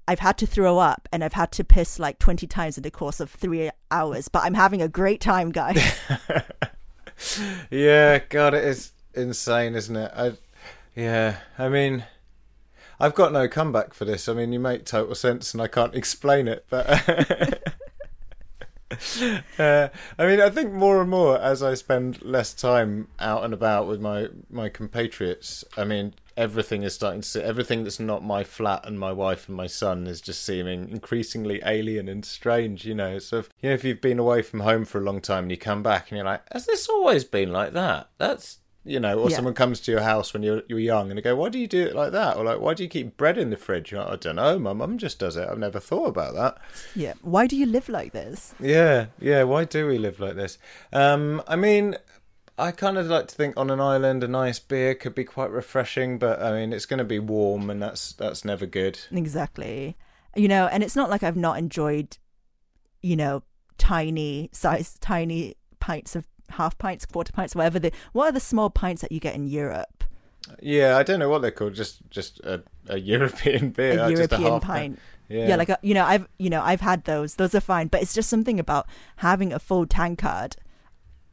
I've 0.08 0.20
had 0.20 0.38
to 0.40 0.48
throw 0.48 0.80
up 0.80 1.08
and 1.12 1.24
I've 1.24 1.34
had 1.34 1.52
to 1.54 1.64
piss 1.64 2.00
like 2.00 2.20
20 2.20 2.48
times 2.48 2.78
in 2.78 2.84
the 2.84 2.92
course 2.92 3.20
of 3.20 3.30
three 3.30 3.70
hours, 3.90 4.28
but 4.28 4.44
I'm 4.44 4.56
having 4.56 4.82
a 4.82 4.88
great 4.88 5.22
time, 5.22 5.52
guys. 5.52 6.00
yeah, 7.72 8.20
God, 8.30 8.54
it 8.54 8.64
is 8.64 8.92
insane, 9.14 9.76
isn't 9.76 9.96
it? 9.96 10.12
I, 10.16 10.34
yeah, 10.96 11.38
I 11.58 11.70
mean, 11.70 12.06
I've 13.00 13.16
got 13.16 13.32
no 13.32 13.48
comeback 13.48 13.94
for 13.94 14.06
this. 14.06 14.28
I 14.28 14.34
mean, 14.34 14.54
you 14.54 14.60
make 14.60 14.86
total 14.86 15.16
sense 15.16 15.54
and 15.54 15.62
I 15.62 15.68
can't 15.68 15.96
explain 16.02 16.48
it, 16.48 16.66
but. 16.70 17.74
Uh, 19.58 19.90
I 20.18 20.26
mean, 20.26 20.42
I 20.42 20.50
think 20.50 20.72
more 20.72 21.02
and 21.02 21.10
more 21.10 21.40
as 21.40 21.62
I 21.62 21.76
spend 21.76 22.22
less 22.24 22.54
time 22.54 23.10
out 23.20 23.44
and 23.44 23.54
about 23.54 23.88
with 23.88 24.02
my 24.02 24.30
my 24.50 24.70
compatriots. 24.70 25.64
I 25.78 25.84
mean, 25.84 26.14
everything 26.38 26.84
is 26.84 26.96
starting 26.96 27.22
to 27.22 27.28
see 27.28 27.42
everything 27.42 27.84
that's 27.84 28.00
not 28.00 28.24
my 28.24 28.44
flat 28.44 28.86
and 28.86 29.00
my 29.00 29.12
wife 29.12 29.48
and 29.48 29.58
my 29.58 29.68
son 29.68 30.08
is 30.08 30.22
just 30.22 30.44
seeming 30.44 30.90
increasingly 30.90 31.62
alien 31.66 32.08
and 32.08 32.24
strange 32.26 32.86
you 32.86 32.96
know 32.96 33.20
so 33.20 33.40
if, 33.40 33.50
you 33.62 33.70
know 33.70 33.74
if 33.74 33.84
you've 33.84 34.02
been 34.02 34.20
away 34.20 34.42
from 34.42 34.62
home 34.62 34.86
for 34.86 35.00
a 35.00 35.04
long 35.04 35.20
time 35.20 35.44
and 35.44 35.52
you 35.52 35.58
come 35.58 35.84
back 35.84 36.10
and 36.10 36.18
you're 36.18 36.26
like 36.26 36.42
has 36.52 36.66
this 36.66 36.88
always 36.88 37.24
been 37.24 37.52
like 37.52 37.74
that 37.74 38.10
that's 38.18 38.60
you 38.84 39.00
know, 39.00 39.20
or 39.20 39.30
yeah. 39.30 39.36
someone 39.36 39.54
comes 39.54 39.80
to 39.82 39.92
your 39.92 40.02
house 40.02 40.34
when 40.34 40.42
you're 40.42 40.64
you're 40.68 40.80
young 40.80 41.10
and 41.10 41.18
they 41.18 41.22
go, 41.22 41.36
"Why 41.36 41.50
do 41.50 41.60
you 41.60 41.68
do 41.68 41.86
it 41.86 41.96
like 41.96 42.12
that?" 42.14 42.38
Or 42.38 42.44
like, 42.44 42.60
"Why 42.60 42.74
do 42.74 42.84
you 42.84 42.90
keep 42.90 43.16
bread 43.16 43.38
in 43.38 43.50
the 43.50 43.58
fridge?" 43.58 43.94
Like, 43.94 44.08
I 44.08 44.16
don't 44.16 44.38
know. 44.38 44.58
My 44.58 44.74
mum 44.74 44.98
just 44.98 45.20
does 45.20 45.38
it. 45.38 45.48
I've 45.48 45.60
never 45.60 45.80
thought 45.80 46.08
about 46.08 46.34
that. 46.34 46.58
Yeah. 46.96 47.14
Why 47.22 47.46
do 47.48 47.56
you 47.56 47.66
live 47.66 47.90
like 47.90 48.12
this? 48.12 48.56
Yeah, 48.60 49.08
yeah. 49.20 49.44
Why 49.44 49.66
do 49.66 49.88
we 49.88 49.98
live 49.98 50.20
like 50.20 50.36
this? 50.36 50.58
Um, 50.92 51.44
I 51.48 51.56
mean, 51.56 51.96
I 52.58 52.72
kind 52.72 52.98
of 52.98 53.08
like 53.08 53.28
to 53.28 53.36
think 53.36 53.56
on 53.58 53.70
an 53.70 53.80
island 53.80 54.24
a 54.24 54.28
nice 54.28 54.60
beer 54.60 54.94
could 54.96 55.16
be 55.16 55.24
quite 55.24 55.52
refreshing, 55.52 56.20
but 56.20 56.42
I 56.42 56.52
mean 56.52 56.74
it's 56.74 56.86
going 56.86 57.00
to 57.00 57.04
be 57.04 57.20
warm 57.20 57.70
and 57.70 57.82
that's 57.82 58.14
that's 58.14 58.46
never 58.46 58.66
good. 58.66 59.00
Exactly. 59.12 59.98
You 60.36 60.48
know, 60.48 60.68
and 60.68 60.84
it's 60.84 60.96
not 60.96 61.10
like 61.10 61.24
I've 61.24 61.36
not 61.36 61.58
enjoyed, 61.58 62.18
you 63.02 63.16
know, 63.16 63.44
tiny 63.78 64.50
size, 64.54 64.98
tiny 65.00 65.56
pints 65.80 66.16
of 66.16 66.28
half 66.52 66.78
pints, 66.78 67.06
quarter 67.06 67.34
pints, 67.34 67.56
whatever 67.56 67.80
the 67.80 67.92
what 68.14 68.26
are 68.28 68.32
the 68.32 68.40
small 68.40 68.70
pints 68.70 69.02
that 69.02 69.12
you 69.12 69.20
get 69.20 69.36
in 69.36 69.48
Europe? 69.48 70.04
Yeah, 70.62 70.98
I 70.98 71.04
don't 71.04 71.20
know 71.20 71.30
what 71.30 71.42
they're 71.42 71.52
called. 71.52 71.74
Just 71.74 72.10
just 72.10 72.40
a, 72.42 72.64
a 72.88 72.98
European 73.14 73.70
beer, 73.70 74.00
a 74.00 74.10
European 74.10 74.46
a 74.46 74.60
pint. 74.60 74.64
pint. 74.64 75.00
Yeah. 75.30 75.48
yeah, 75.48 75.56
like 75.56 75.70
a, 75.70 75.80
you 75.82 75.94
know, 75.94 76.04
I've 76.04 76.28
you 76.38 76.50
know 76.50 76.62
I've 76.62 76.82
had 76.82 77.06
those. 77.06 77.36
Those 77.36 77.56
are 77.56 77.62
fine, 77.62 77.88
but 77.88 78.02
it's 78.02 78.14
just 78.14 78.30
something 78.30 78.60
about 78.60 78.88
having 79.18 79.54
a 79.54 79.60
full 79.60 79.86
tankard 79.86 80.58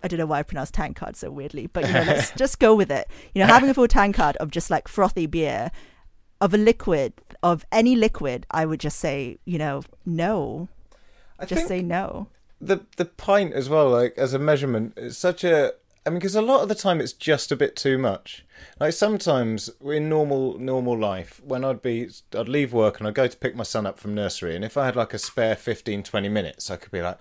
I 0.03 0.09
don't 0.09 0.19
know 0.19 0.27
why 0.27 0.39
I 0.39 0.43
pronounce 0.43 0.71
tankard 0.71 1.17
so 1.17 1.31
weirdly, 1.31 1.67
but 1.67 1.87
you 1.87 1.93
know, 1.93 2.03
let's 2.03 2.31
just 2.37 2.59
go 2.59 2.75
with 2.75 2.91
it. 2.91 3.09
You 3.35 3.43
know, 3.43 3.49
having 3.49 3.69
a 3.69 3.75
full 3.75 3.89
tankard 3.89 4.37
of 4.37 4.51
just 4.51 4.71
like 4.71 4.87
frothy 4.87 5.27
beer, 5.27 5.71
of 6.41 6.55
a 6.55 6.59
liquid, 6.59 7.15
of 7.43 7.65
any 7.73 7.97
liquid, 7.97 8.47
I 8.51 8.65
would 8.65 8.81
just 8.81 8.99
say, 8.99 9.39
you 9.45 9.59
know, 9.59 9.83
no. 10.07 10.69
I 11.39 11.47
just 11.47 11.67
say 11.67 11.83
no. 11.83 12.29
The 12.61 12.87
the 12.97 13.05
pint 13.05 13.53
as 13.53 13.69
well, 13.69 13.91
like 13.91 14.15
as 14.17 14.35
a 14.35 14.39
measurement, 14.39 14.95
it's 14.97 15.19
such 15.19 15.45
a. 15.45 15.75
I 16.07 16.11
mean, 16.11 16.21
because 16.21 16.35
a 16.35 16.43
lot 16.43 16.63
of 16.63 16.69
the 16.69 16.75
time 16.75 17.01
it's 17.01 17.13
just 17.13 17.53
a 17.53 17.57
bit 17.57 17.77
too 17.77 17.99
much. 17.99 18.45
Like 18.81 18.95
sometimes 18.95 19.71
in 19.85 20.09
normal 20.09 20.59
normal 20.59 20.97
life, 20.99 21.41
when 21.45 21.65
I'd 21.65 21.83
be, 21.83 22.09
I'd 22.35 22.49
leave 22.49 22.73
work 22.73 22.99
and 22.99 23.07
I'd 23.07 23.15
go 23.15 23.27
to 23.27 23.37
pick 23.37 23.55
my 23.55 23.63
son 23.63 23.87
up 23.87 23.99
from 23.99 24.15
nursery, 24.15 24.57
and 24.57 24.65
if 24.65 24.77
I 24.77 24.87
had 24.87 24.97
like 24.97 25.15
a 25.15 25.19
spare 25.19 25.55
15, 25.55 26.03
20 26.03 26.29
minutes, 26.29 26.71
I 26.71 26.77
could 26.77 26.91
be 26.91 27.03
like, 27.03 27.19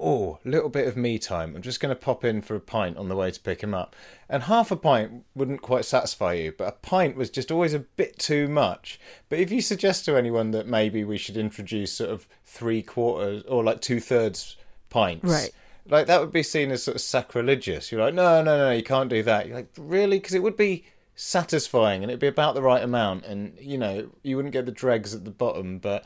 oh, 0.00 0.38
little 0.44 0.70
bit 0.70 0.88
of 0.88 0.96
me 0.96 1.18
time. 1.18 1.54
I'm 1.54 1.62
just 1.62 1.80
going 1.80 1.94
to 1.94 2.00
pop 2.00 2.24
in 2.24 2.40
for 2.40 2.56
a 2.56 2.60
pint 2.60 2.96
on 2.96 3.08
the 3.08 3.16
way 3.16 3.30
to 3.30 3.40
pick 3.40 3.62
him 3.62 3.74
up. 3.74 3.94
And 4.28 4.44
half 4.44 4.70
a 4.70 4.76
pint 4.76 5.24
wouldn't 5.34 5.62
quite 5.62 5.84
satisfy 5.84 6.34
you, 6.34 6.52
but 6.56 6.68
a 6.68 6.72
pint 6.72 7.16
was 7.16 7.30
just 7.30 7.50
always 7.50 7.74
a 7.74 7.80
bit 7.80 8.18
too 8.18 8.48
much. 8.48 8.98
But 9.28 9.38
if 9.40 9.52
you 9.52 9.60
suggest 9.60 10.06
to 10.06 10.16
anyone 10.16 10.52
that 10.52 10.66
maybe 10.66 11.04
we 11.04 11.18
should 11.18 11.36
introduce 11.36 11.92
sort 11.92 12.10
of 12.10 12.26
three 12.44 12.82
quarters 12.82 13.42
or 13.44 13.62
like 13.62 13.80
two 13.80 14.00
thirds 14.00 14.56
pints, 14.90 15.24
right? 15.24 15.50
Like 15.88 16.06
that 16.06 16.20
would 16.20 16.32
be 16.32 16.42
seen 16.42 16.70
as 16.70 16.82
sort 16.82 16.96
of 16.96 17.00
sacrilegious. 17.00 17.90
You're 17.90 18.02
like, 18.02 18.14
no, 18.14 18.42
no, 18.42 18.58
no, 18.58 18.70
you 18.70 18.82
can't 18.82 19.10
do 19.10 19.22
that. 19.22 19.46
You're 19.46 19.56
like, 19.56 19.70
really? 19.78 20.18
Because 20.18 20.34
it 20.34 20.42
would 20.42 20.56
be 20.56 20.84
satisfying 21.16 22.02
and 22.02 22.10
it'd 22.10 22.20
be 22.20 22.26
about 22.26 22.54
the 22.54 22.62
right 22.62 22.82
amount, 22.82 23.24
and 23.24 23.56
you 23.60 23.78
know, 23.78 24.10
you 24.22 24.36
wouldn't 24.36 24.52
get 24.52 24.66
the 24.66 24.72
dregs 24.72 25.14
at 25.14 25.24
the 25.24 25.30
bottom, 25.30 25.78
but 25.78 26.04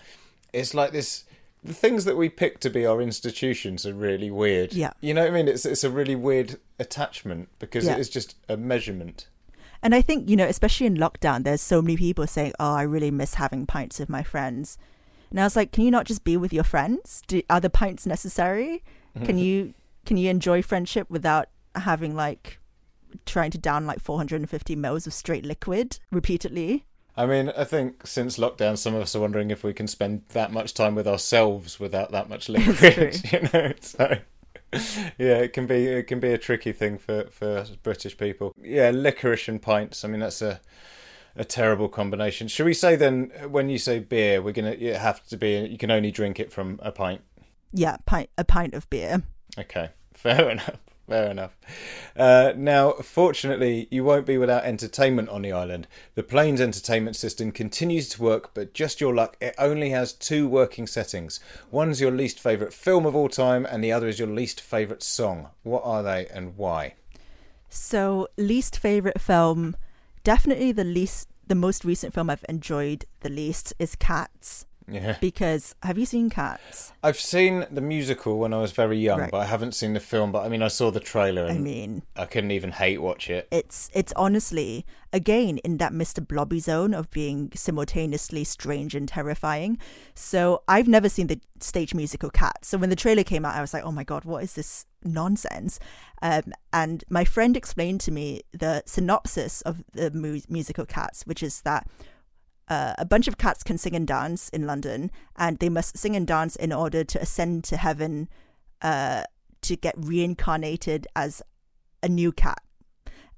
it's 0.52 0.74
like 0.74 0.92
this 0.92 1.24
the 1.64 1.74
things 1.74 2.04
that 2.04 2.16
we 2.16 2.28
pick 2.28 2.60
to 2.60 2.70
be 2.70 2.84
our 2.84 3.00
institutions 3.00 3.86
are 3.86 3.94
really 3.94 4.30
weird. 4.30 4.74
Yeah. 4.74 4.92
You 5.00 5.14
know 5.14 5.22
what 5.22 5.30
I 5.30 5.34
mean? 5.34 5.48
It's 5.48 5.64
it's 5.64 5.82
a 5.82 5.90
really 5.90 6.14
weird 6.14 6.58
attachment 6.78 7.48
because 7.58 7.86
yeah. 7.86 7.94
it 7.94 8.00
is 8.00 8.10
just 8.10 8.36
a 8.48 8.56
measurement. 8.56 9.28
And 9.82 9.94
I 9.94 10.00
think, 10.00 10.30
you 10.30 10.36
know, 10.36 10.46
especially 10.46 10.86
in 10.86 10.96
lockdown, 10.96 11.44
there's 11.44 11.60
so 11.60 11.82
many 11.82 11.96
people 11.96 12.26
saying, 12.26 12.52
Oh, 12.60 12.74
I 12.74 12.82
really 12.82 13.10
miss 13.10 13.34
having 13.34 13.66
pints 13.66 13.98
with 13.98 14.08
my 14.08 14.22
friends. 14.22 14.78
And 15.30 15.40
I 15.40 15.44
was 15.44 15.56
like, 15.56 15.72
Can 15.72 15.84
you 15.84 15.90
not 15.90 16.06
just 16.06 16.24
be 16.24 16.36
with 16.36 16.52
your 16.52 16.64
friends? 16.64 17.22
Do, 17.26 17.42
are 17.50 17.60
the 17.60 17.70
pints 17.70 18.06
necessary? 18.06 18.82
Can 19.14 19.26
mm-hmm. 19.26 19.38
you 19.38 19.74
can 20.04 20.16
you 20.16 20.28
enjoy 20.30 20.62
friendship 20.62 21.08
without 21.08 21.48
having 21.74 22.14
like 22.14 22.58
trying 23.26 23.50
to 23.52 23.58
down 23.58 23.86
like 23.86 24.00
450 24.00 24.76
mils 24.76 25.06
of 25.06 25.12
straight 25.12 25.44
liquid 25.44 25.98
repeatedly? 26.10 26.84
I 27.16 27.26
mean, 27.26 27.52
I 27.56 27.62
think 27.64 28.06
since 28.06 28.38
lockdown, 28.38 28.76
some 28.76 28.94
of 28.94 29.02
us 29.02 29.14
are 29.14 29.20
wondering 29.20 29.50
if 29.50 29.62
we 29.62 29.72
can 29.72 29.86
spend 29.86 30.22
that 30.30 30.52
much 30.52 30.74
time 30.74 30.96
with 30.96 31.06
ourselves 31.06 31.78
without 31.78 32.10
that 32.10 32.28
much 32.28 32.48
liquid. 32.48 33.20
you 33.32 33.48
know, 33.52 33.72
so 33.80 34.18
yeah, 35.18 35.38
it 35.38 35.52
can 35.52 35.66
be 35.66 35.86
it 35.86 36.06
can 36.08 36.20
be 36.20 36.32
a 36.32 36.38
tricky 36.38 36.72
thing 36.72 36.98
for 36.98 37.24
for 37.30 37.66
British 37.82 38.16
people. 38.16 38.52
Yeah, 38.60 38.90
licorice 38.90 39.48
and 39.48 39.62
pints. 39.62 40.04
I 40.04 40.08
mean, 40.08 40.20
that's 40.20 40.42
a 40.42 40.60
a 41.36 41.44
terrible 41.44 41.88
combination. 41.88 42.48
Should 42.48 42.66
we 42.66 42.74
say 42.74 42.96
then, 42.96 43.32
when 43.48 43.68
you 43.68 43.78
say 43.78 43.98
beer, 43.98 44.40
we're 44.42 44.52
gonna 44.52 44.72
it 44.72 44.96
have 44.96 45.26
to 45.28 45.36
be 45.36 45.56
you 45.66 45.78
can 45.78 45.90
only 45.90 46.10
drink 46.10 46.40
it 46.40 46.52
from 46.52 46.78
a 46.82 46.92
pint. 46.92 47.22
Yeah, 47.72 47.96
pint 48.06 48.30
a 48.38 48.44
pint 48.44 48.74
of 48.74 48.88
beer. 48.90 49.22
Okay, 49.58 49.90
fair 50.14 50.50
enough. 50.50 50.78
Fair 51.08 51.30
enough. 51.30 51.54
Uh, 52.16 52.54
now, 52.56 52.92
fortunately, 52.92 53.88
you 53.90 54.02
won't 54.04 54.24
be 54.24 54.38
without 54.38 54.64
entertainment 54.64 55.28
on 55.28 55.42
the 55.42 55.52
island. 55.52 55.86
The 56.14 56.22
plane's 56.22 56.62
entertainment 56.62 57.16
system 57.16 57.52
continues 57.52 58.08
to 58.10 58.22
work, 58.22 58.54
but 58.54 58.72
just 58.72 59.02
your 59.02 59.14
luck, 59.14 59.36
it 59.38 59.54
only 59.58 59.90
has 59.90 60.14
two 60.14 60.48
working 60.48 60.86
settings. 60.86 61.40
One's 61.70 62.00
your 62.00 62.10
least 62.10 62.40
favourite 62.40 62.72
film 62.72 63.04
of 63.04 63.14
all 63.14 63.28
time, 63.28 63.66
and 63.66 63.84
the 63.84 63.92
other 63.92 64.08
is 64.08 64.18
your 64.18 64.28
least 64.28 64.62
favourite 64.62 65.02
song. 65.02 65.48
What 65.62 65.82
are 65.84 66.02
they 66.02 66.26
and 66.28 66.56
why? 66.56 66.94
So, 67.68 68.28
least 68.38 68.78
favorite 68.78 69.20
film, 69.20 69.76
definitely 70.22 70.72
the 70.72 70.84
least, 70.84 71.28
the 71.46 71.54
most 71.54 71.84
recent 71.84 72.14
film 72.14 72.30
I've 72.30 72.44
enjoyed 72.48 73.04
the 73.20 73.28
least 73.28 73.74
is 73.78 73.96
Cats. 73.96 74.66
Yeah. 74.86 75.16
Because 75.20 75.74
have 75.82 75.96
you 75.96 76.04
seen 76.04 76.28
Cats? 76.28 76.92
I've 77.02 77.18
seen 77.18 77.66
the 77.70 77.80
musical 77.80 78.38
when 78.38 78.52
I 78.52 78.58
was 78.60 78.72
very 78.72 78.98
young, 78.98 79.20
Right. 79.20 79.30
but 79.30 79.38
I 79.38 79.46
haven't 79.46 79.72
seen 79.74 79.94
the 79.94 80.00
film. 80.00 80.30
But 80.30 80.44
I 80.44 80.48
mean, 80.48 80.62
I 80.62 80.68
saw 80.68 80.90
the 80.90 81.00
trailer, 81.00 81.46
and 81.46 81.58
I 81.58 81.60
mean, 81.60 82.02
I 82.16 82.26
couldn't 82.26 82.50
even 82.50 82.72
hate 82.72 83.00
watch 83.00 83.30
it. 83.30 83.48
it's 83.50 83.90
it's 83.94 84.12
honestly 84.14 84.84
again 85.12 85.58
in 85.58 85.78
that 85.78 85.92
Mr. 85.92 86.26
Blobby 86.26 86.60
zone 86.60 86.92
of 86.92 87.10
being 87.10 87.50
simultaneously 87.54 88.44
strange 88.44 88.94
and 88.94 89.08
terrifying. 89.08 89.78
So 90.14 90.62
I've 90.68 90.88
never 90.88 91.08
seen 91.08 91.28
the 91.28 91.40
stage 91.60 91.94
musical 91.94 92.28
Cats. 92.30 92.68
So 92.68 92.76
when 92.76 92.90
the 92.90 92.96
trailer 92.96 93.24
came 93.24 93.44
out, 93.46 93.54
I 93.54 93.60
was 93.62 93.72
like, 93.72 93.84
oh 93.84 93.92
my 93.92 94.04
god, 94.04 94.24
what 94.26 94.42
is 94.42 94.52
this 94.54 94.84
nonsense? 95.02 95.78
Um, 96.20 96.52
and 96.72 97.04
my 97.08 97.24
friend 97.24 97.56
explained 97.56 98.00
to 98.02 98.10
me 98.10 98.42
the 98.52 98.82
synopsis 98.86 99.60
of 99.62 99.82
the 99.92 100.10
mu- 100.10 100.40
musical 100.48 100.84
Cats, 100.84 101.22
which 101.24 101.42
is 101.42 101.62
that 101.62 101.86
uh, 102.68 102.94
a 102.98 103.04
bunch 103.04 103.28
of 103.28 103.38
cats 103.38 103.62
can 103.62 103.78
sing 103.78 103.94
and 103.94 104.06
dance 104.06 104.48
in 104.50 104.66
London, 104.66 105.10
and 105.36 105.58
they 105.58 105.68
must 105.68 105.98
sing 105.98 106.16
and 106.16 106.26
dance 106.26 106.56
in 106.56 106.72
order 106.72 107.04
to 107.04 107.20
ascend 107.20 107.64
to 107.64 107.76
heaven, 107.76 108.28
uh, 108.82 109.24
to 109.62 109.76
get 109.76 109.94
reincarnated 109.96 111.06
as 111.14 111.42
a 112.02 112.08
new 112.08 112.32
cat. 112.32 112.62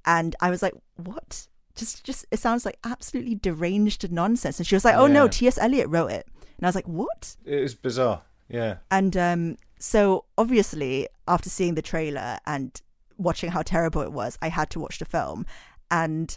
And 0.05 0.37
I 0.41 0.51
was 0.51 0.63
like, 0.63 0.75
"What? 0.97 1.49
Just, 1.75 2.05
just 2.05 2.25
it 2.31 2.39
sounds 2.39 2.65
like 2.65 2.79
absolutely 2.85 3.35
deranged 3.35 4.11
nonsense." 4.13 4.59
And 4.59 4.67
she 4.67 4.77
was 4.77 4.85
like, 4.85 4.97
"Oh 4.97 5.07
no, 5.07 5.29
T.S. 5.29 5.59
Eliot 5.59 5.89
wrote 5.89 6.13
it." 6.13 6.27
And 6.57 6.65
I 6.65 6.69
was 6.69 6.75
like, 6.75 6.89
"What?" 6.89 7.37
It 7.45 7.61
was 7.61 7.75
bizarre. 7.75 8.23
Yeah. 8.49 8.77
And 8.91 9.17
um, 9.17 9.57
so 9.79 10.25
obviously, 10.39 11.09
after 11.27 11.51
seeing 11.51 11.75
the 11.75 11.83
trailer 11.83 12.39
and 12.47 12.81
watching 13.19 13.51
how 13.51 13.63
terrible 13.63 14.03
it 14.03 14.13
was, 14.13 14.39
I 14.41 14.49
had 14.49 14.71
to 14.71 14.81
watch 14.81 14.99
the 14.99 15.05
film. 15.05 15.47
And 15.91 16.37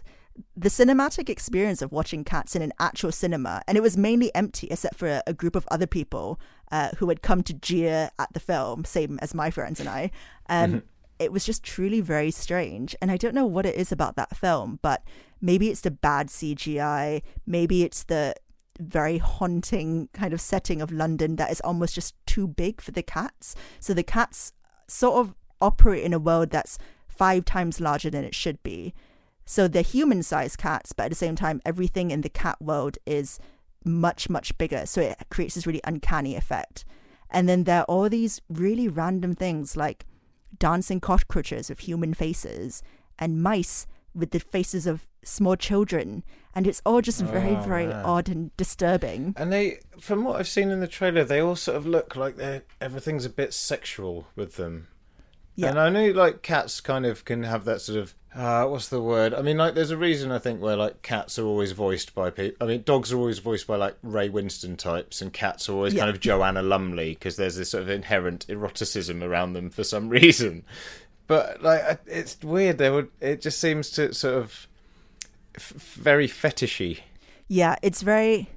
the 0.56 0.70
cinematic 0.70 1.30
experience 1.30 1.82
of 1.82 1.92
watching 1.92 2.24
Cats 2.24 2.56
in 2.56 2.62
an 2.62 2.74
actual 2.80 3.12
cinema, 3.12 3.62
and 3.68 3.78
it 3.78 3.82
was 3.82 3.98
mainly 3.98 4.34
empty 4.36 4.68
except 4.70 4.96
for 4.96 5.08
a, 5.08 5.24
a 5.28 5.34
group 5.34 5.56
of 5.56 5.68
other 5.72 5.88
people 5.88 6.40
uh, 6.72 6.90
who 6.98 7.10
had 7.10 7.22
come 7.22 7.44
to 7.44 7.54
jeer 7.54 8.10
at 8.18 8.32
the 8.34 8.40
film, 8.40 8.86
same 8.86 9.20
as 9.22 9.34
my 9.34 9.52
friends 9.52 9.80
and 9.80 9.90
I. 9.90 10.12
Um, 10.48 10.84
It 11.20 11.34
was 11.34 11.46
just 11.46 11.64
truly 11.64 12.00
very 12.00 12.32
strange. 12.32 12.96
And 13.02 13.12
I 13.12 13.18
don't 13.18 13.36
know 13.36 13.46
what 13.46 13.66
it 13.66 13.76
is 13.76 13.92
about 13.92 14.16
that 14.16 14.38
film, 14.38 14.80
but 14.82 15.04
maybe 15.42 15.70
it's 15.70 15.82
the 15.82 15.92
bad 15.92 16.28
CGI, 16.30 17.22
maybe 17.46 17.84
it's 17.84 18.06
the 18.06 18.36
very 18.80 19.18
haunting 19.18 20.08
kind 20.14 20.34
of 20.34 20.40
setting 20.40 20.82
of 20.82 20.92
London 20.92 21.36
that 21.36 21.52
is 21.52 21.60
almost 21.62 21.96
just 21.96 22.16
too 22.26 22.48
big 22.48 22.80
for 22.80 22.92
the 22.92 23.04
cats. 23.04 23.54
So 23.82 23.94
the 23.94 24.04
cats 24.04 24.54
sort 24.88 25.16
of 25.16 25.36
operate 25.60 26.06
in 26.06 26.14
a 26.14 26.20
world 26.20 26.52
that's 26.52 26.78
five 27.10 27.44
times 27.44 27.82
larger 27.82 28.10
than 28.10 28.24
it 28.24 28.34
should 28.34 28.64
be. 28.64 28.94
So 29.50 29.68
they're 29.68 29.82
human 29.82 30.22
sized 30.22 30.60
cats, 30.60 30.94
but 30.94 31.06
at 31.06 31.10
the 31.10 31.16
same 31.16 31.36
time, 31.36 31.60
everything 31.66 32.12
in 32.12 32.22
the 32.22 32.30
cat 32.30 32.62
world 32.62 33.00
is 33.08 33.40
much, 33.84 34.30
much 34.30 34.56
bigger. 34.60 34.86
So 34.86 35.02
it 35.02 35.18
creates 35.32 35.56
this 35.56 35.66
really 35.66 35.82
uncanny 35.86 36.36
effect. 36.36 36.86
And 37.32 37.50
then 37.50 37.64
there 37.64 37.80
are 37.80 37.86
all 37.86 38.10
these 38.10 38.42
really 38.48 38.88
random 38.88 39.34
things 39.34 39.76
like 39.76 40.06
dancing 40.60 41.00
cockroaches 41.00 41.70
with 41.70 41.80
human 41.80 42.14
faces 42.14 42.84
and 43.18 43.42
mice 43.42 43.88
with 44.14 44.30
the 44.30 44.40
faces 44.40 44.86
of 44.86 45.08
small 45.24 45.56
children. 45.56 46.24
And 46.54 46.68
it's 46.68 46.84
all 46.86 47.02
just 47.02 47.20
very, 47.24 47.56
Oh, 47.56 47.62
very 47.62 47.88
man. 47.88 48.06
odd 48.06 48.30
and 48.30 48.56
disturbing. 48.56 49.34
And 49.36 49.52
they, 49.52 49.80
from 50.00 50.26
what 50.26 50.40
I've 50.40 50.48
seen 50.48 50.70
in 50.70 50.80
the 50.80 50.88
trailer, 50.88 51.24
they 51.24 51.42
all 51.42 51.56
sort 51.56 51.76
of 51.76 51.88
look 51.88 52.16
like 52.16 52.36
they're 52.36 52.66
everything's 52.80 53.26
a 53.26 53.32
bit 53.32 53.56
sexual 53.56 54.28
with 54.36 54.58
them. 54.58 54.90
Yeah. 55.60 55.70
And 55.70 55.80
I 55.80 55.90
know 55.90 56.08
like 56.12 56.42
cats 56.42 56.82
kind 56.82 57.06
of 57.06 57.26
can 57.26 57.44
have 57.44 57.66
that 57.66 57.82
sort 57.82 58.00
of 58.00 58.14
uh, 58.36 58.66
what's 58.68 58.90
the 58.90 59.02
word? 59.02 59.34
I 59.34 59.42
mean, 59.42 59.58
like 59.58 59.74
there's 59.74 59.90
a 59.90 59.98
reason 59.98 60.32
I 60.32 60.38
think 60.38 60.62
where 60.62 60.76
like 60.76 61.02
cats 61.02 61.40
are 61.40 61.46
always 61.46 61.72
voiced 61.72 62.14
by 62.14 62.30
people. 62.30 62.58
I 62.66 62.70
mean, 62.70 62.84
dogs 62.84 63.12
are 63.12 63.18
always 63.18 63.40
voiced 63.40 63.66
by 63.66 63.76
like 63.76 63.98
Ray 64.04 64.30
Winstone 64.30 64.78
types, 64.78 65.22
and 65.22 65.34
cats 65.34 65.68
are 65.68 65.74
always 65.74 65.94
Yeah. 65.96 66.02
kind 66.02 66.12
of 66.16 66.20
Joanna 66.22 66.62
Lumley 66.62 67.10
because 67.16 67.38
there's 67.38 67.56
this 67.56 67.72
sort 67.72 67.84
of 67.84 67.90
inherent 67.90 68.46
eroticism 68.48 69.24
around 69.24 69.54
them 69.54 69.70
for 69.72 69.84
some 69.84 70.10
reason. 70.20 70.64
But 71.28 71.62
like, 71.64 72.00
it's 72.06 72.40
weird. 72.44 72.78
They 72.78 72.90
would. 72.92 73.10
It 73.20 73.42
just 73.42 73.60
seems 73.60 73.90
to 73.92 74.14
sort 74.14 74.36
of 74.36 74.68
f- 75.56 75.72
very 75.72 76.28
fetishy. 76.28 77.00
Yeah, 77.48 77.76
it's 77.82 78.04
very 78.04 78.48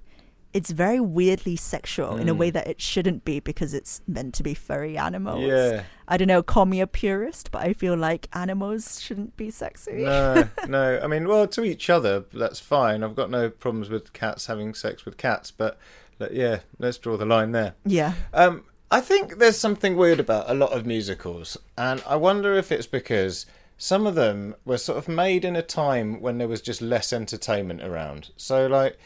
it's 0.53 0.70
very 0.70 1.00
weirdly 1.00 1.57
sexual 1.57 2.14
Mm. 2.14 2.20
in 2.22 2.28
a 2.28 2.34
way 2.34 2.50
that 2.50 2.66
it 2.66 2.80
shouldn't 2.80 3.24
be 3.24 3.40
because 3.40 3.72
it's 3.74 4.03
meant 4.07 4.34
to 4.34 4.42
be 4.42 4.53
furry 4.55 4.98
animals. 4.98 5.44
Yeah. 5.44 5.84
I 6.07 6.16
don't 6.18 6.28
know, 6.28 6.42
call 6.42 6.66
me 6.66 6.80
a 6.80 6.86
purist, 6.86 7.50
but 7.50 7.62
I 7.62 7.72
feel 7.72 7.96
like 7.96 8.28
animals 8.34 9.00
shouldn't 9.00 9.36
be 9.36 9.50
sexy. 9.50 10.05
no, 10.05 10.48
no. 10.68 11.00
I 11.03 11.07
mean, 11.07 11.26
well, 11.26 11.46
to 11.48 11.64
each 11.64 11.88
other, 11.88 12.24
that's 12.34 12.61
fine. 12.61 13.03
I've 13.03 13.16
got 13.16 13.30
no 13.30 13.48
problems 13.48 13.88
with 13.88 14.12
cats 14.12 14.46
having 14.46 14.74
sex 14.74 15.05
with 15.05 15.16
cats, 15.16 15.50
but 15.50 15.78
but 16.18 16.34
yeah, 16.34 16.61
let's 16.78 16.98
draw 16.98 17.16
the 17.16 17.24
line 17.24 17.53
there. 17.53 17.74
Yeah. 17.84 18.12
Um, 18.34 18.64
I 18.90 19.00
think 19.00 19.38
there's 19.38 19.57
something 19.59 19.96
weird 19.96 20.20
about 20.20 20.50
a 20.50 20.55
lot 20.55 20.72
of 20.72 20.84
musicals, 20.84 21.57
and 21.78 22.03
I 22.07 22.16
wonder 22.16 22.55
if 22.55 22.70
it's 22.70 22.86
because 22.86 23.46
some 23.78 24.07
of 24.07 24.14
them 24.14 24.55
were 24.66 24.76
sort 24.78 24.98
of 24.98 25.09
made 25.09 25.44
in 25.46 25.57
a 25.57 25.62
time 25.62 26.20
when 26.20 26.36
there 26.38 26.46
was 26.46 26.61
just 26.61 26.82
less 26.82 27.12
entertainment 27.12 27.82
around. 27.82 28.30
So, 28.36 28.66
like, 28.66 28.98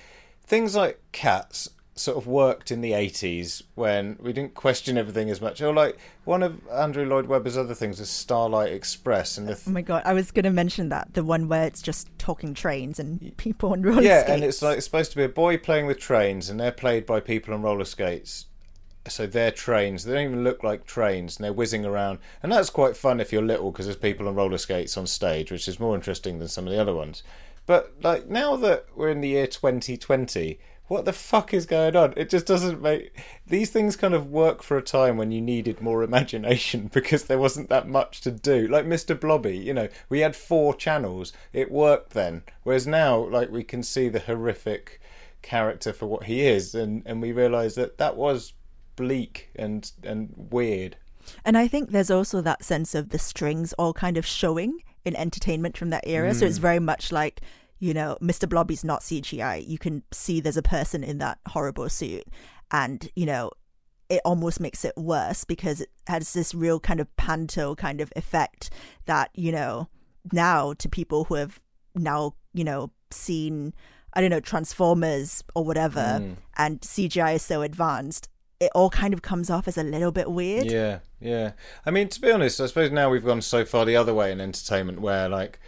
things 0.47 0.75
like 0.77 1.01
Cats 1.13 1.71
sort 1.95 2.19
of 2.19 2.27
worked 2.27 2.71
in 2.71 2.83
the 2.83 2.93
80s 2.93 3.63
when 3.75 4.19
we 4.21 4.31
didn't 4.31 4.53
question 4.53 4.99
everything 4.99 5.31
as 5.31 5.41
much. 5.41 5.63
Or, 5.63 5.73
like, 5.73 5.97
one 6.25 6.43
of 6.43 6.61
Andrew 6.69 7.07
Lloyd 7.07 7.25
Webber's 7.27 7.57
other 7.57 7.75
things 7.75 7.99
was 8.01 8.11
Starlight 8.11 8.71
Express, 8.73 9.39
and 9.39 9.49
the 9.49 9.59
Oh 9.67 9.71
my 9.71 9.81
god, 9.81 10.03
I 10.05 10.13
was 10.13 10.31
gonna 10.31 10.51
mention 10.51 10.91
that 10.91 11.15
the 11.15 11.25
one 11.25 11.49
where 11.49 11.65
it's 11.65 11.81
just 11.81 12.09
talking 12.19 12.53
trains 12.53 12.99
and 12.99 13.35
people 13.39 13.73
on 13.73 13.81
roller 13.83 14.03
skates. 14.03 14.09
yeah, 14.09 14.21
skates. 14.21 14.35
and 14.35 14.45
it's 14.45 14.63
like 14.63 14.77
it's 14.77 14.85
supposed 14.87 15.11
to 15.13 15.17
be 15.17 15.25
a 15.25 15.29
boy 15.29 15.57
playing 15.57 15.87
with 15.87 15.99
trains, 15.99 16.51
and 16.51 16.61
they're 16.61 16.71
played 16.71 17.07
by 17.07 17.19
people 17.19 17.55
on 17.55 17.63
roller 17.63 17.87
skates. 17.87 18.45
So 19.09 19.27
they're 19.27 19.53
trains. 19.53 20.05
They 20.05 20.15
don't 20.15 20.25
even 20.25 20.45
look 20.45 20.63
like 20.65 20.85
trains, 20.85 21.37
and 21.37 21.45
they're 21.45 21.53
whizzing 21.53 21.87
around. 21.87 22.19
And 22.43 22.51
that's 22.53 22.71
quite 22.71 22.97
fun 22.97 23.21
if 23.21 23.33
you're 23.33 23.41
little, 23.41 23.71
because 23.71 23.87
there's 23.87 23.97
people 23.97 24.27
on 24.29 24.35
roller 24.35 24.59
skates 24.59 24.97
on 24.97 25.07
stage, 25.07 25.51
which 25.53 25.69
is 25.69 25.79
more 25.81 25.95
interesting 25.95 26.41
than 26.41 26.49
some 26.49 26.67
of 26.67 26.73
the 26.73 26.81
other 26.81 26.95
ones. 26.95 27.23
But 27.67 27.95
like 28.03 28.29
now 28.29 28.57
that 28.57 28.87
we're 28.95 29.11
in 29.11 29.21
the 29.21 29.29
year 29.29 29.47
2020, 29.47 30.59
what 30.89 31.05
the 31.05 31.13
fuck 31.13 31.53
is 31.53 31.67
going 31.67 31.97
on? 31.97 32.15
It 32.17 32.31
just 32.31 32.47
doesn't 32.47 32.81
make 32.81 33.13
these 33.47 33.71
things 33.71 33.97
kind 33.97 34.15
of 34.15 34.31
work 34.31 34.63
for 34.63 34.77
a 34.77 34.83
time 34.83 35.17
when 35.17 35.33
you 35.33 35.41
needed 35.41 35.81
more 35.81 36.03
imagination 36.05 36.91
because 36.93 37.25
there 37.25 37.39
wasn't 37.39 37.69
that 37.69 37.89
much 37.89 38.21
to 38.23 38.31
do. 38.31 38.69
Like 38.69 38.87
Mr. 38.87 39.19
Blobby, 39.19 39.59
you 39.59 39.75
know, 39.75 39.89
we 40.09 40.21
had 40.21 40.37
four 40.37 40.75
channels. 40.75 41.33
It 41.53 41.71
worked 41.71 42.11
then. 42.11 42.45
Whereas 42.63 42.87
now, 42.87 43.17
like 43.17 43.51
we 43.51 43.65
can 43.65 43.83
see 43.83 44.09
the 44.09 44.21
horrific 44.21 45.01
character 45.43 45.93
for 45.93 46.07
what 46.07 46.25
he 46.25 46.47
is, 46.47 46.75
and 46.75 47.03
and 47.07 47.21
we 47.21 47.33
realise 47.33 47.75
that 47.75 47.99
that 47.99 48.17
was 48.17 48.53
bleak 48.95 49.51
and 49.57 49.91
and 50.03 50.33
weird. 50.37 50.97
And 51.45 51.59
I 51.59 51.67
think 51.67 51.91
there's 51.91 52.11
also 52.11 52.41
that 52.43 52.65
sense 52.65 52.95
of 52.95 53.11
the 53.11 53.19
strings 53.19 53.73
all 53.73 53.93
kind 53.93 54.17
of 54.17 54.25
showing 54.25 54.79
in 55.07 55.17
entertainment 55.17 55.77
from 55.79 55.89
that 55.91 56.05
era. 56.07 56.35
So 56.35 56.45
Mm. 56.45 56.49
it's 56.49 56.59
very 56.59 56.81
much 56.81 57.11
like, 57.13 57.41
you 57.79 57.95
know, 57.95 58.19
Mr. 58.21 58.47
Blobby's 58.49 58.85
not 58.85 59.03
CGI. 59.03 59.57
You 59.67 59.79
can 59.79 60.03
see 60.13 60.41
there's 60.41 60.57
a 60.57 60.63
person 60.63 61.03
in 61.05 61.19
that 61.19 61.39
horrible 61.49 61.89
suit. 61.89 62.25
And, 62.71 63.09
you 63.15 63.25
know, 63.25 63.51
it 64.09 64.21
almost 64.25 64.61
makes 64.61 64.85
it 64.85 64.95
worse 64.97 65.45
because 65.45 65.81
it 65.81 65.91
has 66.09 66.33
this 66.33 66.55
real 66.55 66.81
kind 66.81 67.01
of 67.01 67.15
panto 67.17 67.75
kind 67.77 68.01
of 68.01 68.13
effect 68.17 68.71
that, 69.07 69.31
you 69.35 69.53
know, 69.53 69.89
now 70.33 70.73
to 70.75 70.89
people 70.89 71.25
who 71.25 71.35
have 71.37 71.61
now, 71.95 72.35
you 72.53 72.65
know, 72.65 72.91
seen, 73.11 73.73
I 74.13 74.21
don't 74.21 74.31
know, 74.31 74.41
Transformers 74.41 75.45
or 75.55 75.65
whatever, 75.65 76.19
Mm. 76.21 76.37
and 76.57 76.81
CGI 76.81 77.35
is 77.35 77.43
so 77.43 77.63
advanced, 77.63 78.29
it 78.61 78.71
all 78.75 78.91
kind 78.91 79.13
of 79.13 79.23
comes 79.23 79.51
off 79.51 79.69
as 79.69 79.77
a 79.77 79.83
little 79.83 80.13
bit 80.13 80.31
weird. 80.31 80.65
Yeah, 80.67 81.01
yeah. 81.21 81.53
I 81.85 81.91
mean, 81.91 82.09
to 82.09 82.21
be 82.21 82.31
honest, 82.31 82.61
I 82.61 82.67
suppose 82.67 82.91
now 82.91 83.11
we've 83.11 83.25
gone 83.25 83.43
so 83.43 83.65
far 83.65 83.85
the 83.85 83.97
other 83.97 84.15
way 84.15 84.33
in 84.33 84.41
entertainment 84.41 85.01
where, 85.01 85.29
like, 85.29 85.59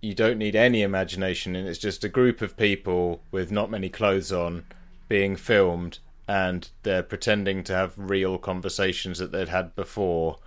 you 0.00 0.14
don't 0.14 0.38
need 0.38 0.56
any 0.56 0.82
imagination 0.82 1.54
and 1.56 1.68
it's 1.68 1.78
just 1.78 2.04
a 2.04 2.08
group 2.08 2.40
of 2.40 2.56
people 2.56 3.22
with 3.30 3.50
not 3.50 3.70
many 3.70 3.88
clothes 3.88 4.32
on 4.32 4.64
being 5.08 5.36
filmed 5.36 5.98
and 6.28 6.70
they're 6.84 7.02
pretending 7.02 7.64
to 7.64 7.74
have 7.74 7.92
real 7.96 8.38
conversations 8.38 9.18
that 9.18 9.32
they'd 9.32 9.48
had 9.48 9.74
before. 9.74 10.38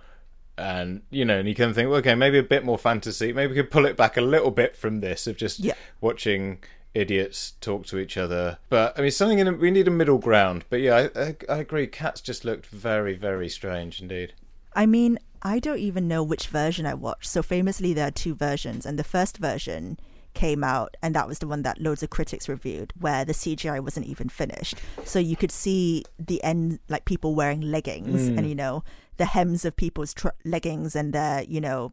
And, 0.56 1.02
you 1.10 1.24
know, 1.24 1.38
and 1.40 1.48
you 1.48 1.54
can 1.54 1.74
think, 1.74 1.90
well, 1.90 1.98
okay, 1.98 2.14
maybe 2.14 2.38
a 2.38 2.42
bit 2.42 2.64
more 2.64 2.78
fantasy. 2.78 3.32
Maybe 3.32 3.50
we 3.50 3.56
could 3.56 3.70
pull 3.70 3.84
it 3.86 3.96
back 3.96 4.16
a 4.16 4.20
little 4.22 4.50
bit 4.50 4.74
from 4.76 5.00
this 5.00 5.26
of 5.26 5.36
just 5.36 5.60
Yeah. 5.60 5.74
watching 6.00 6.62
idiots 6.94 7.54
talk 7.60 7.86
to 7.86 7.98
each 7.98 8.16
other. 8.16 8.58
But 8.68 8.98
I 8.98 9.02
mean, 9.02 9.10
something 9.10 9.38
in 9.38 9.48
a, 9.48 9.52
we 9.52 9.70
need 9.70 9.88
a 9.88 9.90
middle 9.92 10.18
ground. 10.18 10.64
But 10.70 10.80
yeah, 10.80 11.08
I, 11.14 11.20
I, 11.20 11.36
I 11.48 11.58
agree. 11.58 11.86
Cats 11.86 12.20
just 12.20 12.44
looked 12.44 12.66
very, 12.66 13.14
very 13.16 13.48
strange 13.48 14.00
indeed. 14.00 14.32
I 14.74 14.86
mean, 14.86 15.18
I 15.42 15.58
don't 15.58 15.78
even 15.78 16.08
know 16.08 16.22
which 16.22 16.48
version 16.48 16.86
I 16.86 16.94
watched. 16.94 17.26
So 17.26 17.42
famously, 17.42 17.92
there 17.92 18.08
are 18.08 18.12
two 18.12 18.34
versions, 18.34 18.86
and 18.86 18.98
the 18.98 19.04
first 19.04 19.36
version 19.38 19.98
came 20.32 20.64
out, 20.64 20.96
and 21.00 21.14
that 21.14 21.28
was 21.28 21.38
the 21.38 21.46
one 21.46 21.62
that 21.62 21.80
loads 21.80 22.02
of 22.02 22.10
critics 22.10 22.48
reviewed, 22.48 22.92
where 22.98 23.24
the 23.24 23.32
CGI 23.34 23.78
wasn't 23.80 24.06
even 24.06 24.28
finished. 24.28 24.76
So 25.04 25.20
you 25.20 25.36
could 25.36 25.52
see 25.52 26.04
the 26.18 26.42
end, 26.42 26.80
like 26.88 27.04
people 27.04 27.36
wearing 27.36 27.60
leggings, 27.60 28.28
Mm. 28.28 28.38
and 28.38 28.48
you 28.48 28.54
know 28.56 28.82
the 29.16 29.26
hems 29.26 29.64
of 29.64 29.76
people's 29.76 30.12
tr- 30.12 30.28
leggings 30.44 30.96
and 30.96 31.12
their, 31.12 31.44
you 31.44 31.60
know, 31.60 31.92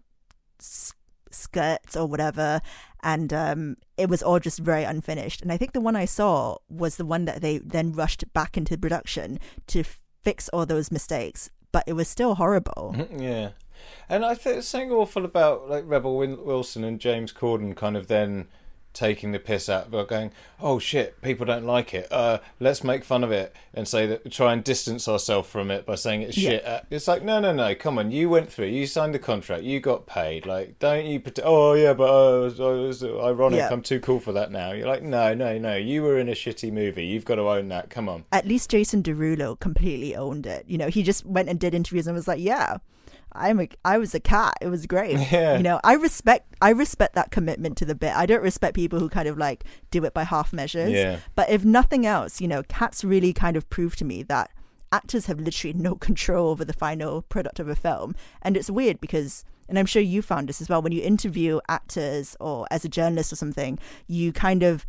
s- 0.59 0.93
skirts 1.29 1.95
or 1.95 2.07
whatever, 2.07 2.61
and 3.03 3.33
um, 3.33 3.75
it 3.97 4.09
was 4.09 4.21
all 4.23 4.39
just 4.39 4.59
very 4.59 4.83
unfinished. 4.83 5.41
And 5.41 5.51
I 5.51 5.57
think 5.57 5.73
the 5.73 5.81
one 5.81 5.95
I 5.95 6.05
saw 6.05 6.57
was 6.69 6.97
the 6.97 7.05
one 7.05 7.25
that 7.25 7.41
they 7.41 7.57
then 7.59 7.91
rushed 7.91 8.23
back 8.33 8.57
into 8.57 8.77
production 8.77 9.39
to 9.67 9.83
fix 10.23 10.49
all 10.49 10.65
those 10.65 10.91
mistakes, 10.91 11.49
but 11.71 11.83
it 11.87 11.93
was 11.93 12.07
still 12.07 12.35
horrible. 12.35 12.95
Yeah, 13.17 13.49
and 14.09 14.25
I 14.25 14.35
think 14.35 14.57
it's 14.57 14.67
something 14.67 14.91
awful 14.91 15.25
about 15.25 15.69
like 15.69 15.83
Rebel 15.87 16.17
Wilson 16.17 16.83
and 16.83 16.99
James 16.99 17.33
Corden 17.33 17.75
kind 17.75 17.97
of 17.97 18.07
then 18.07 18.47
taking 18.93 19.31
the 19.31 19.39
piss 19.39 19.69
out 19.69 19.87
about 19.87 20.07
going, 20.09 20.31
oh 20.59 20.77
shit, 20.79 21.21
people 21.21 21.45
don't 21.45 21.65
like 21.65 21.93
it. 21.93 22.07
Uh, 22.11 22.39
let's 22.59 22.83
make 22.83 23.03
fun 23.03 23.23
of 23.23 23.31
it 23.31 23.55
and 23.73 23.87
say 23.87 24.05
that 24.05 24.29
try 24.31 24.51
and 24.53 24.63
distance 24.63 25.07
ourselves 25.07 25.47
from 25.49 25.71
it 25.71 25.85
by 25.85 25.95
saying 25.95 26.21
it's 26.23 26.37
Yeah. 26.37 26.49
shit. 26.49 26.65
Uh, 26.65 26.81
it's 26.89 27.07
like 27.07 27.23
no, 27.23 27.39
no, 27.39 27.53
no. 27.53 27.73
Come 27.75 27.97
on, 27.97 28.11
you 28.11 28.29
went 28.29 28.51
through, 28.51 28.67
you 28.67 28.85
signed 28.85 29.13
the 29.13 29.19
contract, 29.19 29.63
you 29.63 29.79
got 29.79 30.05
paid. 30.05 30.45
Like, 30.45 30.77
don't 30.79 31.05
you? 31.05 31.19
Pret- 31.19 31.39
oh 31.43 31.73
yeah, 31.73 31.93
but 31.93 32.09
uh, 32.09 32.45
it 32.47 32.59
was 32.59 33.03
ironic. 33.03 33.57
Yeah. 33.57 33.69
I'm 33.71 33.81
too 33.81 33.99
cool 33.99 34.19
for 34.19 34.33
that 34.33 34.51
now. 34.51 34.71
You're 34.73 34.87
like, 34.87 35.03
no, 35.03 35.33
no, 35.33 35.57
no. 35.57 35.75
You 35.75 36.03
were 36.03 36.19
in 36.19 36.27
a 36.29 36.33
shitty 36.33 36.71
movie. 36.71 37.05
You've 37.05 37.25
got 37.25 37.35
to 37.35 37.43
own 37.49 37.69
that. 37.69 37.89
Come 37.89 38.09
on. 38.09 38.25
At 38.31 38.45
least 38.45 38.69
Jason 38.69 39.01
Derulo 39.03 39.59
completely 39.59 40.15
owned 40.15 40.45
it. 40.45 40.65
You 40.67 40.77
know, 40.77 40.89
he 40.89 41.01
just 41.03 41.25
went 41.25 41.47
and 41.49 41.59
did 41.59 41.73
interviews 41.73 42.07
and 42.07 42.15
was 42.15 42.27
like, 42.27 42.39
"Yeah, 42.41 42.77
I'm 43.33 43.59
a, 43.59 43.69
I 43.85 43.97
was 43.97 44.13
a 44.13 44.19
cat. 44.19 44.55
It 44.61 44.67
was 44.67 44.85
great." 44.85 45.19
Yeah. 45.31 45.57
You 45.57 45.63
know, 45.63 45.79
I 45.83 45.93
respect 45.93 46.55
I 46.61 46.71
respect 46.71 47.15
that 47.15 47.31
commitment 47.31 47.77
to 47.77 47.85
the 47.85 47.95
bit. 47.95 48.13
I 48.15 48.25
don't 48.25 48.41
respect 48.41 48.75
people 48.75 48.99
who 48.99 49.07
kind 49.07 49.27
of 49.27 49.37
like 49.37 49.63
do 49.89 50.03
it 50.03 50.13
by 50.13 50.23
half 50.23 50.51
measures. 50.51 50.91
Yeah. 50.91 51.19
But 51.35 51.49
if 51.49 51.63
nothing 51.63 52.05
else, 52.05 52.41
you 52.41 52.47
know, 52.47 52.63
cats 52.63 53.03
really 53.03 53.31
kind 53.31 53.55
of 53.55 53.69
proved 53.69 53.97
to 53.99 54.05
me 54.05 54.23
that 54.23 54.51
actors 54.91 55.27
have 55.27 55.39
literally 55.39 55.73
no 55.73 55.95
control 55.95 56.49
over 56.49 56.65
the 56.65 56.73
final 56.73 57.21
product 57.21 57.59
of 57.59 57.69
a 57.69 57.75
film. 57.75 58.15
And 58.41 58.57
it's 58.57 58.69
weird 58.69 58.99
because 58.99 59.45
and 59.71 59.79
I'm 59.79 59.85
sure 59.85 60.01
you 60.01 60.21
found 60.21 60.49
this 60.49 60.59
as 60.59 60.67
well 60.67 60.81
when 60.81 60.91
you 60.91 61.01
interview 61.01 61.61
actors 61.69 62.35
or 62.41 62.67
as 62.69 62.83
a 62.83 62.89
journalist 62.89 63.31
or 63.31 63.37
something, 63.37 63.79
you 64.05 64.33
kind 64.33 64.63
of 64.63 64.85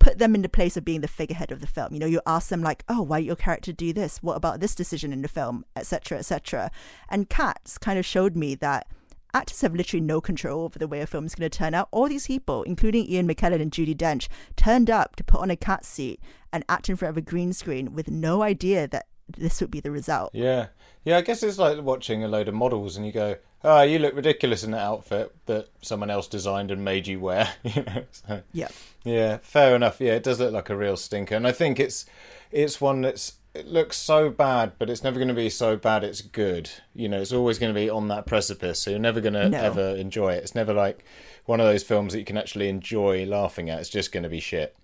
put 0.00 0.18
them 0.18 0.34
in 0.34 0.42
the 0.42 0.48
place 0.48 0.76
of 0.76 0.84
being 0.84 1.02
the 1.02 1.08
figurehead 1.08 1.52
of 1.52 1.60
the 1.60 1.66
film. 1.68 1.92
You 1.92 2.00
know, 2.00 2.06
you 2.06 2.20
ask 2.26 2.48
them 2.48 2.62
like, 2.62 2.84
"Oh, 2.88 3.02
why 3.02 3.20
did 3.20 3.26
your 3.26 3.36
character 3.36 3.72
do 3.72 3.92
this? 3.92 4.20
What 4.22 4.36
about 4.36 4.58
this 4.58 4.74
decision 4.74 5.12
in 5.12 5.22
the 5.22 5.28
film, 5.28 5.64
etc., 5.76 6.18
etc." 6.18 6.72
And 7.08 7.28
Cats 7.28 7.78
kind 7.78 7.98
of 7.98 8.04
showed 8.04 8.34
me 8.34 8.56
that 8.56 8.88
actors 9.32 9.60
have 9.60 9.74
literally 9.74 10.04
no 10.04 10.20
control 10.20 10.64
over 10.64 10.78
the 10.78 10.88
way 10.88 11.00
a 11.00 11.06
film 11.06 11.26
is 11.26 11.36
going 11.36 11.48
to 11.48 11.56
turn 11.56 11.74
out. 11.74 11.88
All 11.92 12.08
these 12.08 12.26
people, 12.26 12.64
including 12.64 13.06
Ian 13.06 13.28
McKellen 13.28 13.60
and 13.60 13.70
Judi 13.70 13.94
Dench, 13.94 14.28
turned 14.56 14.90
up 14.90 15.14
to 15.16 15.22
put 15.22 15.40
on 15.40 15.50
a 15.50 15.56
cat 15.56 15.84
seat 15.84 16.20
and 16.52 16.64
act 16.68 16.88
in 16.88 16.96
front 16.96 17.10
of 17.10 17.16
a 17.16 17.22
green 17.22 17.52
screen 17.52 17.92
with 17.92 18.10
no 18.10 18.42
idea 18.42 18.88
that 18.88 19.06
this 19.38 19.60
would 19.60 19.70
be 19.70 19.80
the 19.80 19.90
result. 19.90 20.30
Yeah, 20.34 20.68
yeah. 21.04 21.18
I 21.18 21.20
guess 21.20 21.42
it's 21.42 21.58
like 21.58 21.80
watching 21.82 22.24
a 22.24 22.28
load 22.28 22.48
of 22.48 22.54
models, 22.54 22.96
and 22.96 23.06
you 23.06 23.12
go, 23.12 23.36
"Oh, 23.62 23.82
you 23.82 23.98
look 23.98 24.14
ridiculous 24.14 24.62
in 24.64 24.70
that 24.72 24.80
outfit 24.82 25.34
that 25.46 25.68
someone 25.82 26.10
else 26.10 26.26
designed 26.28 26.70
and 26.70 26.84
made 26.84 27.06
you 27.06 27.20
wear." 27.20 27.48
you 27.62 27.82
know. 27.82 28.04
So, 28.10 28.42
Yeah. 28.52 28.68
yeah, 29.04 29.38
fair 29.42 29.74
enough. 29.76 30.00
Yeah, 30.00 30.12
it 30.14 30.22
does 30.22 30.40
look 30.40 30.52
like 30.52 30.70
a 30.70 30.76
real 30.76 30.96
stinker, 30.96 31.34
and 31.34 31.46
I 31.46 31.52
think 31.52 31.78
it's 31.80 32.06
it's 32.50 32.80
one 32.80 33.02
that's 33.02 33.34
it 33.52 33.66
looks 33.66 33.96
so 33.96 34.30
bad, 34.30 34.72
but 34.78 34.88
it's 34.88 35.02
never 35.02 35.16
going 35.18 35.26
to 35.28 35.34
be 35.34 35.50
so 35.50 35.76
bad 35.76 36.04
it's 36.04 36.20
good. 36.20 36.70
You 36.94 37.08
know, 37.08 37.20
it's 37.20 37.32
always 37.32 37.58
going 37.58 37.74
to 37.74 37.80
be 37.80 37.90
on 37.90 38.06
that 38.08 38.24
precipice, 38.24 38.78
so 38.78 38.90
you're 38.90 39.00
never 39.00 39.20
going 39.20 39.32
to 39.34 39.48
No. 39.48 39.58
ever 39.58 39.96
enjoy 39.96 40.34
it. 40.34 40.44
It's 40.44 40.54
never 40.54 40.72
like 40.72 41.04
one 41.46 41.58
of 41.58 41.66
those 41.66 41.82
films 41.82 42.12
that 42.12 42.20
you 42.20 42.24
can 42.24 42.38
actually 42.38 42.68
enjoy 42.68 43.26
laughing 43.26 43.68
at. 43.68 43.80
It's 43.80 43.88
just 43.88 44.12
going 44.12 44.22
to 44.22 44.28
be 44.28 44.38
shit. 44.38 44.76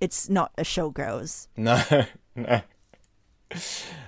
It's 0.00 0.30
not 0.30 0.52
a 0.56 0.62
showgirls. 0.62 1.48
No, 1.56 1.82
no. 2.34 2.62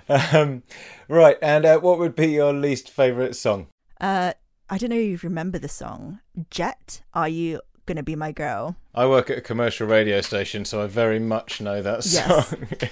um, 0.09 0.63
right, 1.09 1.37
and 1.43 1.65
uh, 1.67 1.79
what 1.81 1.99
would 1.99 2.17
be 2.17 2.29
your 2.29 2.53
least 2.53 2.91
favourite 2.91 3.37
song? 3.37 3.67
Uh, 4.01 4.33
I 4.69 4.79
don't 4.79 4.91
know 4.91 4.97
if 4.97 5.23
you 5.23 5.29
remember 5.29 5.59
the 5.59 5.69
song 5.69 6.21
Jet. 6.51 7.03
Are 7.15 7.29
you 7.29 7.61
gonna 7.87 8.03
be 8.03 8.17
my 8.17 8.33
girl? 8.33 8.77
I 8.95 9.07
work 9.07 9.31
at 9.31 9.39
a 9.39 9.41
commercial 9.41 9.87
radio 9.87 10.21
station, 10.21 10.65
so 10.65 10.83
I 10.83 10.87
very 10.87 11.19
much 11.21 11.61
know 11.61 11.83
that 11.83 12.05
Yes. 12.07 12.49
song. 12.49 12.67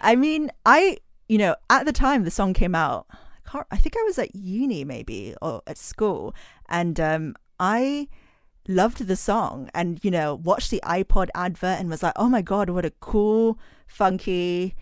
I 0.00 0.16
mean, 0.16 0.50
I 0.66 0.98
you 1.28 1.38
know 1.38 1.56
at 1.70 1.86
the 1.86 1.92
time 1.92 2.24
the 2.24 2.30
song 2.30 2.52
came 2.54 2.74
out, 2.74 3.06
I, 3.12 3.50
can't, 3.50 3.66
I 3.70 3.76
think 3.76 3.96
I 3.96 4.02
was 4.02 4.18
at 4.18 4.34
uni 4.34 4.84
maybe 4.84 5.34
or 5.40 5.62
at 5.66 5.78
school, 5.78 6.34
and 6.68 6.98
um, 7.00 7.36
I 7.60 8.08
loved 8.66 9.06
the 9.06 9.16
song 9.16 9.70
and 9.74 10.00
you 10.02 10.10
know 10.10 10.34
watched 10.34 10.70
the 10.70 10.80
iPod 10.84 11.28
advert 11.34 11.78
and 11.80 11.88
was 11.88 12.02
like, 12.02 12.14
oh 12.16 12.28
my 12.28 12.42
god, 12.42 12.70
what 12.70 12.84
a 12.84 12.90
cool, 13.00 13.58
funky, 13.86 14.74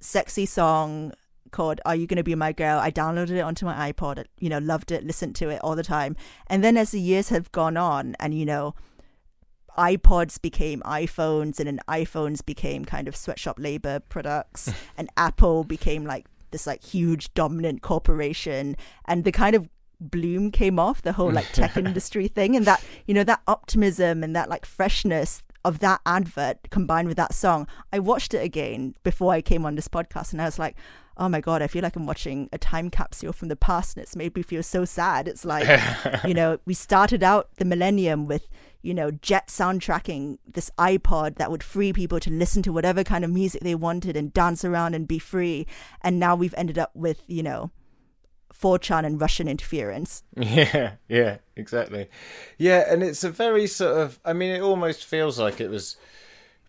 sexy 0.00 0.46
song 0.46 1.12
called 1.50 1.80
Are 1.84 1.94
You 1.94 2.06
Gonna 2.06 2.22
Be 2.22 2.34
My 2.34 2.52
Girl? 2.52 2.78
I 2.78 2.90
downloaded 2.90 3.30
it 3.30 3.40
onto 3.40 3.66
my 3.66 3.92
iPod, 3.92 4.24
you 4.38 4.48
know, 4.48 4.58
loved 4.58 4.92
it, 4.92 5.04
listened 5.04 5.34
to 5.36 5.48
it 5.48 5.60
all 5.62 5.76
the 5.76 5.82
time. 5.82 6.16
And 6.46 6.62
then 6.62 6.76
as 6.76 6.90
the 6.90 7.00
years 7.00 7.28
have 7.28 7.50
gone 7.52 7.76
on 7.76 8.16
and, 8.18 8.34
you 8.34 8.46
know, 8.46 8.74
iPods 9.78 10.40
became 10.40 10.80
iPhones 10.82 11.58
and 11.58 11.66
then 11.66 11.80
iPhones 11.88 12.44
became 12.44 12.84
kind 12.84 13.08
of 13.08 13.16
sweatshop 13.16 13.58
labor 13.58 14.00
products 14.00 14.72
and 14.96 15.08
Apple 15.16 15.64
became 15.64 16.04
like 16.04 16.26
this 16.50 16.66
like 16.66 16.82
huge 16.82 17.32
dominant 17.34 17.82
corporation 17.82 18.76
and 19.06 19.24
the 19.24 19.32
kind 19.32 19.54
of 19.54 19.68
bloom 20.00 20.50
came 20.50 20.78
off 20.78 21.02
the 21.02 21.12
whole 21.12 21.30
like 21.30 21.50
tech 21.52 21.76
industry 21.76 22.26
thing 22.26 22.56
and 22.56 22.66
that 22.66 22.82
you 23.06 23.14
know 23.14 23.24
that 23.24 23.40
optimism 23.46 24.24
and 24.24 24.34
that 24.34 24.48
like 24.48 24.64
freshness 24.64 25.42
of 25.64 25.80
that 25.80 26.00
advert 26.06 26.58
combined 26.70 27.06
with 27.06 27.18
that 27.18 27.34
song 27.34 27.66
i 27.92 27.98
watched 27.98 28.32
it 28.32 28.42
again 28.42 28.94
before 29.02 29.32
i 29.32 29.42
came 29.42 29.66
on 29.66 29.74
this 29.74 29.88
podcast 29.88 30.32
and 30.32 30.40
i 30.40 30.46
was 30.46 30.58
like 30.58 30.74
oh 31.20 31.28
my 31.28 31.40
god 31.40 31.62
i 31.62 31.66
feel 31.66 31.82
like 31.82 31.94
i'm 31.94 32.06
watching 32.06 32.48
a 32.52 32.58
time 32.58 32.90
capsule 32.90 33.32
from 33.32 33.48
the 33.48 33.56
past 33.56 33.96
and 33.96 34.02
it's 34.02 34.16
made 34.16 34.34
me 34.34 34.42
feel 34.42 34.62
so 34.62 34.84
sad 34.84 35.28
it's 35.28 35.44
like 35.44 35.68
you 36.26 36.34
know 36.34 36.58
we 36.64 36.74
started 36.74 37.22
out 37.22 37.48
the 37.56 37.64
millennium 37.64 38.26
with 38.26 38.48
you 38.82 38.94
know 38.94 39.10
jet 39.10 39.48
soundtracking 39.48 40.38
this 40.50 40.70
ipod 40.78 41.36
that 41.36 41.50
would 41.50 41.62
free 41.62 41.92
people 41.92 42.18
to 42.18 42.30
listen 42.30 42.62
to 42.62 42.72
whatever 42.72 43.04
kind 43.04 43.24
of 43.24 43.30
music 43.30 43.62
they 43.62 43.74
wanted 43.74 44.16
and 44.16 44.32
dance 44.32 44.64
around 44.64 44.94
and 44.94 45.06
be 45.06 45.18
free 45.18 45.66
and 46.02 46.18
now 46.18 46.34
we've 46.34 46.54
ended 46.56 46.78
up 46.78 46.90
with 46.94 47.22
you 47.26 47.42
know 47.42 47.70
4chan 48.52 49.06
and 49.06 49.20
Russian 49.20 49.48
interference. 49.48 50.22
Yeah, 50.36 50.94
yeah, 51.08 51.38
exactly. 51.56 52.10
Yeah, 52.58 52.84
and 52.92 53.02
it's 53.02 53.24
a 53.24 53.30
very 53.30 53.66
sort 53.66 53.96
of. 53.96 54.18
I 54.24 54.32
mean, 54.32 54.50
it 54.50 54.60
almost 54.60 55.04
feels 55.04 55.38
like 55.38 55.60
it 55.60 55.70
was 55.70 55.96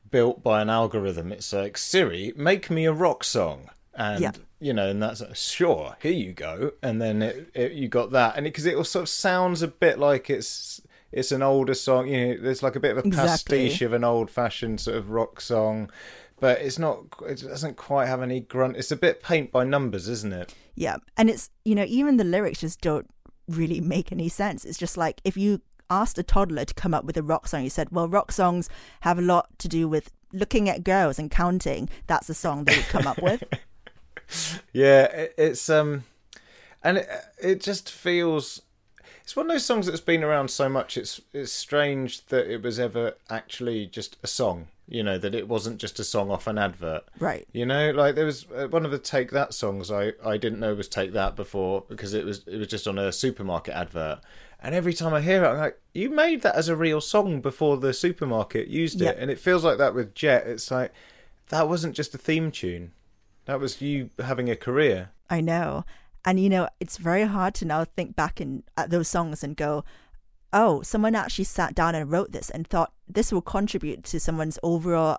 built 0.10 0.43
by 0.43 0.62
an 0.62 0.70
algorithm. 0.70 1.32
It's 1.32 1.52
like 1.52 1.78
Siri, 1.78 2.34
make 2.36 2.70
me 2.70 2.86
a 2.86 2.93
rock 2.93 3.24
song, 3.24 3.70
and 3.94 4.22
Yeah. 4.22 4.32
you 4.60 4.74
know, 4.74 4.89
and 4.89 5.02
that's 5.02 5.24
sure. 5.39 5.96
Here 6.02 6.12
you 6.12 6.34
go, 6.34 6.72
and 6.82 7.02
then 7.02 7.22
it, 7.22 7.50
it, 7.54 7.72
you 7.74 7.88
got 7.88 8.12
that, 8.12 8.36
and 8.38 8.44
because 8.46 8.66
it, 8.66 8.76
all 8.76 8.84
sort 8.84 9.04
of 9.04 9.10
sounds 9.10 9.62
a 9.62 9.68
bit 9.68 10.00
like 10.00 10.30
it's 10.30 10.82
it's 11.12 11.32
an 11.32 11.42
older 11.44 11.74
song. 11.74 12.08
You 12.08 12.28
know, 12.36 12.42
there's 12.42 12.64
like 12.64 12.76
a 12.76 12.80
bit 12.80 12.92
of 12.98 13.04
a 13.04 13.08
Exactly. 13.08 13.66
pastiche 13.68 13.82
of 13.82 13.94
an 13.94 14.04
old-fashioned 14.04 14.80
sort 14.80 14.98
of 14.98 15.10
rock 15.10 15.42
song. 15.42 15.89
But 16.39 16.60
it's 16.62 16.80
not. 16.80 17.04
It 17.28 17.42
doesn't 17.42 17.78
quite 17.78 18.08
have 18.08 18.22
any 18.24 18.39
grunt. 18.39 18.76
It's 18.78 18.92
a 18.92 18.96
bit 18.96 19.22
paint 19.22 19.52
by 19.52 19.64
numbers, 19.64 20.08
isn't 20.10 20.34
it? 20.34 20.56
Yeah. 20.74 20.96
And 21.16 21.30
it's, 21.30 21.52
you 21.66 21.76
know, 21.76 21.86
even 21.88 22.18
the 22.18 22.24
lyrics 22.24 22.62
just 22.62 22.82
don't 22.82 23.08
really 23.48 23.80
make 23.80 24.12
any 24.12 24.28
sense. 24.28 24.66
It's 24.66 24.80
just 24.80 24.98
like 24.98 25.22
if 25.24 25.38
you 25.38 25.62
asked 25.92 26.18
a 26.18 26.24
toddler 26.24 26.66
to 26.66 26.74
come 26.74 26.96
up 26.96 27.04
with 27.06 27.16
a 27.18 27.22
rock 27.22 27.48
song, 27.48 27.64
you 27.64 27.70
said, 27.70 27.89
well, 27.92 28.08
rock 28.08 28.32
songs 28.32 28.70
have 29.02 29.20
a 29.20 29.22
lot 29.22 29.50
to 29.60 29.68
do 29.68 29.88
with 29.88 30.10
looking 30.34 30.68
at 30.68 30.84
girls 30.84 31.20
and 31.20 31.30
counting. 31.30 31.89
That's 32.08 32.28
a 32.30 32.34
song 32.34 32.64
they 32.64 32.76
would 32.78 32.88
come 32.88 33.06
up 33.06 33.22
with. 33.22 33.44
Yeah, 34.73 35.03
it, 35.05 35.34
it's 35.38 35.69
um, 35.69 36.05
and 36.84 36.97
it, 36.97 37.09
it 37.41 37.61
just 37.61 37.91
feels. 37.91 38.61
It's 39.23 39.36
one 39.36 39.45
of 39.45 39.51
those 39.51 39.65
songs 39.65 39.86
that's 39.86 40.01
been 40.01 40.23
around 40.23 40.49
so 40.49 40.67
much. 40.67 40.97
It's 40.97 41.21
it's 41.34 41.51
strange 41.51 42.25
that 42.27 42.51
it 42.51 42.61
was 42.61 42.79
ever 42.79 43.15
actually 43.29 43.86
just 43.86 44.17
a 44.23 44.27
song. 44.27 44.67
You 44.88 45.03
know 45.03 45.17
that 45.17 45.34
it 45.34 45.47
wasn't 45.47 45.79
just 45.79 45.99
a 45.99 46.03
song 46.03 46.32
off 46.32 46.47
an 46.47 46.57
advert. 46.57 47.03
Right. 47.19 47.47
You 47.53 47.65
know, 47.65 47.91
like 47.91 48.15
there 48.15 48.25
was 48.25 48.45
uh, 48.53 48.67
one 48.67 48.84
of 48.84 48.91
the 48.91 48.99
Take 48.99 49.32
That 49.32 49.53
songs 49.53 49.89
I 49.89 50.13
I 50.25 50.38
didn't 50.38 50.59
know 50.59 50.73
was 50.73 50.89
Take 50.89 51.13
That 51.13 51.36
before 51.36 51.86
because 51.88 52.13
it 52.13 52.25
was 52.25 52.43
it 52.45 52.57
was 52.57 52.67
just 52.67 52.88
on 52.88 52.97
a 52.97 53.11
supermarket 53.11 53.73
advert. 53.73 54.19
And 54.61 54.75
every 54.75 54.93
time 54.93 55.13
I 55.13 55.21
hear 55.21 55.43
it, 55.43 55.47
I'm 55.47 55.57
like, 55.57 55.79
you 55.93 56.09
made 56.09 56.41
that 56.41 56.55
as 56.55 56.67
a 56.67 56.75
real 56.75 57.01
song 57.01 57.41
before 57.41 57.77
the 57.77 57.93
supermarket 57.93 58.67
used 58.67 59.01
it. 59.01 59.05
Yep. 59.05 59.17
And 59.19 59.32
it 59.32 59.39
feels 59.39 59.63
like 59.63 59.77
that 59.77 59.95
with 59.95 60.13
Jet. 60.13 60.45
It's 60.45 60.69
like 60.69 60.93
that 61.49 61.69
wasn't 61.69 61.95
just 61.95 62.13
a 62.13 62.17
theme 62.17 62.51
tune. 62.51 62.91
That 63.46 63.60
was 63.60 63.82
you 63.82 64.10
having 64.20 64.50
a 64.50 64.56
career. 64.56 65.10
I 65.30 65.42
know. 65.42 65.86
And 66.24 66.39
you 66.39 66.50
know, 66.50 66.70
it's 66.80 66.98
very 66.98 67.24
hard 67.24 67.56
to 67.56 67.66
now 67.66 67.84
think 67.84 68.16
back 68.16 68.39
in 68.39 68.64
at 68.78 68.89
those 68.89 69.08
songs 69.08 69.44
and 69.44 69.56
go, 69.58 69.84
"Oh, 70.54 70.82
someone 70.84 71.16
actually 71.16 71.46
sat 71.46 71.74
down 71.74 71.96
and 71.96 72.12
wrote 72.12 72.32
this 72.32 72.50
and 72.50 72.68
thought 72.68 72.94
this 73.08 73.32
will 73.32 73.42
contribute 73.42 74.04
to 74.06 74.20
someone's 74.20 74.60
overall 74.62 75.18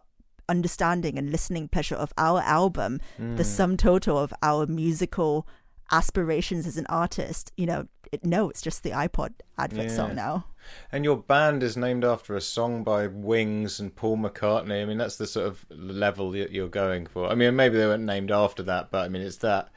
understanding 0.49 1.19
and 1.19 1.31
listening 1.31 1.69
pleasure 1.69 1.95
of 1.95 2.13
our 2.19 2.41
album, 2.43 3.01
the 3.19 3.43
mm. 3.43 3.45
sum 3.45 3.77
total 3.77 4.19
of 4.19 4.35
our 4.43 4.67
musical 4.67 5.47
aspirations 5.91 6.67
as 6.67 6.77
an 6.77 6.87
artist, 6.89 7.53
you 7.57 7.67
know, 7.67 7.87
it, 8.13 8.25
no, 8.25 8.51
it's 8.51 8.63
just 8.63 8.83
the 8.83 8.91
iPod 8.91 9.33
advert 9.59 9.87
Yeah. 9.87 9.97
song 9.97 10.15
now. 10.15 10.47
And 10.93 11.05
your 11.05 11.17
band 11.17 11.63
is 11.63 11.77
named 11.77 12.05
after 12.05 12.37
a 12.37 12.41
song 12.41 12.85
by 12.85 13.09
Wings 13.09 13.81
and 13.81 13.95
Paul 13.97 14.17
McCartney. 14.19 14.81
I 14.81 14.85
mean, 14.85 14.99
that's 14.99 15.17
the 15.17 15.27
sort 15.27 15.47
of 15.49 15.67
level 15.71 16.31
that 16.33 16.53
you're 16.53 16.69
going 16.69 17.07
for. 17.07 17.29
I 17.29 17.35
mean, 17.35 17.57
maybe 17.57 17.77
they 17.77 17.87
weren't 17.87 18.05
named 18.05 18.31
after 18.31 18.63
that, 18.65 18.91
but 18.93 19.05
I 19.05 19.09
mean, 19.09 19.23
it's 19.23 19.39
that, 19.39 19.71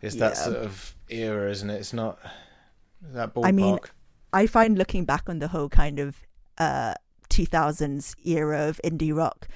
it's 0.00 0.16
that 0.16 0.38
sort 0.38 0.56
of 0.56 0.96
era, 1.10 1.50
isn't 1.50 1.68
it? 1.68 1.74
It's 1.80 1.92
not 1.92 2.18
that 3.02 3.34
ballpark. 3.34 3.44
I 3.48 3.52
mean, 3.52 3.78
I 4.32 4.46
find 4.46 4.78
looking 4.78 5.04
back 5.04 5.28
on 5.28 5.38
the 5.38 5.48
whole 5.48 5.68
kind 5.68 5.98
of 5.98 6.16
uh 6.58 6.94
2000s 7.30 8.14
era 8.26 8.68
of 8.68 8.78
indie 8.84 9.14
rock 9.16 9.48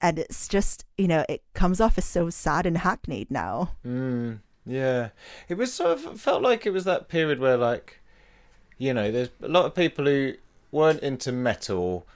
and 0.00 0.20
it's 0.20 0.46
just 0.46 0.84
you 0.96 1.08
know 1.08 1.24
it 1.28 1.42
comes 1.52 1.80
off 1.80 1.98
as 1.98 2.04
so 2.04 2.30
sad 2.30 2.64
and 2.64 2.78
hackneyed 2.78 3.28
now 3.28 3.72
Mm, 3.84 4.38
yeah, 4.68 5.08
it 5.48 5.56
was 5.56 5.72
sort 5.72 5.92
of 5.92 6.20
felt 6.20 6.42
like 6.42 6.66
it 6.66 6.70
was 6.70 6.84
that 6.84 7.08
period 7.08 7.40
where, 7.40 7.56
like, 7.56 8.00
you 8.76 8.92
know, 8.92 9.10
there's 9.10 9.30
a 9.42 9.48
lot 9.48 9.64
of 9.64 9.74
people 9.74 10.04
who 10.04 10.34
weren't 10.70 11.00
into 11.00 11.32
metal, 11.32 12.06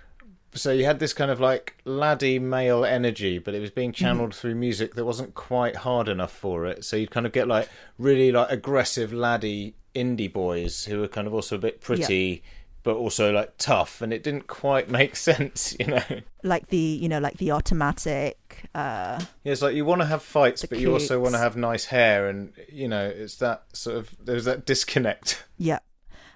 so 0.54 0.70
you 0.70 0.84
had 0.84 0.98
this 0.98 1.14
kind 1.14 1.30
of 1.30 1.40
like 1.40 1.76
laddie 1.84 2.38
male 2.38 2.84
energy, 2.84 3.38
but 3.38 3.54
it 3.54 3.60
was 3.60 3.70
being 3.70 3.90
mm-hmm. 3.92 4.04
channeled 4.04 4.34
through 4.34 4.54
music 4.54 4.94
that 4.94 5.04
wasn't 5.06 5.34
quite 5.34 5.76
hard 5.76 6.08
enough 6.08 6.32
for 6.32 6.66
it. 6.66 6.84
So 6.84 6.96
you'd 6.96 7.10
kind 7.10 7.24
of 7.24 7.32
get 7.32 7.48
like 7.48 7.68
really 7.98 8.30
like 8.30 8.50
aggressive 8.50 9.12
laddie 9.12 9.74
indie 9.94 10.32
boys 10.32 10.84
who 10.84 11.00
were 11.00 11.08
kind 11.08 11.26
of 11.26 11.34
also 11.34 11.56
a 11.56 11.58
bit 11.58 11.80
pretty. 11.80 12.42
But 12.84 12.96
also 12.96 13.30
like 13.32 13.54
tough, 13.58 14.02
and 14.02 14.12
it 14.12 14.22
didn't 14.24 14.48
quite 14.48 14.90
make 14.90 15.14
sense, 15.30 15.76
you 15.78 15.86
know. 15.86 16.02
like 16.42 16.68
the 16.68 16.76
you 16.76 17.08
know 17.08 17.20
like 17.20 17.36
the 17.38 17.52
automatic 17.52 18.68
uh 18.74 19.20
Yeah, 19.44 19.52
it's 19.52 19.62
like 19.62 19.74
you 19.76 19.84
want 19.84 20.00
to 20.00 20.06
have 20.06 20.22
fights, 20.22 20.64
but 20.64 20.78
you 20.80 20.92
also 20.92 21.20
want 21.20 21.34
to 21.34 21.38
have 21.38 21.56
nice 21.56 21.84
hair, 21.86 22.28
and 22.28 22.52
you 22.68 22.88
know, 22.88 23.06
it's 23.06 23.36
that 23.36 23.64
sort 23.72 23.96
of 23.98 24.10
there's 24.24 24.44
that 24.46 24.66
disconnect. 24.66 25.44
yeah 25.58 25.78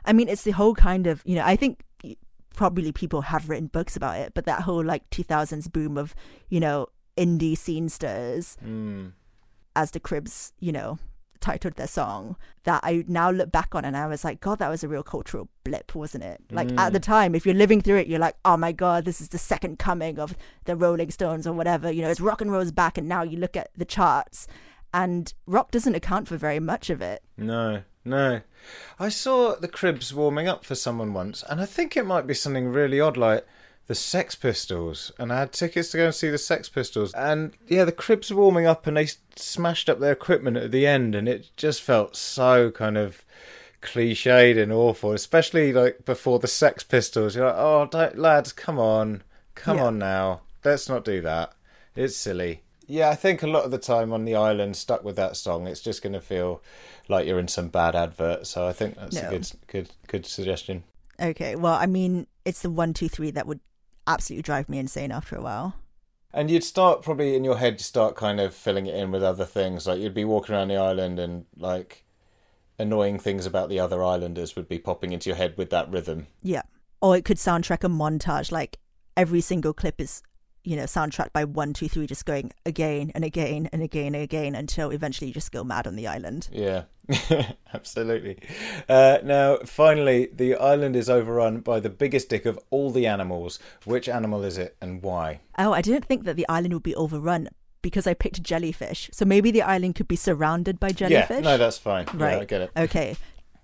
i 0.04 0.12
mean 0.12 0.28
it's 0.28 0.44
the 0.44 0.52
whole 0.52 0.72
kind 0.74 1.08
of 1.08 1.20
you 1.24 1.34
know 1.34 1.42
i 1.44 1.56
think 1.56 1.82
probably 2.54 2.92
people 2.92 3.22
have 3.22 3.48
written 3.50 3.66
books 3.66 3.96
about 3.96 4.16
it 4.16 4.32
but 4.34 4.44
that 4.46 4.62
whole 4.62 4.84
like 4.84 5.02
2000s 5.10 5.70
boom 5.72 5.98
of 5.98 6.14
you 6.48 6.60
know 6.60 6.86
indie 7.16 7.54
scenesters 7.56 8.56
Mm. 8.64 9.12
as 9.74 9.90
the 9.90 9.98
cribs 9.98 10.52
you 10.60 10.70
know 10.70 10.98
titled 11.40 11.74
their 11.74 11.86
song 11.86 12.36
that 12.64 12.80
i 12.82 13.04
now 13.06 13.30
look 13.30 13.50
back 13.52 13.74
on 13.74 13.84
and 13.84 13.96
i 13.96 14.06
was 14.06 14.24
like 14.24 14.40
god 14.40 14.58
that 14.58 14.68
was 14.68 14.82
a 14.84 14.88
real 14.88 15.02
cultural 15.02 15.48
blip 15.64 15.94
wasn't 15.94 16.22
it? 16.22 16.40
Like 16.50 16.70
at 16.78 16.92
the 16.92 17.00
mm. 17.00 17.04
time 17.04 17.34
if 17.34 17.44
you're 17.44 17.54
living 17.54 17.80
through 17.80 17.96
it 17.96 18.06
you're 18.06 18.20
like 18.20 18.36
oh 18.44 18.56
my 18.56 18.72
god 18.72 19.04
this 19.04 19.20
is 19.20 19.30
the 19.30 19.38
second 19.38 19.78
coming 19.78 20.18
of 20.18 20.36
the 20.64 20.76
rolling 20.76 21.10
stones 21.10 21.46
or 21.46 21.52
whatever 21.52 21.90
you 21.90 22.02
know 22.02 22.10
it's 22.10 22.20
rock 22.20 22.40
and 22.40 22.52
roll's 22.52 22.72
back 22.72 22.96
and 22.98 23.08
now 23.08 23.22
you 23.22 23.36
look 23.36 23.56
at 23.56 23.70
the 23.76 23.84
charts 23.84 24.46
and 24.96 25.34
rock 25.46 25.70
doesn't 25.70 25.94
account 25.94 26.26
for 26.26 26.38
very 26.38 26.58
much 26.58 26.88
of 26.88 27.02
it. 27.02 27.22
No, 27.36 27.82
no. 28.02 28.40
I 28.98 29.10
saw 29.10 29.54
the 29.54 29.68
Cribs 29.68 30.14
warming 30.14 30.48
up 30.48 30.64
for 30.64 30.74
someone 30.74 31.12
once, 31.12 31.44
and 31.50 31.60
I 31.60 31.66
think 31.66 31.96
it 31.96 32.06
might 32.06 32.26
be 32.26 32.32
something 32.32 32.68
really 32.68 32.98
odd, 32.98 33.18
like 33.18 33.46
the 33.86 33.94
Sex 33.94 34.34
Pistols. 34.34 35.12
And 35.18 35.32
I 35.32 35.40
had 35.40 35.52
tickets 35.52 35.90
to 35.90 35.96
go 35.96 36.06
and 36.06 36.14
see 36.14 36.28
the 36.30 36.38
Sex 36.38 36.68
Pistols, 36.68 37.12
and 37.14 37.52
yeah, 37.68 37.84
the 37.84 37.92
Cribs 37.92 38.32
were 38.32 38.42
warming 38.42 38.66
up, 38.66 38.86
and 38.86 38.96
they 38.96 39.08
smashed 39.36 39.88
up 39.88 40.00
their 40.00 40.12
equipment 40.12 40.56
at 40.56 40.70
the 40.72 40.86
end, 40.86 41.14
and 41.14 41.28
it 41.28 41.50
just 41.56 41.82
felt 41.82 42.16
so 42.16 42.70
kind 42.70 42.96
of 42.98 43.24
cliched 43.82 44.60
and 44.60 44.72
awful, 44.72 45.12
especially 45.12 45.72
like 45.72 46.04
before 46.04 46.38
the 46.38 46.48
Sex 46.48 46.82
Pistols. 46.82 47.36
You're 47.36 47.46
like, 47.46 47.54
oh, 47.56 47.88
don't, 47.90 48.18
lads, 48.18 48.52
come 48.52 48.78
on, 48.78 49.22
come 49.54 49.76
Yeah. 49.78 49.84
on 49.84 49.98
now, 49.98 50.40
let's 50.64 50.88
not 50.88 51.04
do 51.04 51.20
that. 51.22 51.52
It's 51.94 52.16
silly. 52.16 52.62
Yeah, 52.88 53.08
I 53.10 53.14
think 53.16 53.42
a 53.42 53.46
lot 53.48 53.64
of 53.64 53.70
the 53.72 53.78
time 53.78 54.12
on 54.12 54.24
the 54.24 54.36
island, 54.36 54.76
stuck 54.76 55.02
with 55.02 55.16
that 55.16 55.36
song, 55.36 55.66
it's 55.66 55.80
just 55.80 56.02
going 56.02 56.12
to 56.12 56.20
feel 56.20 56.62
like 57.08 57.26
you're 57.26 57.38
in 57.38 57.48
some 57.48 57.68
bad 57.68 57.96
advert. 57.96 58.46
So 58.46 58.66
I 58.66 58.72
think 58.72 58.96
that's 58.96 59.16
a 59.16 59.28
good, 59.28 59.50
good, 59.66 59.90
good 60.06 60.26
suggestion. 60.26 60.84
okay 61.20 61.56
well 61.56 61.72
i 61.72 61.86
mean 61.86 62.26
it's 62.44 62.60
the 62.60 62.68
one 62.70 62.92
two 62.92 63.08
three 63.08 63.30
that 63.30 63.46
would 63.46 63.58
absolutely 64.06 64.42
drive 64.42 64.68
me 64.68 64.78
insane 64.78 65.10
after 65.12 65.36
a 65.36 65.42
while 65.42 65.74
And 66.32 66.50
you'd 66.50 66.64
start 66.64 67.02
probably 67.02 67.34
in 67.34 67.44
your 67.44 67.56
head, 67.56 67.74
you 67.74 67.84
start 67.84 68.14
kind 68.14 68.40
of 68.40 68.54
filling 68.54 68.86
it 68.86 68.94
in 68.94 69.10
with 69.10 69.22
other 69.22 69.46
things. 69.46 69.86
Like 69.86 70.00
you'd 70.00 70.12
be 70.12 70.26
walking 70.26 70.54
around 70.54 70.68
the 70.68 70.76
island, 70.76 71.18
and 71.18 71.46
like 71.56 72.04
annoying 72.78 73.18
things 73.18 73.46
about 73.46 73.70
the 73.70 73.80
other 73.80 74.04
islanders 74.04 74.54
would 74.54 74.68
be 74.68 74.78
popping 74.78 75.12
into 75.12 75.30
your 75.30 75.36
head 75.36 75.56
with 75.56 75.70
that 75.70 75.90
rhythm. 75.90 76.26
Yeah. 76.42 76.62
Or 77.00 77.16
it 77.16 77.24
could 77.24 77.38
soundtrack 77.38 77.84
a 77.84 77.88
montage, 77.88 78.52
like 78.52 78.78
every 79.16 79.40
single 79.40 79.72
clip 79.72 79.98
is, 79.98 80.22
you 80.66 80.74
know, 80.74 80.82
soundtracked 80.82 81.32
by 81.32 81.44
one, 81.44 81.72
two, 81.72 81.88
three, 81.88 82.08
just 82.08 82.26
going 82.26 82.52
again 82.66 83.12
and 83.14 83.24
again 83.24 83.70
and 83.72 83.82
again 83.82 84.16
and 84.16 84.24
again 84.24 84.56
until 84.56 84.90
eventually 84.90 85.28
you 85.28 85.32
just 85.34 85.52
go 85.52 85.62
mad 85.62 85.86
on 85.86 85.94
the 85.94 86.08
island. 86.08 86.48
Yeah, 86.50 86.82
absolutely. 87.74 88.38
Uh, 88.88 89.18
now, 89.22 89.58
finally, 89.64 90.28
the 90.34 90.56
island 90.56 90.96
is 90.96 91.08
overrun 91.08 91.60
by 91.60 91.78
the 91.78 91.88
biggest 91.88 92.28
dick 92.30 92.46
of 92.46 92.58
all 92.70 92.90
the 92.90 93.06
animals. 93.06 93.60
Which 93.84 94.08
animal 94.08 94.42
is 94.42 94.58
it, 94.58 94.76
and 94.80 95.02
why? 95.04 95.38
Oh, 95.56 95.72
I 95.72 95.82
didn't 95.82 96.06
think 96.06 96.24
that 96.24 96.34
the 96.34 96.48
island 96.48 96.74
would 96.74 96.82
be 96.82 96.96
overrun 96.96 97.48
because 97.80 98.08
I 98.08 98.14
picked 98.14 98.42
jellyfish. 98.42 99.08
So 99.12 99.24
maybe 99.24 99.52
the 99.52 99.62
island 99.62 99.94
could 99.94 100.08
be 100.08 100.16
surrounded 100.16 100.80
by 100.80 100.90
jellyfish. 100.90 101.36
Yeah, 101.36 101.40
no, 101.42 101.56
that's 101.56 101.78
fine. 101.78 102.06
right. 102.14 102.32
Yeah, 102.32 102.40
I 102.40 102.44
get 102.44 102.60
it. 102.62 102.70
Okay. 102.76 103.16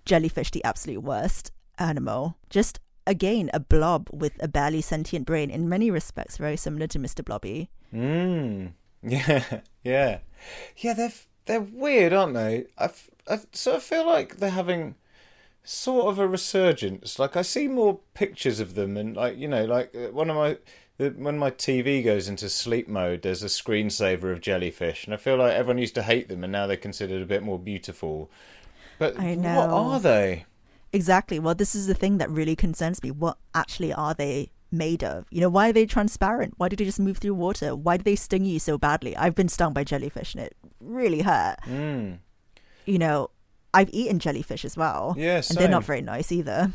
Jellyfish, 0.05 0.53
the 0.53 0.63
absolute 0.63 1.03
worst 1.03 1.51
animal. 1.79 2.37
Just 2.49 2.79
again, 3.07 3.51
a 3.53 3.61
blob 3.61 4.09
with 4.13 4.33
a 4.43 4.49
barely 4.49 4.81
sentient 4.81 5.27
brain. 5.27 5.51
In 5.51 5.69
many 5.69 5.91
respects, 5.91 6.37
very 6.37 6.57
similar 6.57 6.87
to 6.89 6.99
Mr. 6.99 7.25
Blobby. 7.25 7.71
Mm. 7.95 8.73
Yeah, 9.05 9.61
yeah, 9.83 10.19
yeah. 10.77 10.93
They're 10.95 11.13
they're 11.47 11.61
weird, 11.61 12.13
aren't 12.13 12.35
they? 12.35 12.67
I 12.79 12.91
I 13.29 13.41
sort 13.51 13.79
of 13.79 13.83
feel 13.83 14.07
like 14.07 14.37
they're 14.37 14.51
having 14.51 14.95
sort 15.65 16.07
of 16.07 16.21
a 16.21 16.29
resurgence. 16.29 17.19
Like 17.19 17.37
I 17.37 17.43
see 17.43 17.67
more 17.67 17.99
pictures 18.15 18.61
of 18.61 18.77
them, 18.77 18.97
and 18.97 19.17
like 19.17 19.37
you 19.37 19.49
know, 19.49 19.65
like 19.65 19.93
uh, 19.95 20.13
one 20.13 20.31
of 20.31 20.37
my 20.37 20.57
when 20.99 21.39
my 21.39 21.51
TV 21.51 22.05
goes 22.05 22.29
into 22.29 22.49
sleep 22.49 22.87
mode, 22.87 23.23
there's 23.23 23.43
a 23.43 23.47
screensaver 23.47 24.31
of 24.31 24.41
jellyfish, 24.41 25.05
and 25.05 25.15
I 25.15 25.17
feel 25.17 25.37
like 25.37 25.53
everyone 25.53 25.79
used 25.79 25.97
to 25.97 26.03
hate 26.03 26.29
them, 26.29 26.45
and 26.45 26.53
now 26.53 26.67
they're 26.67 26.77
considered 26.77 27.23
a 27.23 27.27
bit 27.27 27.43
more 27.43 27.59
beautiful. 27.59 28.31
But 28.99 29.17
what 29.17 29.71
are 29.71 30.01
they? 30.01 30.47
Exactly. 30.93 31.39
Well, 31.39 31.55
this 31.55 31.75
is 31.75 31.87
the 31.87 31.95
thing 31.95 32.19
that 32.19 32.31
really 32.31 32.57
concerns 32.57 33.03
me. 33.03 33.11
What 33.11 33.39
actually 33.55 33.93
are 33.93 34.15
they 34.15 34.51
made 34.71 35.03
of? 35.03 35.27
You 35.31 35.41
know, 35.41 35.49
why 35.49 35.71
are 35.71 35.73
they 35.73 35.87
transparent? 35.87 36.55
Why 36.57 36.69
do 36.69 36.77
they 36.77 36.85
just 36.85 37.01
move 37.01 37.19
through 37.19 37.35
water? 37.35 37.75
Why 37.75 37.97
do 37.97 38.03
they 38.03 38.17
sting 38.17 38.45
you 38.45 38.59
so 38.59 38.79
badly? 38.79 39.17
I've 39.17 39.35
been 39.35 39.49
stung 39.49 39.73
by 39.73 39.85
jellyfish 39.85 40.35
and 40.35 40.45
it 40.45 40.57
really 40.81 41.23
hurt. 41.23 41.57
Mm. 41.67 42.19
You 42.85 42.99
know, 42.99 43.31
I've 43.75 43.91
eaten 43.93 44.19
jellyfish 44.19 44.65
as 44.65 44.77
well. 44.77 45.15
Yeah, 45.17 45.37
And 45.37 45.59
they're 45.59 45.69
not 45.69 45.85
very 45.85 46.03
nice 46.03 46.31
either. 46.31 46.73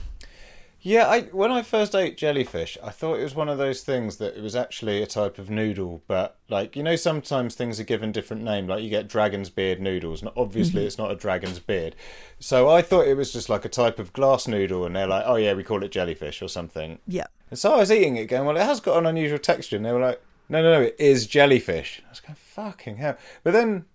Yeah, 0.81 1.07
I 1.07 1.21
when 1.21 1.51
I 1.51 1.63
first 1.63 1.95
ate 1.95 2.17
jellyfish, 2.17 2.77
I 2.83 2.91
thought 2.91 3.19
it 3.19 3.23
was 3.23 3.33
one 3.33 3.49
of 3.49 3.57
those 3.57 3.81
things 3.81 4.17
that 4.17 4.37
it 4.37 4.43
was 4.43 4.55
actually 4.55 5.01
a 5.01 5.07
type 5.07 5.39
of 5.39 5.49
noodle, 5.49 6.03
but 6.07 6.37
like 6.49 6.75
you 6.75 6.83
know, 6.83 6.95
sometimes 6.95 7.55
things 7.55 7.79
are 7.79 7.83
given 7.83 8.11
different 8.11 8.43
name. 8.43 8.67
Like 8.67 8.83
you 8.83 8.89
get 8.89 9.07
dragon's 9.07 9.49
beard 9.49 9.81
noodles. 9.81 10.21
Now, 10.21 10.33
obviously, 10.37 10.81
mm-hmm. 10.81 10.87
it's 10.87 10.97
not 10.97 11.11
a 11.11 11.15
dragon's 11.15 11.59
beard. 11.59 11.95
So 12.39 12.69
I 12.69 12.83
thought 12.83 13.07
it 13.07 13.17
was 13.17 13.33
just 13.33 13.49
like 13.49 13.65
a 13.65 13.69
type 13.69 13.97
of 13.97 14.13
glass 14.13 14.47
noodle, 14.47 14.85
and 14.85 14.95
they're 14.95 15.07
like, 15.07 15.23
"Oh 15.25 15.35
yeah, 15.35 15.53
we 15.53 15.63
call 15.63 15.83
it 15.83 15.91
jellyfish 15.91 16.41
or 16.41 16.47
something." 16.47 16.99
Yeah. 17.07 17.25
And 17.49 17.57
so 17.57 17.73
I 17.73 17.77
was 17.77 17.91
eating 17.91 18.17
it, 18.17 18.27
going, 18.27 18.45
"Well, 18.45 18.57
it 18.57 18.63
has 18.63 18.79
got 18.79 18.97
an 18.97 19.07
unusual 19.07 19.39
texture," 19.39 19.77
and 19.77 19.85
they 19.85 19.91
were 19.91 19.99
like, 19.99 20.21
"No, 20.47 20.61
no, 20.61 20.73
no, 20.73 20.81
it 20.81 20.95
is 20.99 21.25
jellyfish." 21.25 22.03
I 22.05 22.09
was 22.09 22.19
going, 22.19 22.35
"Fucking 22.35 22.97
hell!" 22.97 23.17
But 23.43 23.53
then. 23.53 23.85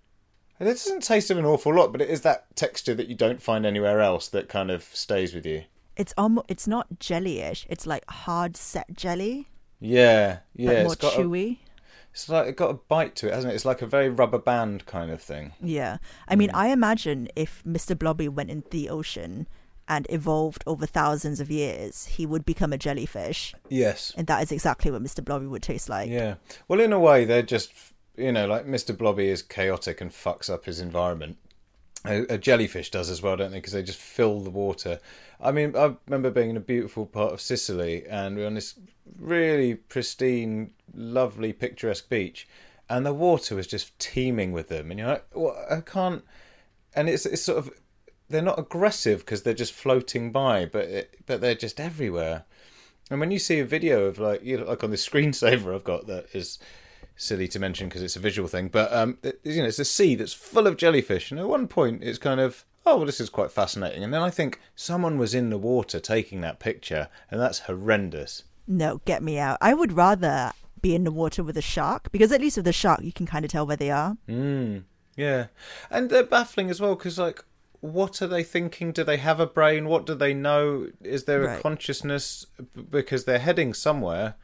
It 0.60 0.66
doesn't 0.66 1.02
taste 1.02 1.28
of 1.28 1.38
an 1.38 1.44
awful 1.44 1.74
lot, 1.74 1.90
but 1.90 2.00
it 2.00 2.08
is 2.08 2.20
that 2.20 2.54
texture 2.54 2.94
that 2.94 3.08
you 3.08 3.16
don't 3.16 3.42
find 3.42 3.66
anywhere 3.66 4.00
else 4.00 4.28
that 4.28 4.48
kind 4.48 4.70
of 4.70 4.84
stays 4.84 5.34
with 5.34 5.44
you. 5.44 5.64
It's 5.97 6.14
almost, 6.16 6.47
it's 6.49 6.66
not 6.66 6.99
jellyish. 6.99 7.66
It's 7.68 7.86
like 7.86 8.09
hard 8.11 8.57
set 8.57 8.95
jelly, 8.97 9.49
Yeah, 9.80 10.38
yeah. 10.55 10.84
more 10.84 10.95
got 10.95 11.14
a- 11.14 11.18
chewy. 11.18 11.59
It's 12.12 12.28
like 12.28 12.47
it 12.47 12.57
got 12.57 12.70
a 12.70 12.74
bite 12.74 13.16
to 13.16 13.28
it, 13.28 13.32
hasn't 13.34 13.53
it? 13.53 13.57
It's 13.57 13.64
like 13.64 13.80
a 13.80 13.86
very 13.86 14.11
rubber 14.11 14.38
band 14.38 14.84
kind 14.84 15.11
of 15.11 15.22
thing. 15.22 15.53
Yeah. 15.62 15.97
I 16.28 16.36
mean, 16.36 16.51
I 16.53 16.68
imagine 16.68 17.28
if 17.34 17.62
Mr. 17.66 17.99
Blobby 17.99 18.28
went 18.28 18.51
into 18.51 18.68
the 18.68 18.90
ocean 18.90 19.49
and 19.88 20.07
evolved 20.11 20.62
over 20.66 20.84
thousands 20.84 21.40
of 21.40 21.51
years, 21.51 22.05
he 22.05 22.26
would 22.26 22.45
become 22.45 22.70
a 22.70 22.76
jellyfish. 22.78 23.55
Yes. 23.70 24.12
And 24.14 24.26
that 24.26 24.43
is 24.43 24.53
exactly 24.53 24.90
what 24.90 25.03
Mr. 25.03 25.24
Blobby 25.24 25.47
would 25.47 25.62
taste 25.62 25.88
like. 25.88 26.11
Yeah. 26.11 26.34
Well, 26.68 26.80
in 26.80 26.93
a 26.93 27.01
way, 27.01 27.24
they're 27.24 27.40
just 27.43 27.72
you 28.14 28.30
know, 28.30 28.47
like 28.47 28.66
Mr. 28.66 28.97
Blobby 28.97 29.28
is 29.28 29.40
chaotic 29.40 30.03
and 30.03 30.11
fucks 30.11 30.51
up 30.51 30.66
his 30.66 30.80
environment. 30.80 31.38
A, 32.05 32.34
a 32.34 32.36
jellyfish 32.36 32.90
does 32.90 33.09
as 33.09 33.22
well, 33.22 33.36
don't 33.38 33.53
they? 33.53 33.57
Because 33.59 33.72
they 33.72 33.82
just 33.82 33.99
fill 33.99 34.40
the 34.40 34.51
water. 34.51 34.99
I 35.43 35.51
mean, 35.51 35.76
I 35.76 35.97
remember 36.07 36.30
being 36.30 36.51
in 36.51 36.57
a 36.57 36.61
beautiful 36.61 37.05
part 37.05 37.32
of 37.32 37.40
Sicily, 37.40 38.07
and 38.07 38.36
we 38.36 38.43
were 38.43 38.47
on 38.47 38.55
this 38.55 38.78
really 39.18 39.74
pristine, 39.74 40.72
lovely, 40.95 41.53
picturesque 41.53 42.09
beach, 42.09 42.47
and 42.88 43.05
the 43.05 43.12
water 43.12 43.57
was 43.57 43.66
just 43.66 43.99
teeming 43.99 44.53
with 44.53 44.68
them. 44.68 44.90
And 44.90 45.01
you're 45.01 45.09
like, 45.09 45.26
well, 45.34 45.57
I 45.68 45.80
can't. 45.80 46.22
And 46.95 47.09
it's 47.09 47.26
it's 47.26 47.43
sort 47.43 47.59
of 47.59 47.70
they're 48.28 48.40
not 48.43 48.59
aggressive 48.59 49.20
because 49.20 49.43
they're 49.43 49.55
just 49.55 49.72
floating 49.72 50.30
by, 50.30 50.66
but 50.66 50.84
it, 50.84 51.16
but 51.26 51.40
they're 51.40 51.55
just 51.55 51.80
everywhere. 51.80 52.45
And 53.11 53.18
when 53.18 53.30
you 53.30 53.38
see 53.38 53.59
a 53.59 53.64
video 53.64 54.05
of 54.05 54.18
like 54.18 54.45
you 54.45 54.59
know, 54.59 54.64
like 54.64 54.84
on 54.84 54.90
the 54.90 54.97
screensaver 55.09 55.74
I've 55.74 55.84
got 55.84 56.07
that 56.07 56.26
is 56.32 56.59
silly 57.16 57.49
to 57.49 57.59
mention 57.59 57.88
because 57.88 58.03
it's 58.03 58.16
a 58.16 58.20
visual 58.20 58.49
thing, 58.49 58.68
but 58.68 58.93
um, 58.93 59.18
it, 59.22 59.40
you 59.43 59.62
know, 59.62 59.68
it's 59.68 59.78
a 59.78 59.84
sea 59.84 60.14
that's 60.14 60.32
full 60.32 60.66
of 60.66 60.76
jellyfish, 60.76 61.30
and 61.30 61.40
at 61.40 61.49
one 61.49 61.66
point 61.66 62.03
it's 62.05 62.18
kind 62.18 62.40
of 62.40 62.64
oh 62.86 62.96
well, 62.96 63.06
this 63.06 63.20
is 63.20 63.30
quite 63.30 63.50
fascinating, 63.50 64.04
and 64.04 64.12
then 64.12 64.22
I 64.22 64.30
think 64.30 64.60
someone 64.74 65.18
was 65.18 65.34
in 65.34 65.50
the 65.50 65.58
water 65.58 66.00
taking 66.00 66.40
that 66.40 66.58
picture, 66.58 67.08
and 67.30 67.40
that's 67.40 67.60
horrendous. 67.60 68.44
No, 68.66 69.00
get 69.04 69.22
me 69.22 69.38
out. 69.38 69.58
I 69.60 69.74
would 69.74 69.92
rather 69.92 70.52
be 70.80 70.94
in 70.94 71.04
the 71.04 71.12
water 71.12 71.42
with 71.42 71.56
a 71.56 71.62
shark 71.62 72.10
because 72.12 72.32
at 72.32 72.40
least 72.40 72.56
with 72.56 72.66
a 72.66 72.72
shark 72.72 73.02
you 73.02 73.12
can 73.12 73.26
kind 73.26 73.44
of 73.44 73.50
tell 73.50 73.66
where 73.66 73.76
they 73.76 73.90
are. 73.90 74.16
Mm, 74.28 74.84
yeah, 75.16 75.46
and 75.90 76.10
they're 76.10 76.22
baffling 76.22 76.70
as 76.70 76.80
well 76.80 76.94
because 76.94 77.18
like. 77.18 77.44
What 77.84 78.22
are 78.22 78.28
they 78.28 78.44
thinking? 78.44 78.92
Do 78.92 79.02
they 79.02 79.16
have 79.16 79.40
a 79.40 79.46
brain? 79.46 79.88
What 79.88 80.06
do 80.06 80.14
they 80.14 80.34
know? 80.34 80.86
Is 81.00 81.24
there 81.24 81.42
a 81.42 81.60
consciousness? 81.60 82.46
Because 82.90 83.24
they're 83.24 83.40
heading 83.40 83.74
somewhere. 83.74 84.36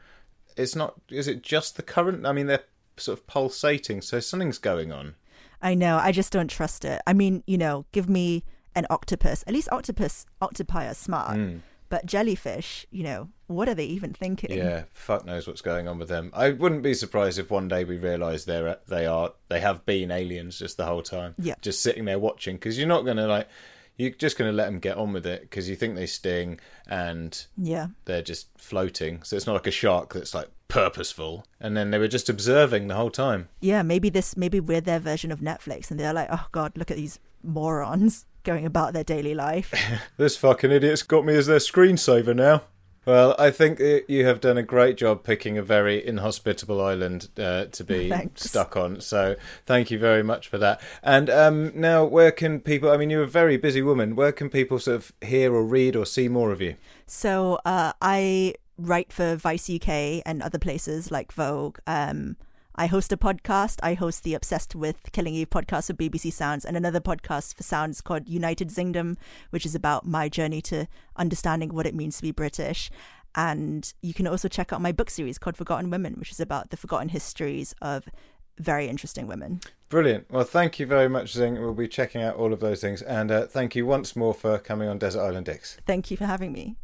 It's 0.57 0.75
not. 0.75 0.95
Is 1.07 1.29
it 1.29 1.41
just 1.41 1.77
the 1.77 1.81
current? 1.81 2.25
I 2.25 2.33
mean, 2.33 2.47
they're 2.47 2.65
sort 2.97 3.17
of 3.17 3.27
pulsating, 3.27 4.01
so 4.01 4.19
something's 4.19 4.57
going 4.57 4.91
on. 4.91 5.15
I 5.61 5.75
know. 5.75 5.97
I 5.97 6.11
just 6.11 6.31
don't 6.31 6.49
trust 6.49 6.85
it. 6.85 7.01
I 7.05 7.13
mean, 7.13 7.43
you 7.45 7.57
know, 7.57 7.85
give 7.91 8.09
me 8.09 8.43
an 8.75 8.85
octopus. 8.89 9.43
At 9.47 9.53
least 9.53 9.69
octopus, 9.71 10.25
octopi 10.41 10.87
are 10.87 10.93
smart. 10.93 11.37
Mm. 11.37 11.61
But 11.89 12.05
jellyfish, 12.05 12.85
you 12.91 13.03
know, 13.03 13.29
what 13.47 13.67
are 13.67 13.73
they 13.73 13.85
even 13.85 14.13
thinking? 14.13 14.55
Yeah, 14.55 14.83
fuck 14.93 15.25
knows 15.25 15.47
what's 15.47 15.61
going 15.61 15.87
on 15.87 15.97
with 15.97 16.07
them. 16.07 16.29
I 16.35 16.51
wouldn't 16.51 16.83
be 16.83 16.93
surprised 16.93 17.39
if 17.39 17.49
one 17.49 17.67
day 17.67 17.83
we 17.83 17.97
realise 17.97 18.45
they're 18.45 18.77
they 18.87 19.07
are 19.07 19.33
they 19.49 19.59
have 19.59 19.87
been 19.87 20.11
aliens 20.11 20.59
just 20.59 20.77
the 20.77 20.85
whole 20.85 21.01
time. 21.01 21.33
Yeah. 21.39 21.55
just 21.61 21.81
sitting 21.81 22.05
there 22.05 22.19
watching 22.19 22.57
because 22.57 22.77
you're 22.77 22.87
not 22.87 23.05
gonna 23.05 23.27
like 23.27 23.47
you're 23.99 24.11
just 24.11 24.37
gonna 24.37 24.51
let 24.51 24.65
them 24.65 24.79
get 24.79 24.97
on 24.97 25.13
with 25.13 25.25
it 25.27 25.41
because 25.41 25.69
you 25.69 25.75
think 25.75 25.95
they 25.95 26.07
sting 26.07 26.59
and 26.87 27.45
Yeah. 27.57 27.87
they're 28.05 28.23
just 28.23 28.47
floating. 28.57 29.21
So 29.23 29.35
it's 29.35 29.45
not 29.45 29.53
like 29.53 29.67
a 29.67 29.71
shark 29.71 30.13
that's 30.13 30.33
like 30.33 30.47
purposeful. 30.69 31.45
And 31.59 31.75
then 31.77 31.91
they 31.91 31.97
were 31.99 32.07
just 32.07 32.29
observing 32.29 32.87
the 32.87 32.95
whole 32.95 33.09
time. 33.11 33.49
Yeah, 33.59 33.81
maybe 33.83 34.09
this 34.09 34.35
maybe 34.37 34.59
we're 34.59 34.81
their 34.81 34.99
version 34.99 35.31
of 35.31 35.39
Netflix 35.41 35.91
and 35.91 35.99
they're 35.99 36.13
like, 36.13 36.29
"Oh 36.31 36.47
god, 36.51 36.77
look 36.77 36.89
at 36.89 36.97
these 36.97 37.19
morons 37.43 38.25
going 38.43 38.65
about 38.65 38.93
their 38.93 39.03
daily 39.03 39.35
life." 39.35 39.73
This 40.17 40.37
fucking 40.37 40.71
idiot's 40.71 41.03
got 41.03 41.25
me 41.25 41.35
as 41.35 41.47
their 41.47 41.59
screensaver 41.59 42.35
now. 42.35 42.63
Well, 43.09 43.33
I 43.39 43.49
think 43.49 43.79
you 44.07 44.27
have 44.27 44.39
done 44.39 44.59
a 44.59 44.61
great 44.61 44.95
job 44.95 45.23
picking 45.23 45.57
a 45.57 45.63
very 45.63 46.05
inhospitable 46.05 46.79
island 46.79 47.27
uh, 47.39 47.65
to 47.65 47.83
be 47.83 48.07
Thanks. 48.07 48.43
stuck 48.43 48.77
on. 48.77 49.01
So 49.01 49.35
thank 49.65 49.89
you 49.89 49.97
very 49.97 50.21
much 50.21 50.47
for 50.47 50.59
that. 50.59 50.79
And 51.01 51.27
um, 51.27 51.71
now, 51.73 52.05
where 52.05 52.31
can 52.31 52.59
people? 52.59 52.91
I 52.91 52.97
mean, 52.97 53.09
you're 53.09 53.23
a 53.23 53.27
very 53.27 53.57
busy 53.57 53.81
woman. 53.81 54.15
Where 54.15 54.31
can 54.31 54.51
people 54.51 54.77
sort 54.77 54.97
of 54.97 55.11
hear 55.21 55.55
or 55.55 55.65
read 55.65 55.95
or 55.95 56.05
see 56.05 56.27
more 56.27 56.51
of 56.51 56.61
you? 56.61 56.75
So 57.07 57.59
uh, 57.65 57.93
I 57.99 58.53
write 58.77 59.11
for 59.11 59.35
Vice 59.35 59.71
UK 59.71 60.21
and 60.23 60.43
other 60.43 60.59
places 60.59 61.09
like 61.09 61.31
Vogue. 61.31 61.79
Um, 61.87 62.35
I 62.79 62.87
host 62.87 63.11
a 63.11 63.17
podcast. 63.17 63.79
I 63.83 63.93
host 63.93 64.23
the 64.23 64.33
Obsessed 64.33 64.73
with 64.73 65.11
Killing 65.11 65.33
Eve 65.33 65.49
podcast 65.49 65.87
for 65.87 65.93
BBC 65.93 66.31
Sounds 66.31 66.63
and 66.63 66.77
another 66.77 67.01
podcast 67.01 67.55
for 67.55 67.63
Sounds 67.63 67.99
called 67.99 68.29
United 68.29 68.69
Zingdom, 68.69 69.17
which 69.49 69.65
is 69.65 69.75
about 69.75 70.05
my 70.07 70.29
journey 70.29 70.61
to 70.61 70.87
understanding 71.17 71.73
what 71.73 71.85
it 71.85 71.93
means 71.93 72.15
to 72.15 72.21
be 72.21 72.31
British. 72.31 72.89
And 73.35 73.93
you 74.01 74.13
can 74.13 74.27
also 74.27 74.47
check 74.47 74.71
out 74.71 74.79
my 74.79 74.93
book 74.93 75.09
series 75.09 75.37
called 75.37 75.57
Forgotten 75.57 75.89
Women, 75.89 76.13
which 76.13 76.31
is 76.31 76.39
about 76.39 76.69
the 76.69 76.77
forgotten 76.77 77.09
histories 77.09 77.75
of 77.81 78.05
very 78.57 78.87
interesting 78.87 79.27
women. 79.27 79.59
Brilliant. 79.89 80.31
Well, 80.31 80.45
thank 80.45 80.79
you 80.79 80.85
very 80.85 81.09
much, 81.09 81.33
Zing. 81.33 81.59
We'll 81.59 81.73
be 81.73 81.89
checking 81.89 82.21
out 82.21 82.37
all 82.37 82.53
of 82.53 82.61
those 82.61 82.79
things. 82.79 83.01
And 83.01 83.29
uh, 83.29 83.47
thank 83.47 83.75
you 83.75 83.85
once 83.85 84.15
more 84.15 84.33
for 84.33 84.57
coming 84.57 84.87
on 84.87 84.99
Desert 84.99 85.19
Island 85.19 85.47
Dicks. 85.47 85.75
Thank 85.85 86.11
you 86.11 86.15
for 86.15 86.27
having 86.27 86.53
me. 86.53 86.77